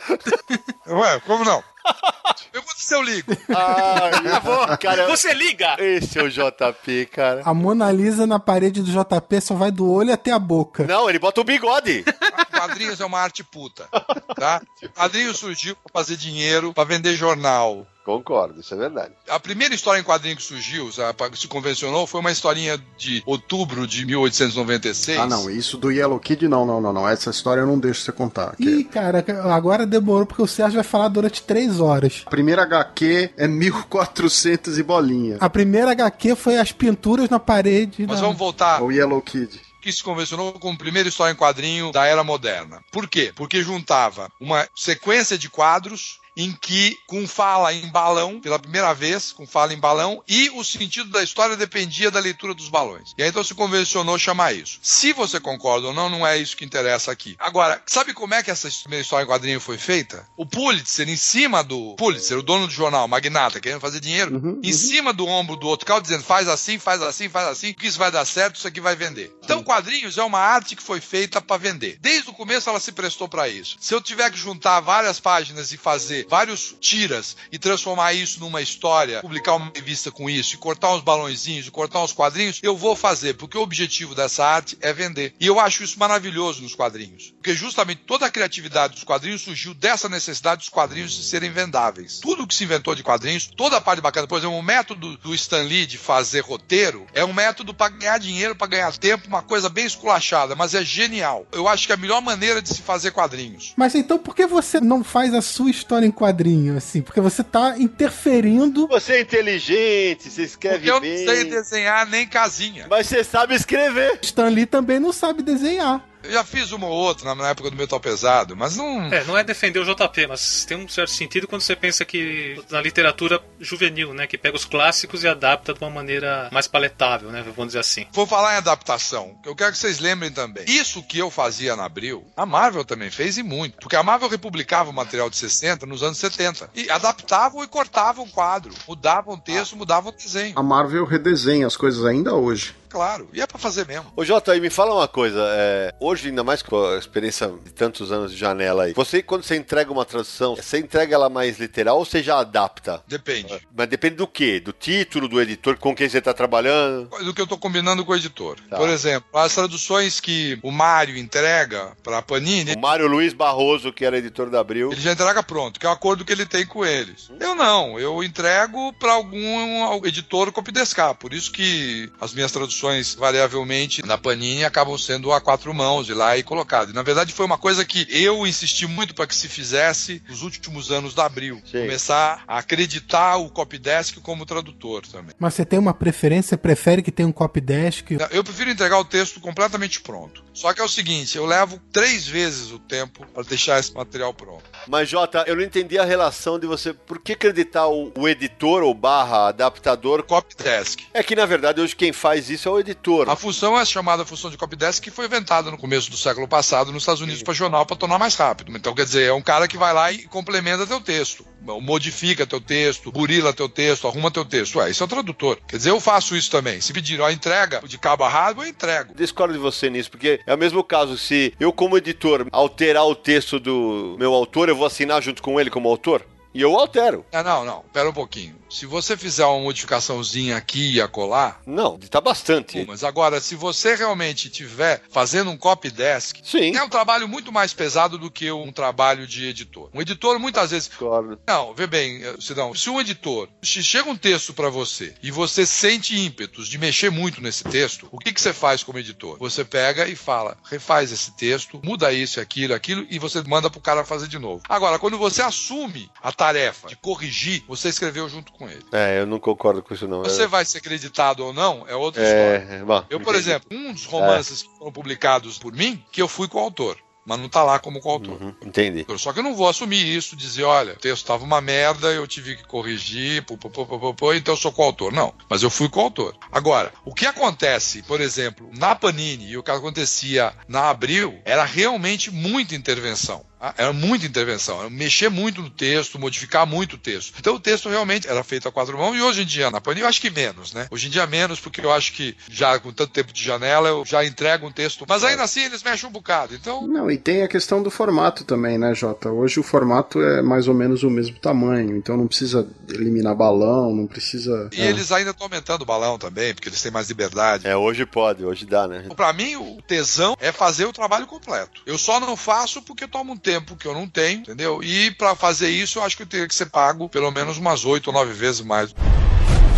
[0.88, 1.63] Ué, como não?
[2.51, 3.32] Pergunta se eu ligo.
[3.55, 5.07] Ah, eu vou, cara.
[5.07, 5.75] Você liga!
[5.80, 7.41] Esse é o JP, cara.
[7.45, 10.86] A Mona Lisa na parede do JP só vai do olho até a boca.
[10.86, 12.03] Não, ele bota o bigode.
[12.51, 13.88] quadrinhos é uma arte puta,
[14.36, 14.61] tá?
[14.95, 17.86] Quadrinho surgiu pra fazer dinheiro, pra vender jornal.
[18.10, 19.14] Concordo, isso é verdade.
[19.30, 24.05] A primeira história em quadrinho que surgiu, se convencionou, foi uma historinha de outubro de
[24.05, 25.20] 1896.
[25.20, 27.07] Ah, não, isso do Yellow Kid, não, não, não, não.
[27.07, 28.55] Essa história eu não deixo você contar.
[28.55, 32.24] que- Ih, cara, agora demorou porque o Sérgio vai falar durante três horas.
[32.26, 35.38] A primeira HQ é 1400 e bolinha.
[35.39, 38.05] A primeira HQ foi as pinturas na parede.
[38.07, 39.60] Mas da- vamos voltar O Yellow Kid.
[39.82, 42.82] que se convencionou como primeira história em quadrinho da era moderna.
[42.91, 43.32] Por quê?
[43.36, 49.34] Porque juntava uma sequência de quadros em que com fala em balão pela primeira vez,
[49.34, 53.14] com fala em balão e o sentido da história dependia da leitura dos balões.
[53.18, 54.80] E aí então se convencionou chamar isso.
[54.82, 57.36] Se você concorda ou não, não é isso que interessa aqui.
[57.38, 60.26] Agora, sabe como é que essa primeira história em quadrinho foi feita?
[60.38, 64.62] O Pulitzer em cima do Pulitzer, o dono do jornal, magnata, querendo fazer dinheiro, Uhum,
[64.64, 67.88] em cima do ombro do outro cara dizendo faz assim, faz assim, faz assim, que
[67.88, 69.36] isso vai dar certo, isso aqui vai vender.
[69.44, 71.98] Então, quadrinhos é uma arte que foi feita para vender.
[72.00, 73.76] Desde o começo ela se prestou para isso.
[73.82, 78.61] Se eu tiver que juntar várias páginas e fazer vários tiras e transformar isso numa
[78.61, 82.77] história, publicar uma revista com isso, e cortar uns balõezinhos, e cortar uns quadrinhos, eu
[82.77, 85.34] vou fazer, porque o objetivo dessa arte é vender.
[85.39, 87.34] E eu acho isso maravilhoso nos quadrinhos.
[87.38, 92.19] Porque justamente toda a criatividade dos quadrinhos surgiu dessa necessidade dos quadrinhos de serem vendáveis.
[92.19, 95.34] Tudo que se inventou de quadrinhos, toda a parte bacana, por exemplo, o método do
[95.34, 99.41] Stan Lee de fazer roteiro é um método para ganhar dinheiro, para ganhar tempo, uma
[99.41, 101.47] coisa bem esculachada, mas é genial.
[101.51, 103.73] Eu acho que é a melhor maneira de se fazer quadrinhos.
[103.75, 107.01] Mas então por que você não faz a sua história em quadrinho, assim?
[107.01, 108.88] Porque você tá interferindo.
[108.88, 111.26] Você é inteligente, você escreve Porque eu não bem.
[111.26, 112.86] sei desenhar nem casinha.
[112.89, 114.20] Mas você sabe escrever.
[114.22, 116.05] Stan Lee também não sabe desenhar.
[116.30, 119.11] Eu já fiz uma ou outra na- época do Metal Pesado, mas não.
[119.11, 122.61] É, não é defender o JP, mas tem um certo sentido quando você pensa que
[122.69, 127.30] na literatura juvenil, né, que pega os clássicos e adapta de uma maneira mais paletável,
[127.32, 128.05] né, vamos dizer assim.
[128.11, 129.38] Vou falar em adaptação.
[129.43, 130.63] Eu quero que vocês lembrem também.
[130.67, 133.77] Isso que eu fazia na Abril, a Marvel também fez e muito.
[133.80, 136.69] Porque a Marvel republicava o material de 60 nos anos 70.
[136.75, 138.73] E adaptavam e cortavam o quadro.
[138.88, 140.53] Mudavam o texto, mudavam o desenho.
[140.57, 142.75] A Marvel redesenha as coisas ainda hoje.
[142.90, 143.30] Claro.
[143.34, 144.12] E é pra fazer mesmo.
[144.16, 147.72] Ô Jota, aí me fala uma coisa, é, hoje ainda mais com a experiência de
[147.72, 151.60] tantos anos de janela aí, você quando você entrega uma tradução, você entrega ela mais
[151.60, 153.04] literal ou você já adapta?
[153.08, 153.68] Depende.
[153.76, 154.60] Mas depende do quê?
[154.60, 157.10] Do título, do editor com quem você tá trabalhando?
[157.24, 158.58] Do que eu tô combinando com o editor.
[158.70, 158.78] Tá.
[158.78, 164.06] Por exemplo, as traduções que o Mário entrega pra Panini, O Mário Luiz Barroso, que
[164.06, 164.91] era editor da Abril.
[164.91, 167.30] Ele já entrega pronto, que é o acordo que ele tem com eles.
[167.40, 171.16] Eu não, eu entrego para algum editor copidescar.
[171.16, 172.78] Por isso que as minhas traduções,
[173.18, 176.91] variavelmente, na Panini, acabam sendo a quatro mãos, de lá e colocado.
[176.91, 180.41] E, na verdade, foi uma coisa que eu insisti muito para que se fizesse nos
[180.41, 181.61] últimos anos da Abril.
[181.65, 181.81] Sim.
[181.81, 185.35] Começar a acreditar o copydesk como tradutor também.
[185.39, 186.49] Mas você tem uma preferência?
[186.49, 188.11] Você prefere que tenha um copy desk?
[188.31, 190.43] Eu prefiro entregar o texto completamente pronto.
[190.53, 194.34] Só que é o seguinte, eu levo três vezes o tempo para deixar esse material
[194.34, 194.64] pronto.
[194.88, 196.93] Mas Jota, eu não entendi a relação de você.
[196.93, 200.23] Por que acreditar o, o editor ou barra adaptador?
[200.23, 201.01] Copydesk.
[201.14, 203.30] É que na verdade hoje quem faz isso é o editor.
[203.30, 206.48] A função é a chamada função de copydesk que foi inventada no começo do século
[206.48, 208.72] passado nos Estados Unidos para jornal para tornar mais rápido.
[208.76, 211.46] Então, quer dizer, é um cara que vai lá e complementa teu texto,
[211.82, 214.78] modifica teu texto, burila teu texto, arruma teu texto.
[214.80, 215.60] Ué, isso é o tradutor.
[215.68, 216.80] Quer dizer, eu faço isso também.
[216.82, 219.14] Se pedir a entrega de cabo a rabo, eu entrego.
[219.16, 223.16] Discordo de você nisso, porque é o mesmo caso se eu, como editor, alterar o
[223.16, 226.26] texto do meu autor, eu vou assinar junto com ele como autor?
[226.54, 227.26] E eu altero.
[227.32, 228.59] Ah, não, não, pera um pouquinho.
[228.70, 232.86] Se você fizer uma modificaçãozinha aqui e acolá, Não, tá bastante.
[232.88, 236.76] mas agora, se você realmente estiver fazendo um copydesk, Sim.
[236.76, 239.90] é um trabalho muito mais pesado do que um trabalho de editor.
[239.94, 241.40] Um editor, muitas vezes, Discordo.
[241.48, 245.32] Não, vê bem, eh, Sidão, se um editor se chega um texto pra você e
[245.32, 249.38] você sente ímpetos de mexer muito nesse texto, o que, que você faz como editor?
[249.40, 253.82] Você pega e fala, refaz esse texto, muda isso, aquilo, aquilo, e você manda pro
[253.82, 254.62] cara fazer de novo.
[254.70, 258.84] Agora, quando você assume a tarefa de corrigir, você escreveu junto com ele.
[258.91, 260.23] É, eu não concordo com isso não.
[260.23, 262.68] Você vai ser acreditado ou não, é outra história.
[262.69, 266.22] É, é, bom, Eu, por exemplo, um dos romances que foram publicados por mim, que
[266.22, 268.41] eu fui coautor, mas não tá lá como coautor.
[268.41, 269.06] Uhum, entendi.
[269.18, 272.26] Só que eu não vou assumir isso, dizer, olha, o texto estava uma merda, eu
[272.26, 275.11] tive que corrigir, pô, pô, pô, então eu sou coautor.
[275.14, 276.36] Não, mas eu fui coautor.
[276.52, 281.64] Agora, o que acontece, por exemplo, na Panini e o que acontecia na Abril, era
[281.64, 283.45] realmente muita intervenção.
[283.60, 287.34] Ah, Era muita intervenção, era mexer muito no texto, modificar muito o texto.
[287.40, 290.02] Então o texto realmente era feito a quatro mãos e hoje em dia, na Panini,
[290.02, 290.88] eu acho que menos, né?
[290.90, 294.06] Hoje em dia menos, porque eu acho que já com tanto tempo de janela, eu
[294.06, 295.06] já entrego um texto.
[295.07, 296.56] Mas ainda assim eles mexem um bocado.
[296.56, 299.30] Então, Não, e tem a questão do formato também, né, Jota?
[299.30, 303.94] Hoje o formato é mais ou menos o mesmo tamanho, então não precisa eliminar balão,
[303.94, 304.69] não precisa.
[304.72, 307.68] E eles ainda estão aumentando o balão também, porque eles têm mais liberdade.
[307.68, 309.06] É, hoje pode, hoje dá, né?
[309.15, 311.81] Pra mim, o tesão é fazer o trabalho completo.
[311.86, 314.84] Eu só não faço porque toma um tempo que eu não tenho, entendeu?
[314.84, 317.85] E pra fazer isso, eu acho que eu teria que ser pago pelo menos umas
[317.85, 318.93] oito ou nove vezes mais.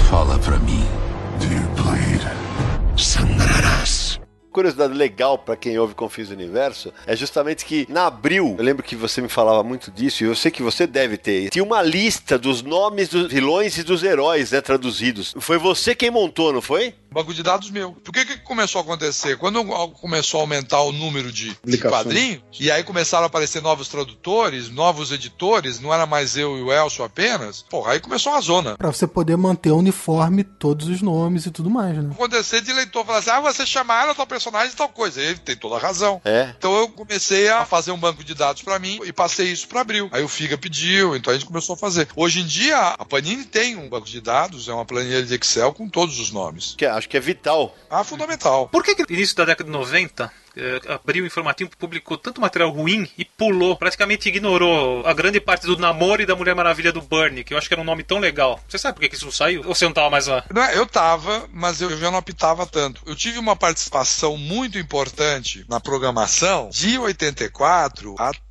[0.10, 1.01] Fala pra mim.
[4.52, 8.96] Curiosidade legal pra quem ouve Confis Universo é justamente que na Abril, eu lembro que
[8.96, 11.50] você me falava muito disso e eu sei que você deve ter.
[11.50, 15.34] Tinha uma lista dos nomes dos vilões e dos heróis, né, traduzidos.
[15.40, 16.94] Foi você quem montou, não foi?
[17.12, 17.92] Banco de dados meu.
[17.92, 19.38] Por que que começou a acontecer?
[19.38, 19.66] Quando
[20.00, 24.70] começou a aumentar o número de, de quadrinhos, e aí começaram a aparecer novos tradutores,
[24.70, 28.78] novos editores, não era mais eu e o Elcio apenas, porra, aí começou a zona.
[28.78, 32.12] Pra você poder manter uniforme todos os nomes e tudo mais, né?
[32.14, 35.22] acontecer de leitor falar assim: ah, você chamaram tal personagem e tal coisa.
[35.22, 36.20] Ele tem toda a razão.
[36.26, 36.54] É.
[36.58, 39.82] Então eu comecei a fazer um banco de dados pra mim e passei isso pra
[39.82, 40.10] Abril.
[40.12, 42.08] Aí o Figa pediu, então a gente começou a fazer.
[42.16, 45.74] Hoje em dia, a Panini tem um banco de dados, é uma planilha de Excel
[45.74, 46.74] com todos os nomes.
[46.78, 47.76] Que acho que é vital.
[47.90, 48.68] Ah, fundamental.
[48.70, 50.51] Por que, que no início da década de 90 eh,
[50.88, 55.78] abriu o informativo, publicou tanto material ruim e pulou, praticamente ignorou a grande parte do
[55.78, 58.20] namoro e da Mulher Maravilha do Bernie, que eu acho que era um nome tão
[58.20, 58.60] legal.
[58.68, 59.62] Você sabe por que, isso não saiu?
[59.66, 60.44] Ou você não tava mais lá?
[60.54, 63.02] Não Eu tava, mas eu já não optava tanto.
[63.06, 68.51] Eu tive uma participação muito importante na programação de 84 até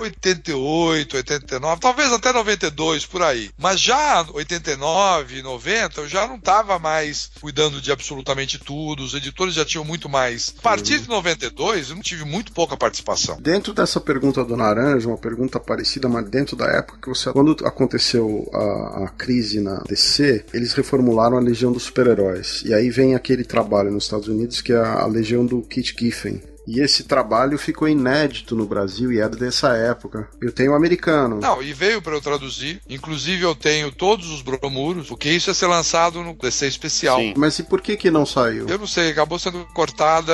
[0.00, 3.50] 88, 89, talvez até 92 por aí.
[3.58, 9.02] Mas já 89, 90, eu já não tava mais cuidando de absolutamente tudo.
[9.02, 10.54] Os editores já tinham muito mais.
[10.58, 13.38] A partir de 92, eu não tive muito pouca participação.
[13.40, 17.32] Dentro dessa pergunta do Naranja, uma pergunta parecida, mas dentro da época que você.
[17.32, 22.62] Quando aconteceu a, a crise na DC, eles reformularam a Legião dos Super-Heróis.
[22.64, 26.40] E aí vem aquele trabalho nos Estados Unidos que é a Legião do Kit Giffen.
[26.70, 30.28] E esse trabalho ficou inédito no Brasil e era dessa época.
[30.40, 31.40] Eu tenho um americano.
[31.40, 32.80] Não, e veio para eu traduzir.
[32.88, 37.18] Inclusive eu tenho todos os bromuros, porque isso ia ser lançado no DC especial.
[37.18, 37.34] Sim.
[37.36, 38.68] Mas e por que que não saiu?
[38.68, 40.32] Eu não sei, acabou sendo cortada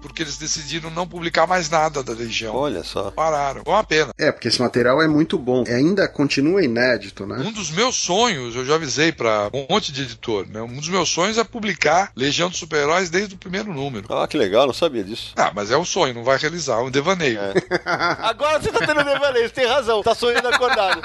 [0.00, 2.54] porque eles decidiram não publicar mais nada da Legião.
[2.54, 3.10] Olha só.
[3.10, 3.62] Pararam.
[3.64, 4.12] Foi uma pena.
[4.16, 5.64] É, porque esse material é muito bom.
[5.66, 7.38] E ainda continua inédito, né?
[7.44, 10.62] Um dos meus sonhos, eu já avisei para um monte de editor, né?
[10.62, 14.06] Um dos meus sonhos é publicar Legião dos Super-Heróis desde o primeiro número.
[14.14, 15.32] Ah, que legal, não sabia disso.
[15.36, 17.40] Ah, mas é um sonho, não vai realizar, é um devaneio.
[17.84, 20.02] Agora você tá tendo devaneio, você tem razão.
[20.02, 21.00] Tá sonhando acordado.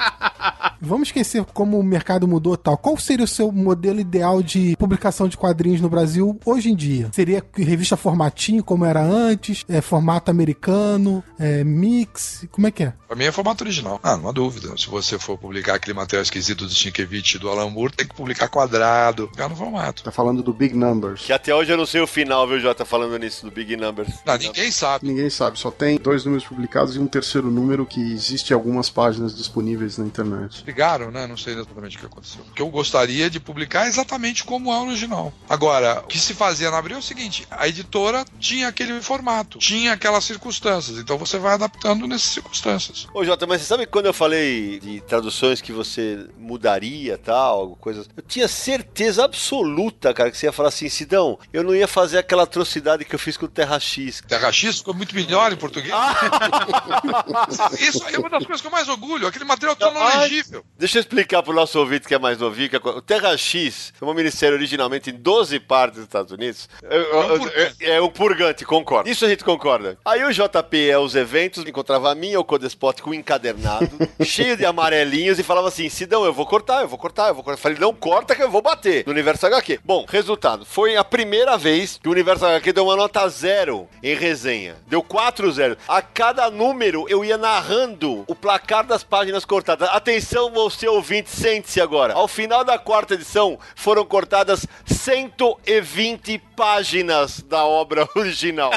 [0.80, 2.76] Vamos esquecer como o mercado mudou e tal.
[2.76, 7.10] Qual seria o seu modelo ideal de publicação de quadrinhos no Brasil hoje em dia?
[7.12, 9.64] Seria revista formatinho, como era antes?
[9.68, 11.22] É, formato americano?
[11.38, 12.46] É, mix?
[12.50, 12.92] Como é que é?
[13.06, 13.98] Pra mim é formato original.
[14.02, 14.76] Ah, não há dúvida.
[14.76, 18.14] Se você for publicar aquele material esquisito do Sienkiewicz e do Alan Moore, tem que
[18.14, 20.02] publicar quadrado, ficar no formato.
[20.02, 21.22] Tá falando do Big Numbers.
[21.22, 24.10] Que até hoje eu não sei o final, viu, Jota, falando nisso do Big Numbers.
[24.24, 25.06] Não, ninguém sabe.
[25.06, 28.90] Ninguém sabe, só tem dois números publicados e um terceiro número que existe em algumas
[28.90, 30.64] páginas disponíveis na internet.
[30.66, 31.26] Ligaram, né?
[31.26, 32.42] Não sei exatamente o que aconteceu.
[32.48, 35.32] O que eu gostaria de publicar é exatamente como é o original.
[35.48, 39.58] Agora, o que se fazia na Abril é o seguinte: a editora tinha aquele formato,
[39.58, 43.06] tinha aquelas circunstâncias, então você vai adaptando nessas circunstâncias.
[43.12, 48.08] Ô, Jota, mas você sabe quando eu falei de traduções que você mudaria tal, coisas.
[48.16, 52.18] Eu tinha certeza absoluta, cara, que você ia falar assim, Sidão, eu não ia fazer
[52.18, 54.22] aquela atrocidade que eu fiz com o Terra X.
[54.26, 55.92] Terra X ficou muito melhor em português.
[57.80, 59.26] Isso aí é uma das coisas que eu mais orgulho.
[59.26, 60.64] Aquele material tão legível.
[60.78, 62.68] Deixa eu explicar pro nosso ouvinte que é mais novinho.
[62.70, 66.68] Que co- o Terra X foi uma minissérie originalmente em 12 partes dos Estados Unidos.
[66.82, 67.84] É, purgante.
[67.84, 69.08] é, é um purgante, concordo.
[69.08, 69.98] Isso a gente concorda.
[70.04, 73.88] Aí o JP é os eventos, encontrava a mim, o Codespot com um encadernado,
[74.24, 77.42] cheio de amarelinhos e falava assim: Sidão, eu vou cortar, eu vou cortar, eu vou
[77.44, 77.58] cortar.
[77.58, 79.80] Eu falei, não corta que eu vou bater no Universo HQ.
[79.84, 84.14] Bom, resultado: foi a primeira vez que o Universo HQ deu uma nota zero em
[84.28, 84.76] resenha.
[84.86, 85.76] Deu 4 zero.
[85.88, 89.88] A cada número eu ia narrando o placar das páginas cortadas.
[89.90, 92.14] Atenção, você ouvinte, sente-se agora.
[92.14, 98.72] Ao final da quarta edição, foram cortadas 120 páginas da obra original.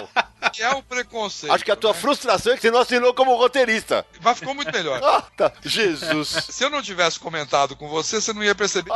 [0.50, 1.54] Que é o preconceito.
[1.54, 2.00] Acho que a tua né?
[2.00, 4.06] frustração é que você não assinou como roteirista.
[4.22, 5.00] Mas ficou muito melhor.
[5.12, 5.52] Ah, tá.
[5.64, 6.30] Jesus.
[6.50, 8.92] Se eu não tivesse comentado com você, você não ia perceber.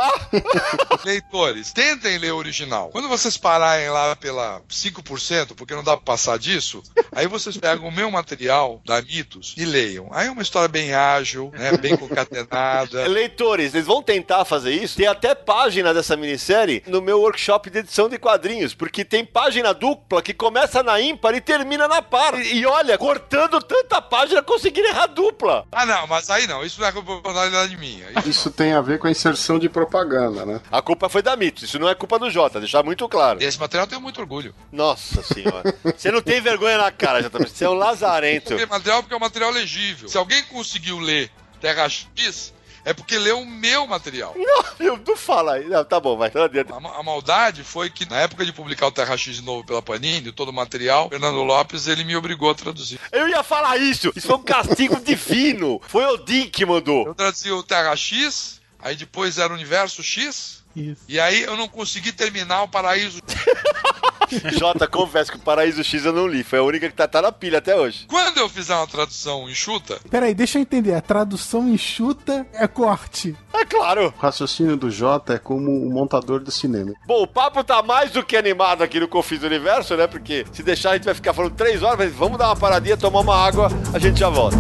[1.03, 2.89] Leitores, tentem ler o original.
[2.89, 6.81] Quando vocês pararem lá pela 5%, porque não dá pra passar disso,
[7.11, 10.07] aí vocês pegam o meu material da Mitos e leiam.
[10.11, 13.07] Aí é uma história bem ágil, né, bem concatenada.
[13.07, 14.95] Leitores, eles vão tentar fazer isso.
[14.95, 19.73] Tem até página dessa minissérie no meu workshop de edição de quadrinhos, porque tem página
[19.73, 22.39] dupla que começa na ímpar e termina na par.
[22.39, 25.65] E, e olha, cortando tanta página, conseguiram errar dupla.
[25.71, 28.09] Ah, não, mas aí não, isso não é responsabilidade minha.
[28.19, 30.61] Isso Isso tem a ver com a inserção de propaganda, né?
[30.71, 33.39] A culpa foi da Mitos, isso não é culpa do Jota, deixar muito claro.
[33.39, 34.53] Desse material eu tenho muito orgulho.
[34.71, 35.73] Nossa senhora.
[35.97, 37.39] Você não tem vergonha na cara, Jota.
[37.39, 38.49] Você é um lazarento.
[38.49, 40.07] Porque material porque é um material legível.
[40.09, 42.53] Se alguém conseguiu ler Terra X,
[42.85, 44.35] é porque leu o meu material.
[44.79, 45.65] Não, não fala aí.
[45.65, 46.29] Não, tá bom, vai.
[46.33, 46.73] Adianta.
[46.73, 49.81] A, a maldade foi que, na época de publicar o Terra X de novo pela
[49.81, 52.99] Panini, todo o material, Fernando Lopes, ele me obrigou a traduzir.
[53.11, 54.11] Eu ia falar isso.
[54.15, 55.81] Isso foi um castigo divino.
[55.87, 57.07] Foi Odin que mandou.
[57.07, 61.01] Eu traduzi o Terra X, aí depois era o Universo X, Isso.
[61.07, 63.19] e aí eu não consegui terminar o Paraíso.
[64.57, 66.43] Jota, confesso que o Paraíso X eu não li.
[66.43, 68.05] Foi a única que tá, tá na pilha até hoje.
[68.07, 70.93] Quando eu fizer uma tradução enxuta, Peraí, deixa eu entender.
[70.93, 73.35] A tradução enxuta é corte.
[73.53, 74.13] É claro.
[74.17, 76.93] O raciocínio do Jota é como o montador do cinema.
[77.05, 80.07] Bom, o papo tá mais do que animado aqui no Confis do Universo, né?
[80.07, 82.97] Porque se deixar a gente vai ficar falando três horas, mas vamos dar uma paradinha,
[82.97, 84.57] tomar uma água, a gente já volta.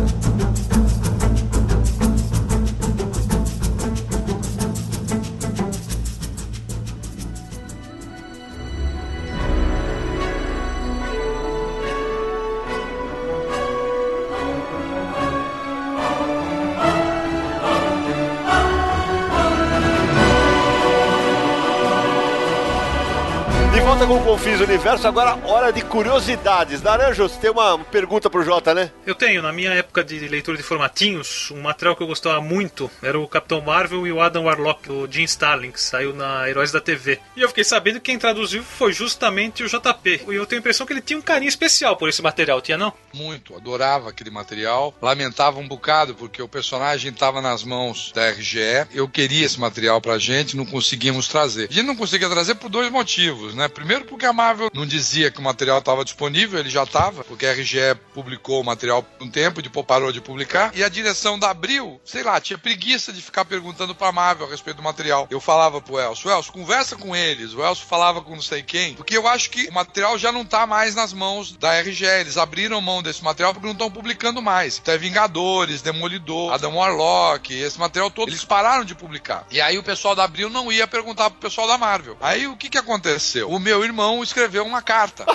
[24.45, 26.79] Confis Universo, agora hora de curiosidades.
[26.79, 28.91] Naranjo, você tem uma pergunta pro Jota, né?
[29.03, 32.91] Eu tenho, na minha época de leitura de formatinhos, um material que eu gostava muito
[33.01, 36.71] era o Capitão Marvel e o Adam Warlock, o Jim Starlin, que saiu na Heróis
[36.71, 37.19] da TV.
[37.35, 40.25] E eu fiquei sabendo que quem traduziu foi justamente o JP.
[40.27, 42.77] E eu tenho a impressão que ele tinha um carinho especial por esse material, tinha
[42.77, 42.93] não?
[43.15, 44.93] muito, adorava aquele material.
[45.01, 48.87] Lamentava um bocado porque o personagem estava nas mãos da RGE.
[48.93, 51.69] Eu queria esse material pra gente, não conseguimos trazer.
[51.69, 53.67] A gente não conseguia trazer por dois motivos, né?
[53.67, 57.45] Primeiro porque a Marvel não dizia que o material estava disponível, ele já estava, porque
[57.45, 60.71] a RGE publicou o material por um tempo, depois parou de publicar.
[60.75, 64.49] E a direção da Abril, sei lá, tinha preguiça de ficar perguntando pra Marvel a
[64.49, 65.27] respeito do material.
[65.29, 67.53] Eu falava pro Elcio, Elcio, conversa com eles.
[67.53, 70.45] O Elcio falava com não sei quem, porque eu acho que o material já não
[70.45, 72.05] tá mais nas mãos da RGE.
[72.05, 74.77] Eles abriram mão desse material porque não estão publicando mais.
[74.77, 79.45] Então é Vingadores, Demolidor, Adam Warlock, esse material todo, eles pararam de publicar.
[79.49, 82.17] E aí o pessoal da Abril não ia perguntar pro pessoal da Marvel.
[82.21, 83.49] Aí o que que aconteceu?
[83.49, 85.25] O meu irmão escreveu uma carta.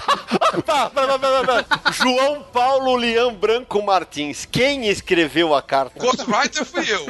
[0.64, 0.90] Pá.
[1.92, 4.46] João Paulo Lian Branco Martins.
[4.50, 5.98] Quem escreveu a carta?
[5.98, 7.06] Ghostwriter fui eu.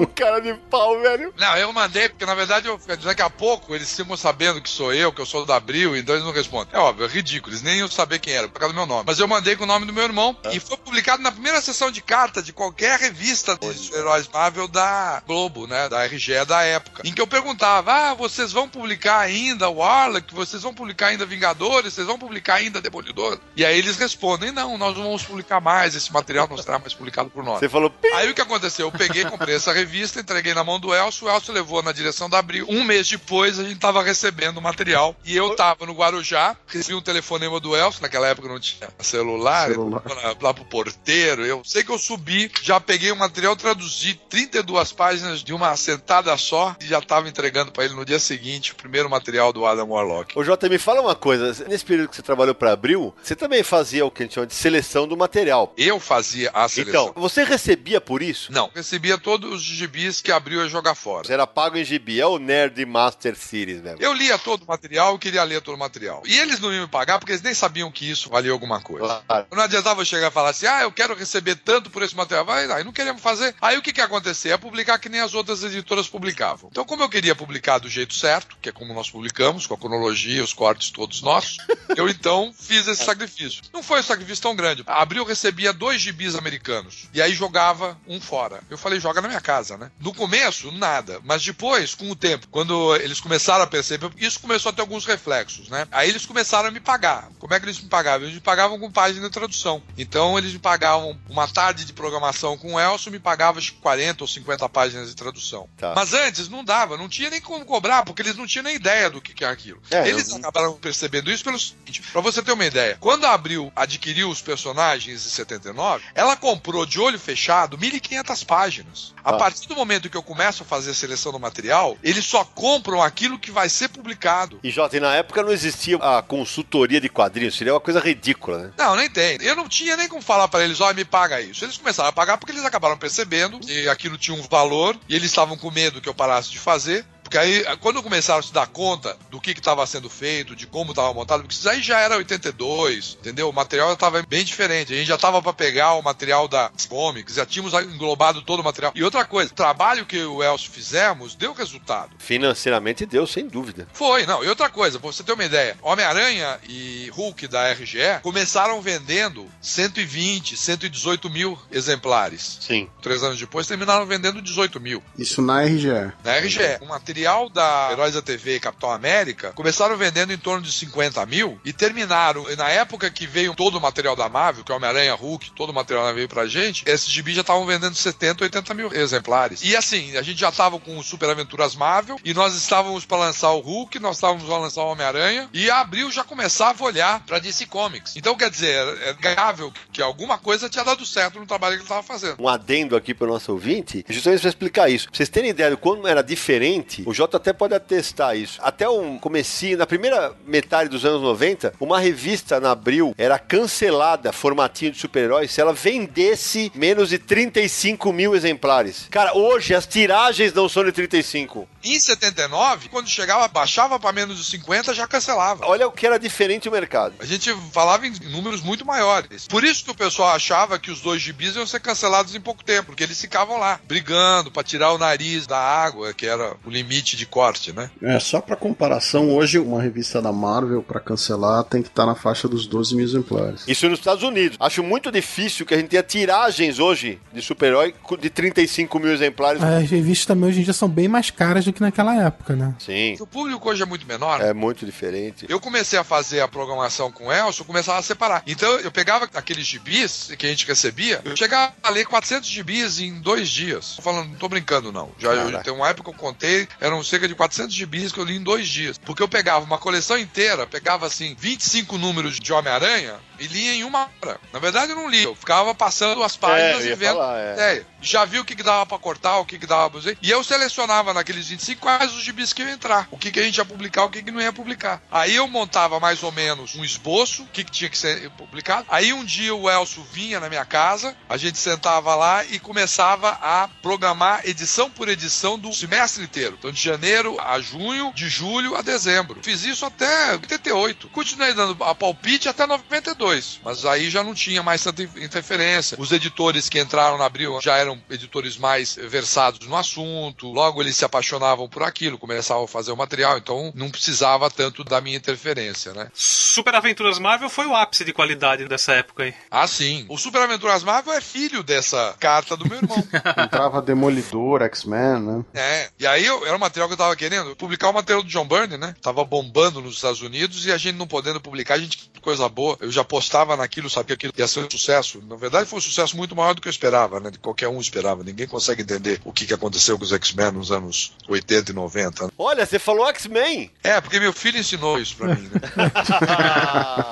[0.00, 1.32] o cara de pau, velho.
[1.36, 4.92] Não, eu mandei, porque na verdade eu, daqui a pouco eles ficam sabendo que sou
[4.92, 6.74] eu, que eu sou da Abril, então eles não respondem.
[6.74, 9.04] É óbvio, é ridículo, eles nem iam saber quem era, por causa do meu nome.
[9.06, 11.90] Mas eu mandei com o nome do meu irmão e foi publicado na primeira sessão
[11.90, 15.88] de carta de qualquer revista de heróis Marvel da Globo, né?
[15.88, 17.02] Da RGE da época.
[17.04, 20.34] Em que eu perguntava: ah, vocês vão publicar ainda o Warlock?
[20.52, 21.94] Vocês vão publicar ainda Vingadores?
[21.94, 23.38] Vocês vão publicar ainda Demolidor?
[23.56, 26.92] E aí eles respondem: não, nós não vamos publicar mais, esse material não será mais
[26.92, 27.58] publicado por nós.
[27.58, 28.08] Você falou, "Pi".
[28.08, 28.88] Aí o que aconteceu?
[28.88, 32.28] Eu peguei, comprei essa revista, entreguei na mão do Elcio, o Elcio levou na direção
[32.28, 32.66] da Abril.
[32.68, 36.94] Um mês depois a gente tava recebendo o material e eu tava no Guarujá, recebi
[36.94, 40.02] um telefonema do Elcio, naquela época não tinha celular, Celular.
[40.04, 41.46] lá, lá pro porteiro.
[41.46, 46.36] Eu sei que eu subi, já peguei o material, traduzi 32 páginas de uma sentada
[46.36, 49.88] só e já tava entregando pra ele no dia seguinte o primeiro material do Adam
[49.88, 50.31] Warlock.
[50.34, 51.66] Ô Jota, me fala uma coisa.
[51.68, 54.46] Nesse período que você trabalhou pra Abril, você também fazia o que a gente chama
[54.46, 55.74] de seleção do material.
[55.76, 57.08] Eu fazia a seleção.
[57.10, 58.50] Então, você recebia por isso?
[58.50, 61.26] Não, recebia todos os gibis que abriu a jogar fora.
[61.26, 64.00] Você era pago em gibi, é o Nerd Master Series mesmo.
[64.00, 66.22] Eu lia todo o material, eu queria ler todo o material.
[66.24, 69.22] E eles não iam me pagar porque eles nem sabiam que isso valia alguma coisa.
[69.26, 69.46] Claro.
[69.52, 72.46] Não adiantava eu chegar e falar assim, ah, eu quero receber tanto por esse material.
[72.46, 73.54] Vai, aí não queríamos fazer.
[73.60, 74.48] Aí o que que ia acontecer?
[74.48, 76.70] Ia publicar que nem as outras editoras publicavam.
[76.72, 79.78] Então, como eu queria publicar do jeito certo, que é como nós publicamos, com a
[79.78, 81.58] cronologia, os cortes todos nossos,
[81.96, 83.62] eu então fiz esse sacrifício.
[83.72, 84.82] Não foi um sacrifício tão grande.
[84.86, 87.08] A Abril recebia dois gibis americanos.
[87.12, 88.60] E aí jogava um fora.
[88.70, 89.90] Eu falei, joga na minha casa, né?
[90.00, 91.20] No começo, nada.
[91.24, 95.04] Mas depois, com o tempo, quando eles começaram a perceber, isso começou a ter alguns
[95.04, 95.86] reflexos, né?
[95.90, 97.28] Aí eles começaram a me pagar.
[97.38, 98.22] Como é que eles me pagavam?
[98.22, 99.82] Eles me pagavam com página de tradução.
[99.96, 103.20] Então eles me pagavam uma tarde de programação com o Elcio, me
[103.56, 105.68] acho que 40 ou 50 páginas de tradução.
[105.76, 105.92] Tá.
[105.94, 109.08] Mas antes não dava, não tinha nem como cobrar, porque eles não tinham nem ideia
[109.10, 109.80] do que que é aquilo.
[109.90, 113.32] É, eles eu- acabaram percebendo isso pelo seguinte, pra você ter uma ideia, quando a
[113.32, 119.14] Abril adquiriu os personagens em 79, ela comprou de olho fechado 1.500 páginas.
[119.24, 119.36] A Ah.
[119.36, 123.02] partir do momento que eu começo a fazer a seleção do material, eles só compram
[123.02, 124.58] aquilo que vai ser publicado.
[124.62, 128.58] E Jota, e na época não existia a consultoria de quadrinhos, seria uma coisa ridícula,
[128.58, 128.72] né?
[128.78, 129.38] Não, nem tem.
[129.40, 131.64] Eu não tinha nem como falar pra eles, ó, me paga isso.
[131.64, 135.30] Eles começaram a pagar porque eles acabaram percebendo que aquilo tinha um valor e eles
[135.30, 137.04] estavam com medo que eu parasse de fazer.
[137.32, 140.90] Porque aí, quando começaram a se dar conta do que estava sendo feito, de como
[140.90, 143.48] estava montado, porque isso aí já era 82, entendeu?
[143.48, 144.92] O material estava bem diferente.
[144.92, 148.62] A gente já estava para pegar o material das comics, já tínhamos englobado todo o
[148.62, 148.92] material.
[148.94, 152.10] E outra coisa, o trabalho que o Elcio fizemos deu resultado.
[152.18, 153.88] Financeiramente deu, sem dúvida.
[153.94, 154.44] Foi, não.
[154.44, 159.50] E outra coisa, pra você ter uma ideia, Homem-Aranha e Hulk da RGE começaram vendendo
[159.62, 162.58] 120, 118 mil exemplares.
[162.60, 162.90] Sim.
[163.00, 165.02] Três anos depois terminaram vendendo 18 mil.
[165.16, 166.12] Isso na RGE.
[166.22, 166.76] Na RGE.
[166.82, 167.21] O material
[167.52, 171.72] da Heróis da TV e Capitão América começaram vendendo em torno de 50 mil e
[171.72, 175.70] terminaram, na época que veio todo o material da Marvel, que é Homem-Aranha, Hulk, todo
[175.70, 179.60] o material veio pra gente, esses gibis já estavam vendendo 70, 80 mil exemplares.
[179.62, 183.18] E assim, a gente já tava com o Super Aventuras Marvel e nós estávamos para
[183.18, 187.26] lançar o Hulk, nós estávamos para lançar o Homem-Aranha e abril já começava a olhar
[187.26, 188.16] pra DC Comics.
[188.16, 191.84] Então, quer dizer, é gagável que alguma coisa tinha dado certo no trabalho que ele
[191.84, 192.36] estava fazendo.
[192.40, 195.08] Um adendo aqui pro nosso ouvinte, justamente para explicar isso.
[195.08, 198.58] Pra vocês terem ideia de quando era diferente, o Jota até pode atestar isso.
[198.62, 204.32] Até um comecinho, na primeira metade dos anos 90, uma revista na Abril era cancelada,
[204.32, 209.08] formatinho de super-heróis, se ela vendesse menos de 35 mil exemplares.
[209.10, 211.68] Cara, hoje as tiragens não são de 35.
[211.84, 215.66] Em 79, quando chegava, baixava para menos de 50, já cancelava.
[215.66, 217.14] Olha o que era diferente o mercado.
[217.18, 219.46] A gente falava em números muito maiores.
[219.48, 222.64] Por isso que o pessoal achava que os dois gibis iam ser cancelados em pouco
[222.64, 226.70] tempo, porque eles ficavam lá, brigando para tirar o nariz da água, que era o
[226.70, 227.90] limite de corte, né?
[228.00, 232.14] É, só pra comparação, hoje uma revista da Marvel, pra cancelar, tem que estar na
[232.14, 233.64] faixa dos 12 mil exemplares.
[233.66, 234.56] Isso nos Estados Unidos.
[234.60, 239.62] Acho muito difícil que a gente tenha tiragens hoje de super-herói de 35 mil exemplares.
[239.62, 242.74] As revistas também hoje em dia são bem mais caras do que naquela época, né?
[242.78, 244.40] Sim, O público hoje é muito menor.
[244.40, 245.46] é muito diferente.
[245.48, 248.42] Eu comecei a fazer a programação com o Elcio, eu começava a separar.
[248.46, 253.00] Então eu pegava aqueles gibis que a gente recebia, eu chegava a ler 400 gibis
[253.00, 253.96] em dois dias.
[253.96, 255.10] Tô falando, não tô brincando não.
[255.18, 258.24] Já eu, tem uma época que eu contei, eram cerca de 400 gibis que eu
[258.24, 258.98] li em dois dias.
[258.98, 263.84] Porque eu pegava uma coleção inteira, pegava assim 25 números de Homem-Aranha e lia em
[263.84, 264.40] uma hora.
[264.52, 267.14] Na verdade eu não lia, eu ficava passando as páginas eu e vendo.
[267.16, 267.76] falar, é.
[267.76, 270.18] É, já vi o que, que dava pra cortar, o que, que dava pra fazer.
[270.22, 273.08] E eu selecionava naqueles 25 quais os gibis que iam entrar.
[273.10, 275.02] O que, que a gente ia publicar, o que, que não ia publicar.
[275.10, 278.86] Aí eu montava mais ou menos um esboço, o que, que tinha que ser publicado.
[278.88, 283.30] Aí um dia o Elcio vinha na minha casa, a gente sentava lá e começava
[283.40, 286.56] a programar edição por edição do semestre inteiro.
[286.58, 289.40] Então de janeiro a junho, de julho a dezembro.
[289.42, 291.08] Fiz isso até 88.
[291.08, 293.31] Continuei dando a palpite até 92.
[293.64, 295.96] Mas aí já não tinha mais tanta interferência.
[296.00, 300.50] Os editores que entraram na Abril já eram editores mais versados no assunto.
[300.52, 303.38] Logo eles se apaixonavam por aquilo, começavam a fazer o material.
[303.38, 306.08] Então não precisava tanto da minha interferência, né?
[306.14, 309.34] Super Aventuras Marvel foi o ápice de qualidade dessa época aí.
[309.50, 310.04] Ah, sim.
[310.08, 313.02] O Super Aventuras Marvel é filho dessa carta do meu irmão.
[313.42, 315.44] Entrava Demolidor, X-Men, né?
[315.54, 318.28] É, e aí eu- era o material que eu tava querendo, publicar o material do
[318.28, 318.94] John Byrne, né?
[319.00, 322.76] Tava bombando nos Estados Unidos e a gente não podendo publicar, a gente coisa boa.
[322.80, 325.22] Eu já postava naquilo, sabia que ia ser um sucesso.
[325.28, 327.30] Na verdade, foi um sucesso muito maior do que eu esperava, né?
[327.30, 328.24] De qualquer um esperava.
[328.24, 332.32] Ninguém consegue entender o que, que aconteceu com os X-Men nos anos 80 e 90.
[332.38, 333.70] Olha, você falou X-Men.
[333.84, 335.60] É, porque meu filho ensinou isso pra mim, né?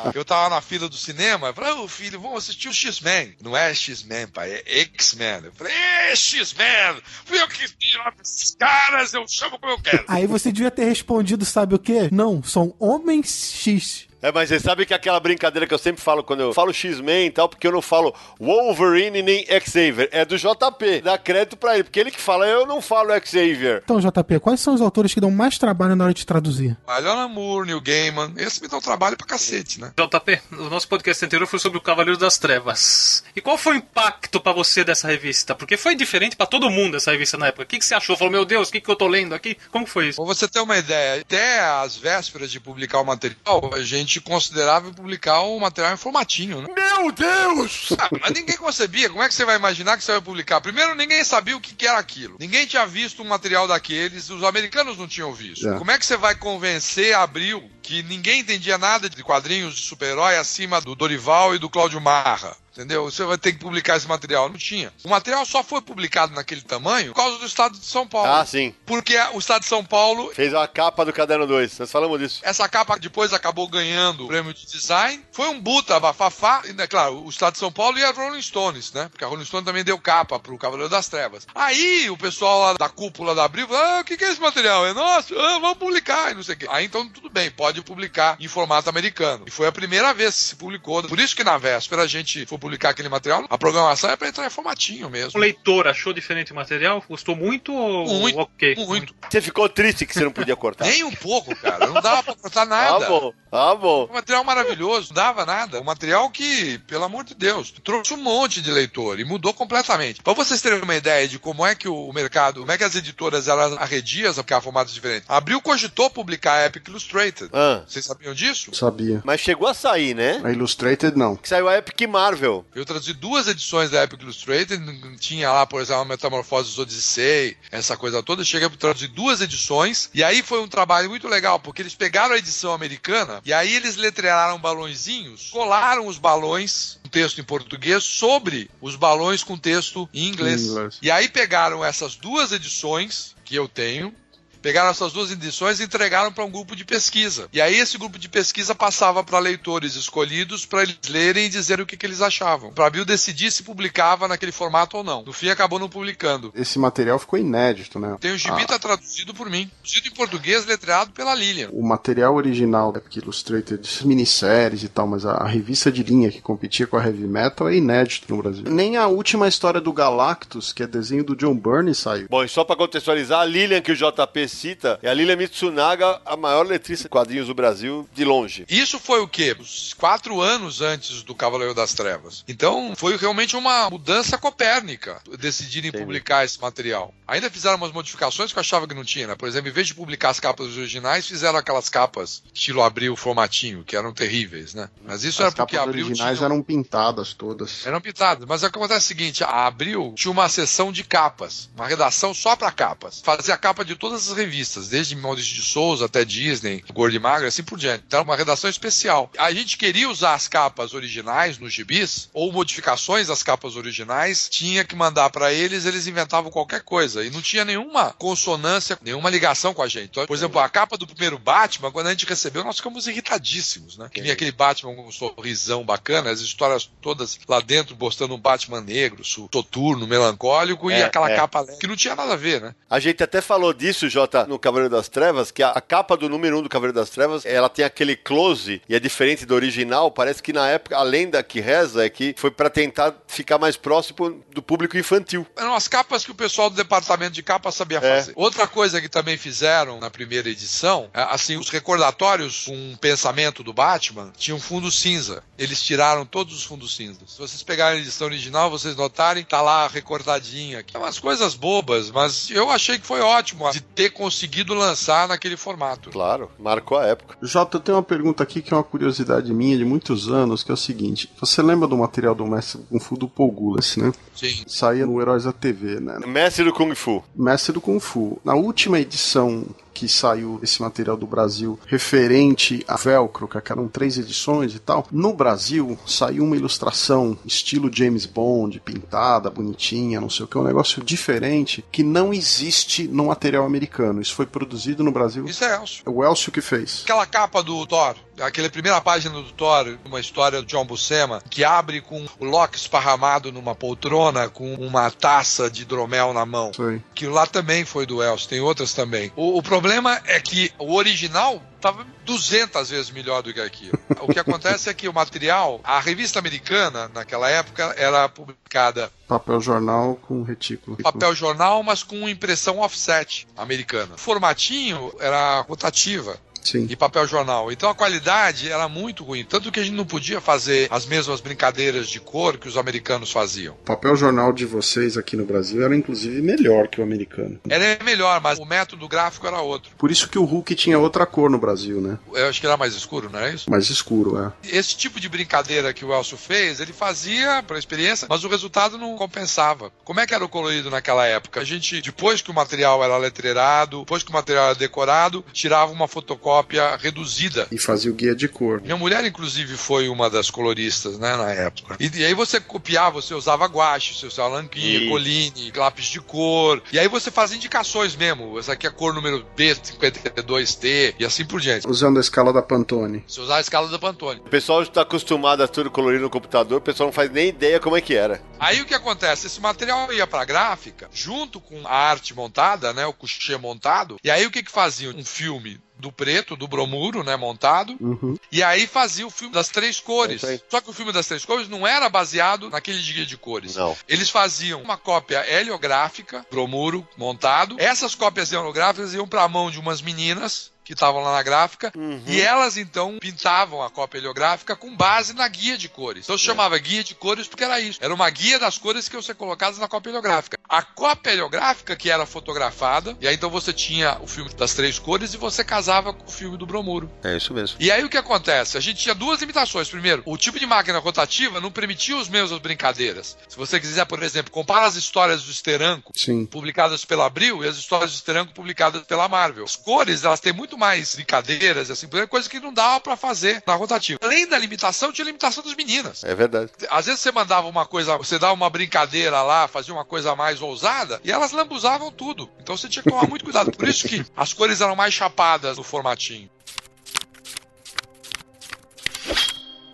[0.16, 3.36] eu tava na fila do cinema, eu falei, ô filho, vamos assistir o X-Men.
[3.42, 5.44] Não é X-Men, pai, é X-Men.
[5.44, 7.02] Eu falei, é X-Men!
[7.26, 10.02] Fui eu que esses caras, eu chamo como eu quero.
[10.08, 12.08] Aí você devia ter respondido, sabe o quê?
[12.10, 14.08] Não, são homens X.
[14.22, 17.26] É, mas você sabe que aquela brincadeira que eu sempre falo quando eu falo X-Men
[17.26, 21.00] e tal, porque eu não falo Wolverine nem Xavier, é do JP.
[21.02, 23.80] Dá crédito pra ele, porque ele que fala, eu não falo Xavier.
[23.82, 26.76] Então, JP, quais são os autores que dão mais trabalho na hora de traduzir?
[26.86, 29.92] Alan Moore, Neil Gaiman, esse me dá um trabalho pra cacete, né?
[29.96, 33.24] JP, o nosso podcast anterior foi sobre o Cavaleiro das Trevas.
[33.34, 35.54] E qual foi o impacto pra você dessa revista?
[35.54, 37.62] Porque foi diferente pra todo mundo essa revista na época.
[37.62, 38.16] O que, que você achou?
[38.16, 39.56] Falou, meu Deus, o que, que eu tô lendo aqui?
[39.70, 40.16] Como foi isso?
[40.16, 44.90] Pra você ter uma ideia, até as vésperas de publicar o material, a gente considerava
[44.92, 46.68] publicar o material em formatinho, né?
[46.74, 47.90] Meu Deus!
[47.98, 49.10] Ah, mas ninguém concebia.
[49.10, 50.60] Como é que você vai imaginar que você vai publicar?
[50.62, 52.36] Primeiro, ninguém sabia o que, que era aquilo.
[52.40, 54.30] Ninguém tinha visto um material daqueles.
[54.30, 55.68] Os americanos não tinham visto.
[55.68, 55.78] É.
[55.78, 59.82] Como é que você vai convencer a Abril que ninguém entendia nada de quadrinhos de
[59.82, 62.56] super-herói acima do Dorival e do Cláudio Marra?
[62.72, 63.04] Entendeu?
[63.04, 64.48] Você vai ter que publicar esse material.
[64.48, 64.92] Não tinha.
[65.04, 68.32] O material só foi publicado naquele tamanho por causa do estado de São Paulo.
[68.32, 68.74] Ah, sim.
[68.86, 72.40] Porque o estado de São Paulo Fez a capa do Caderno 2, nós falamos disso.
[72.42, 75.22] essa capa depois acabou ganhando o prêmio de design.
[75.30, 76.62] Foi um buta, bafafá.
[76.64, 79.08] E, né, claro, o Estado de São Paulo e a Rolling Stones, né?
[79.10, 81.46] Porque a Rolling Stones também deu capa pro Cavaleiro das Trevas.
[81.54, 84.40] Aí o pessoal lá da cúpula da Abril falou: ah, o que, que é esse
[84.40, 84.86] material?
[84.86, 85.38] É nosso?
[85.38, 86.66] Ah, vamos publicar e não sei o quê.
[86.70, 89.44] Aí então tudo bem, pode pode publicar em formato americano.
[89.46, 91.02] E foi a primeira vez que se publicou.
[91.04, 94.28] Por isso que na véspera a gente foi publicar aquele material, a programação é para
[94.28, 95.38] entrar em formatinho mesmo.
[95.38, 97.02] O leitor achou diferente o material?
[97.08, 98.74] Gostou muito ou Muito, ok?
[98.86, 99.14] muito.
[99.30, 100.84] Você ficou triste que você não podia cortar.
[100.86, 101.86] Nem um pouco, cara.
[101.86, 103.06] Não dava pra cortar Ah, nada.
[103.08, 103.32] bom.
[103.50, 104.06] Ah, bom.
[104.10, 105.80] Um material maravilhoso, não dava nada.
[105.80, 110.22] Um material que, pelo amor de Deus, trouxe um monte de leitor e mudou completamente.
[110.22, 112.94] Pra vocês terem uma ideia de como é que o mercado, como é que as
[112.94, 115.28] editoras elas arrediam a publicar formatos diferentes.
[115.28, 117.50] Abril cogitou publicar a Epic Illustrated.
[117.52, 118.74] Ah, Vocês sabiam disso?
[118.74, 119.20] Sabia.
[119.24, 120.40] mas chegou a sair, né?
[120.44, 121.36] A Illustrated não.
[121.36, 122.64] Que saiu a Epic Marvel.
[122.74, 124.80] Eu traduzi duas edições da Epic Illustrated,
[125.18, 128.44] tinha lá, por exemplo, a Metamorfose Odyssey, essa coisa toda.
[128.44, 132.34] Cheguei a traduzir duas edições, e aí foi um trabalho muito legal, porque eles pegaram
[132.34, 138.04] a edição americana, e aí eles letrearam balõezinhos, colaram os balões, com texto em português,
[138.04, 140.62] sobre os balões com texto em inglês.
[140.62, 140.98] Em inglês.
[141.02, 144.14] E aí pegaram essas duas edições que eu tenho,
[144.62, 147.48] pegaram essas duas edições e entregaram para um grupo de pesquisa.
[147.52, 151.80] E aí esse grupo de pesquisa passava para leitores escolhidos para eles lerem e dizer
[151.80, 152.72] o que, que eles achavam.
[152.72, 155.22] Para a Bill decidir se publicava naquele formato ou não.
[155.22, 156.52] No fim acabou não publicando.
[156.54, 158.16] Esse material ficou inédito, né?
[158.20, 161.68] Tem o gibi Ah, tá traduzido por mim, traduzido em português, letreado pela Lilian.
[161.72, 166.02] o material original da Epic Illustrated, de minisséries e tal, mas a, a revista de
[166.02, 168.64] linha que competia com a Heavy Metal é inédito no Brasil.
[168.66, 172.26] Nem a última história do Galactus, que é desenho do John Byrne, saiu.
[172.28, 176.20] Bom, e só pra contextualizar, a Lilian que o JP cita é a Lilian Mitsunaga,
[176.24, 178.64] a maior letrista de quadrinhos do Brasil, de longe.
[178.68, 179.56] Isso foi o quê?
[179.58, 182.44] Os quatro anos antes do Cavaleiro das Trevas.
[182.48, 186.04] Então foi realmente uma mudança copérnica decidirem Entendi.
[186.04, 187.14] publicar esse material.
[187.26, 189.34] Ainda fizeram umas modificações que eu achava que não tinha, né?
[189.34, 193.84] Por exemplo, em vez de publicar as capas originais, fizeram aquelas capas estilo Abril formatinho,
[193.84, 194.88] que eram terríveis, né?
[195.04, 196.46] Mas isso era As porque capas Abril originais tinha...
[196.46, 197.86] eram pintadas todas.
[197.86, 202.34] Eram pintadas, mas acontece o seguinte: a Abril tinha uma seção de capas, uma redação
[202.34, 203.20] só para capas.
[203.24, 207.18] Fazia a capa de todas as revistas, desde Maurício de Souza até Disney, Gordo e
[207.18, 208.04] Magro, assim por diante.
[208.06, 209.30] Então era uma redação especial.
[209.38, 214.84] A gente queria usar as capas originais nos gibis, ou modificações das capas originais, tinha
[214.84, 217.24] que mandar para eles, eles inventavam qualquer coisa.
[217.24, 220.10] E não tinha nenhuma consonância, nenhuma ligação com a gente.
[220.10, 223.96] Então, por exemplo, a capa do primeiro Batman, quando a gente recebeu, nós ficamos irritadíssimos,
[223.96, 224.08] né?
[224.12, 228.40] Que vinha aquele Batman com um sorrisão bacana, as histórias todas lá dentro mostrando um
[228.40, 231.36] Batman negro, soturno, melancólico, e É, aquela é.
[231.36, 232.74] capa que não tinha nada a ver, né?
[232.88, 236.28] A gente até falou disso, Jota, no Cavaleiro das Trevas, que a, a capa do
[236.28, 239.54] número 1 um do Cavaleiro das Trevas, ela tem aquele close e é diferente do
[239.54, 240.10] original.
[240.10, 243.76] Parece que na época, a lenda que reza é que foi pra tentar ficar mais
[243.76, 245.46] próximo do público infantil.
[245.56, 248.00] Eram as capas que o pessoal do departamento de capa sabia É.
[248.00, 248.32] fazer.
[248.36, 253.62] Outra coisa que também fizeram na primeira edição, é, assim, os recordatórios com um pensamento
[253.62, 255.42] do Batman tinham fundo cinza.
[255.58, 257.32] Eles tiraram todos os fundos cinzas.
[257.32, 260.96] Se vocês pegarem a edição original, vocês notarem, tá lá recortadinho aqui.
[260.96, 265.56] É umas coisas bobas, mas eu achei que foi ótimo de ter conseguido lançar naquele
[265.56, 266.10] formato.
[266.10, 267.38] Claro, marcou a época.
[267.40, 270.70] Jota, eu tenho uma pergunta aqui que é uma curiosidade minha de muitos anos, que
[270.70, 274.12] é o seguinte: você lembra do material do Mestre Kung Fu do Paul Gullis, né?
[274.36, 274.62] Sim.
[274.66, 276.18] Saía no Heróis da TV, né?
[276.26, 277.24] Mestre do Kung Fu.
[277.34, 278.38] Mestre do Kung Fu.
[278.44, 279.64] Na última edição
[280.00, 285.06] que saiu esse material do Brasil referente a Velcro, que eram três edições e tal,
[285.12, 290.64] no Brasil saiu uma ilustração estilo James Bond, pintada, bonitinha, não sei o que, um
[290.64, 294.22] negócio diferente que não existe no material americano.
[294.22, 295.44] Isso foi produzido no Brasil.
[295.44, 296.02] Isso é Elcio.
[296.06, 297.02] É o Elcio que fez.
[297.04, 301.62] Aquela capa do Thor, aquela primeira página do Thor, uma história do John Buscema, que
[301.62, 306.72] abre com o Loki esparramado numa poltrona com uma taça de hidromel na mão.
[306.78, 307.02] Aí.
[307.14, 309.30] Que lá também foi do Elcio, tem outras também.
[309.36, 309.89] O, o problema
[310.26, 313.98] é que o original estava 200 vezes melhor do que aquilo.
[314.20, 319.60] O que acontece é que o material, a revista americana, naquela época, era publicada Papel
[319.60, 320.96] jornal com retículo.
[320.98, 324.14] papel jornal, mas com impressão offset americana.
[324.14, 326.86] O formatinho era rotativa Sim.
[326.88, 327.70] e papel jornal.
[327.72, 329.44] Então a qualidade era muito ruim.
[329.44, 333.30] Tanto que a gente não podia fazer as mesmas brincadeiras de cor que os americanos
[333.30, 333.74] faziam.
[333.74, 337.58] O papel jornal de vocês aqui no Brasil era inclusive melhor que o americano.
[337.68, 339.92] Era melhor, mas o método gráfico era outro.
[339.96, 342.18] Por isso que o Hulk tinha outra cor no Brasil, né?
[342.34, 343.70] Eu acho que era mais escuro, não é isso?
[343.70, 344.52] Mais escuro, é.
[344.68, 348.98] Esse tipo de brincadeira que o Elcio fez, ele fazia para experiência, mas o resultado
[348.98, 349.92] não compensava.
[350.04, 351.60] Como é que era o colorido naquela época?
[351.60, 355.92] A gente, depois que o material era letreirado, depois que o material era decorado, tirava
[355.92, 356.49] uma fotocópia
[356.98, 358.80] reduzida E fazia o guia de cor.
[358.80, 361.96] Minha mulher, inclusive, foi uma das coloristas, né, na época.
[361.98, 366.82] E, e aí você copiava, você usava guache, você usava lanquinha, coline, lápis de cor.
[366.92, 368.58] E aí você fazia indicações mesmo.
[368.58, 371.86] Essa aqui é a cor número B52T e assim por diante.
[371.86, 373.24] Usando a escala da Pantone.
[373.26, 374.40] Você usava a escala da Pantone.
[374.40, 377.80] O pessoal está acostumado a tudo colorido no computador, o pessoal não faz nem ideia
[377.80, 378.42] como é que era.
[378.58, 379.46] Aí o que acontece?
[379.46, 384.16] Esse material ia pra gráfica, junto com a arte montada, né, o coucher montado.
[384.22, 385.10] E aí o que que fazia?
[385.10, 387.96] Um filme do preto, do bromuro, né, montado.
[388.00, 388.36] Uhum.
[388.50, 390.42] E aí fazia o filme das três cores.
[390.42, 390.60] É.
[390.68, 393.76] Só que o filme das três cores não era baseado naquele guia de cores.
[393.76, 393.96] Não.
[394.08, 397.76] Eles faziam uma cópia heliográfica, bromuro montado.
[397.78, 401.92] Essas cópias heliográficas iam pra mão de umas meninas que estavam lá na gráfica
[402.26, 406.24] e elas então pintavam a cópia heliográfica com base na guia de cores.
[406.24, 408.00] Então se chamava guia de cores porque era isso.
[408.02, 410.58] Era uma guia das cores que iam ser colocadas na cópia heliográfica.
[410.68, 414.98] A cópia heliográfica que era fotografada, e aí então você tinha o filme das três
[414.98, 417.08] cores e você casava com o filme do bromuro.
[417.22, 417.76] É isso mesmo.
[417.78, 418.76] E aí o que acontece?
[418.76, 419.88] A gente tinha duas limitações.
[419.88, 423.38] Primeiro, o tipo de máquina rotativa não permitia os mesmas brincadeiras.
[423.48, 426.46] Se você quiser, por exemplo, comparar as histórias do Steranko Sim.
[426.46, 429.62] publicadas pela Abril e as histórias do Steranko publicadas pela Marvel.
[429.62, 433.74] As cores, elas têm muito mais brincadeiras, assim, coisa que não dava pra fazer na
[433.74, 434.18] rotativa.
[434.22, 436.24] Além da limitação, tinha limitação das meninas.
[436.24, 436.72] É verdade.
[436.90, 440.62] Às vezes você mandava uma coisa, você dava uma brincadeira lá, fazia uma coisa mais
[440.62, 442.50] ousada, e elas lambuzavam tudo.
[442.60, 443.70] Então você tinha que tomar muito cuidado.
[443.70, 446.50] Por isso que as cores eram mais chapadas no formatinho.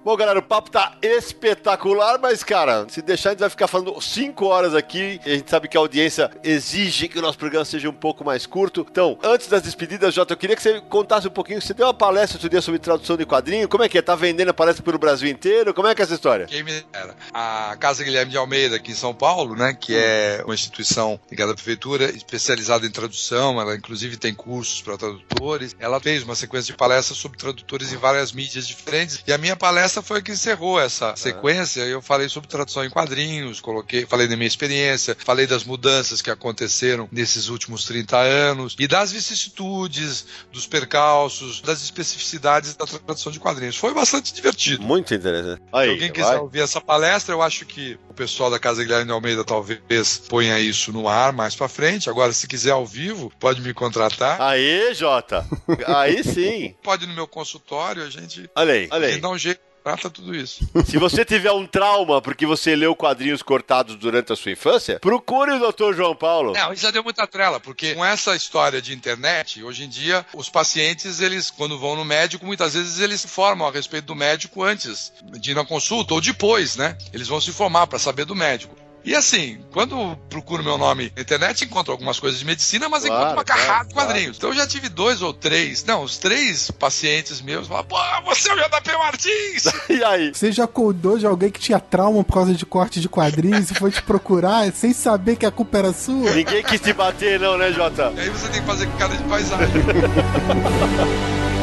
[0.07, 4.01] Bom, galera, o papo tá espetacular, mas, cara, se deixar, a gente vai ficar falando
[4.01, 5.21] 5 horas aqui.
[5.27, 8.47] A gente sabe que a audiência exige que o nosso programa seja um pouco mais
[8.47, 8.87] curto.
[8.89, 11.61] Então, antes das despedidas, Jota, eu queria que você contasse um pouquinho.
[11.61, 13.69] Você deu uma palestra outro dia sobre tradução de quadrinho.
[13.69, 14.03] Como é que é?
[14.03, 15.75] Tá vendendo a palestra pelo Brasil inteiro?
[15.75, 16.47] Como é que é essa história?
[16.47, 17.17] Quem me dera.
[17.35, 21.51] A Casa Guilherme de Almeida, aqui em São Paulo, né, que é uma instituição ligada
[21.51, 25.75] à prefeitura, especializada em tradução, ela inclusive tem cursos para tradutores.
[25.81, 29.25] Ela fez uma sequência de palestras sobre tradutores em várias mídias diferentes.
[29.27, 31.81] E a minha palestra foi a que encerrou essa sequência.
[31.83, 36.31] Eu falei sobre tradução em quadrinhos, coloquei, falei da minha experiência, falei das mudanças que
[36.31, 43.39] aconteceram nesses últimos 30 anos e das vicissitudes, dos percalços, das especificidades da tradução de
[43.41, 43.77] quadrinhos.
[43.77, 44.83] Foi bastante divertido.
[44.83, 45.59] Muito interessante.
[45.61, 46.39] Se Aí, alguém quiser vai.
[46.39, 50.59] ouvir essa palestra, eu acho que o pessoal da Casa Guilherme de Almeida talvez ponha
[50.59, 52.09] isso no ar mais pra frente.
[52.11, 54.41] Agora, se quiser ao vivo, pode me contratar.
[54.41, 55.47] Aí, Jota.
[55.87, 56.75] Aí sim.
[56.83, 59.21] Pode ir no meu consultório, a gente, Olha aí, a olha gente aí.
[59.21, 59.61] dá um jeito.
[59.87, 60.69] Trata tudo isso.
[60.85, 65.53] Se você tiver um trauma porque você leu quadrinhos cortados durante a sua infância, procure
[65.53, 65.95] o Dr.
[65.95, 66.55] João Paulo.
[66.55, 70.27] Não, isso já deu muita trela, porque com essa história de internet, hoje em dia,
[70.35, 74.17] os pacientes, eles, quando vão no médico, muitas vezes eles se informam a respeito do
[74.17, 76.99] médico antes de ir na consulta, ou depois, né?
[77.13, 78.86] Eles vão se informar para saber do médico.
[79.07, 83.15] E assim, quando procuro meu nome na internet, encontro algumas coisas de medicina, mas Claro,
[83.23, 84.09] encontro uma claro, carrada de claro.
[84.09, 84.37] quadrinhos.
[84.37, 88.51] Então eu já tive dois ou três, não, os três pacientes meus falam, pô, você
[88.51, 89.65] é o JP Martins!
[89.89, 90.33] E aí?
[90.35, 93.75] Você já acordou de alguém que tinha trauma por causa de corte de quadrinhos e
[93.75, 96.33] foi te procurar sem saber que a culpa era sua?
[96.33, 98.13] Ninguém quis te bater, não, né, Jota?
[98.17, 99.69] e aí você tem que fazer cara de paisagem.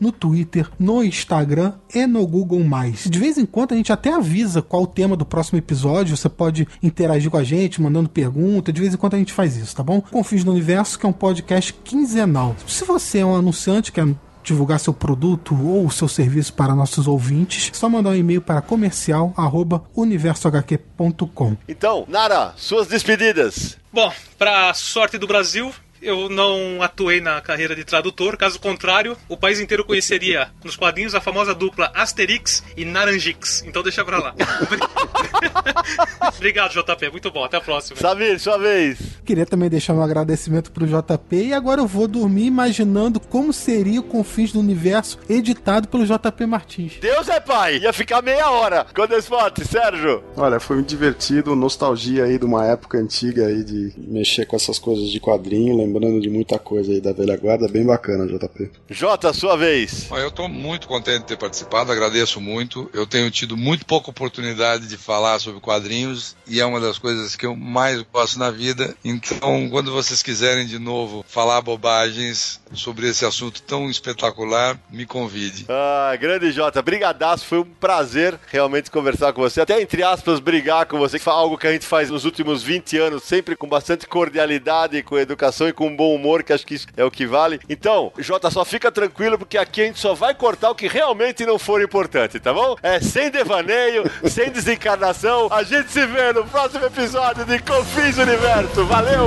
[0.00, 2.62] no Twitter, no Instagram e no Google+.
[3.06, 6.28] De vez em quando a gente até avisa qual o tema do próximo episódio, você
[6.28, 9.76] pode interagir com a gente, mandando pergunta, de vez em quando a gente faz isso,
[9.76, 10.00] tá bom?
[10.00, 12.56] Confins do Universo, que é um podcast quinzenal.
[12.66, 14.06] Se você é um anunciante, quer
[14.42, 18.60] divulgar seu produto ou seu serviço para nossos ouvintes, é só mandar um e-mail para
[18.60, 21.56] comercial@universohq.com.
[21.68, 23.78] Então, Nara, suas despedidas.
[23.92, 25.70] Bom, pra sorte do Brasil,
[26.02, 31.14] eu não atuei na carreira de tradutor, caso contrário, o país inteiro conheceria nos quadrinhos
[31.14, 33.62] a famosa dupla Asterix e Naranjix.
[33.66, 34.34] Então deixa pra lá.
[36.36, 37.10] Obrigado, JP.
[37.10, 37.44] Muito bom.
[37.44, 37.96] Até a próxima.
[37.96, 38.98] Samir, sua vez.
[39.24, 44.00] Queria também deixar um agradecimento pro JP e agora eu vou dormir imaginando como seria
[44.00, 46.98] o Confins do Universo editado pelo JP Martins.
[47.00, 47.78] Deus é pai.
[47.78, 48.86] Ia ficar meia hora.
[48.94, 50.22] Quando esse foto, Sérgio.
[50.36, 54.78] Olha, foi muito divertido, nostalgia aí de uma época antiga aí de mexer com essas
[54.78, 58.70] coisas de quadrinho, lembrando de muita coisa aí da velha guarda, bem bacana, JP.
[58.90, 60.08] Jota, sua vez.
[60.10, 62.88] Eu estou muito contente de ter participado, agradeço muito.
[62.94, 67.36] Eu tenho tido muito pouca oportunidade de falar sobre quadrinhos e é uma das coisas
[67.36, 68.94] que eu mais gosto na vida.
[69.04, 75.66] Então, quando vocês quiserem de novo falar bobagens sobre esse assunto tão espetacular, me convide.
[75.68, 80.86] Ah, grande Jota, brigadaço, foi um prazer realmente conversar com você, até entre aspas, brigar
[80.86, 83.68] com você, que foi algo que a gente faz nos últimos 20 anos, sempre com
[83.68, 87.26] bastante cordialidade, com educação e com bom humor, que acho que isso é o que
[87.26, 87.60] vale.
[87.68, 91.46] Então, Jota, só fica tranquilo, porque aqui a gente só vai cortar o que realmente
[91.46, 92.76] não for importante, tá bom?
[92.82, 98.84] É sem devaneio, sem desencarnação, a gente se vê no próximo episódio de Confins Universo,
[98.84, 99.26] valeu!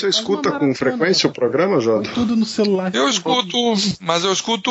[0.00, 2.08] Você escuta com frequência o programa, Jota?
[2.14, 2.90] Tudo no celular.
[2.94, 4.70] Eu escuto, mas eu escuto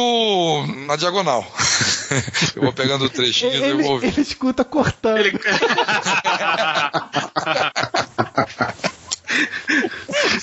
[0.88, 1.46] na diagonal.
[2.56, 4.08] eu vou pegando trechinhos e eu Ele, vou ouvir.
[4.08, 5.20] ele escuta cortando.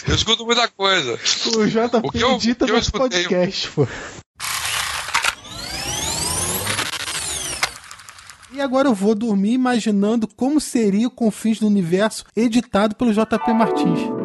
[0.07, 1.19] Eu escuto muita coisa.
[1.57, 3.89] O JP O que eu- edita eu podcast, pô.
[8.53, 13.53] E agora eu vou dormir imaginando como seria o Confins do Universo editado pelo JP
[13.53, 14.16] Martins.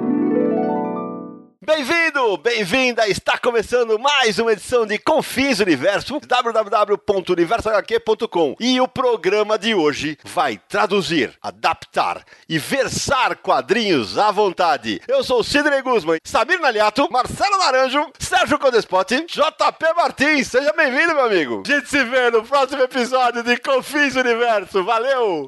[1.64, 3.08] Bem-vindo, bem-vinda!
[3.08, 8.56] Está começando mais uma edição de Confins Universo, www.universohq.com.
[8.60, 15.00] E o programa de hoje vai traduzir, adaptar e versar quadrinhos à vontade.
[15.08, 20.48] Eu sou Sidney Guzman, Samir Naliato, Marcelo Naranjo, Sérgio Codespotti, JP Martins.
[20.48, 21.62] Seja bem-vindo, meu amigo.
[21.64, 24.84] A gente se vê no próximo episódio de Confins Universo.
[24.84, 25.48] Valeu!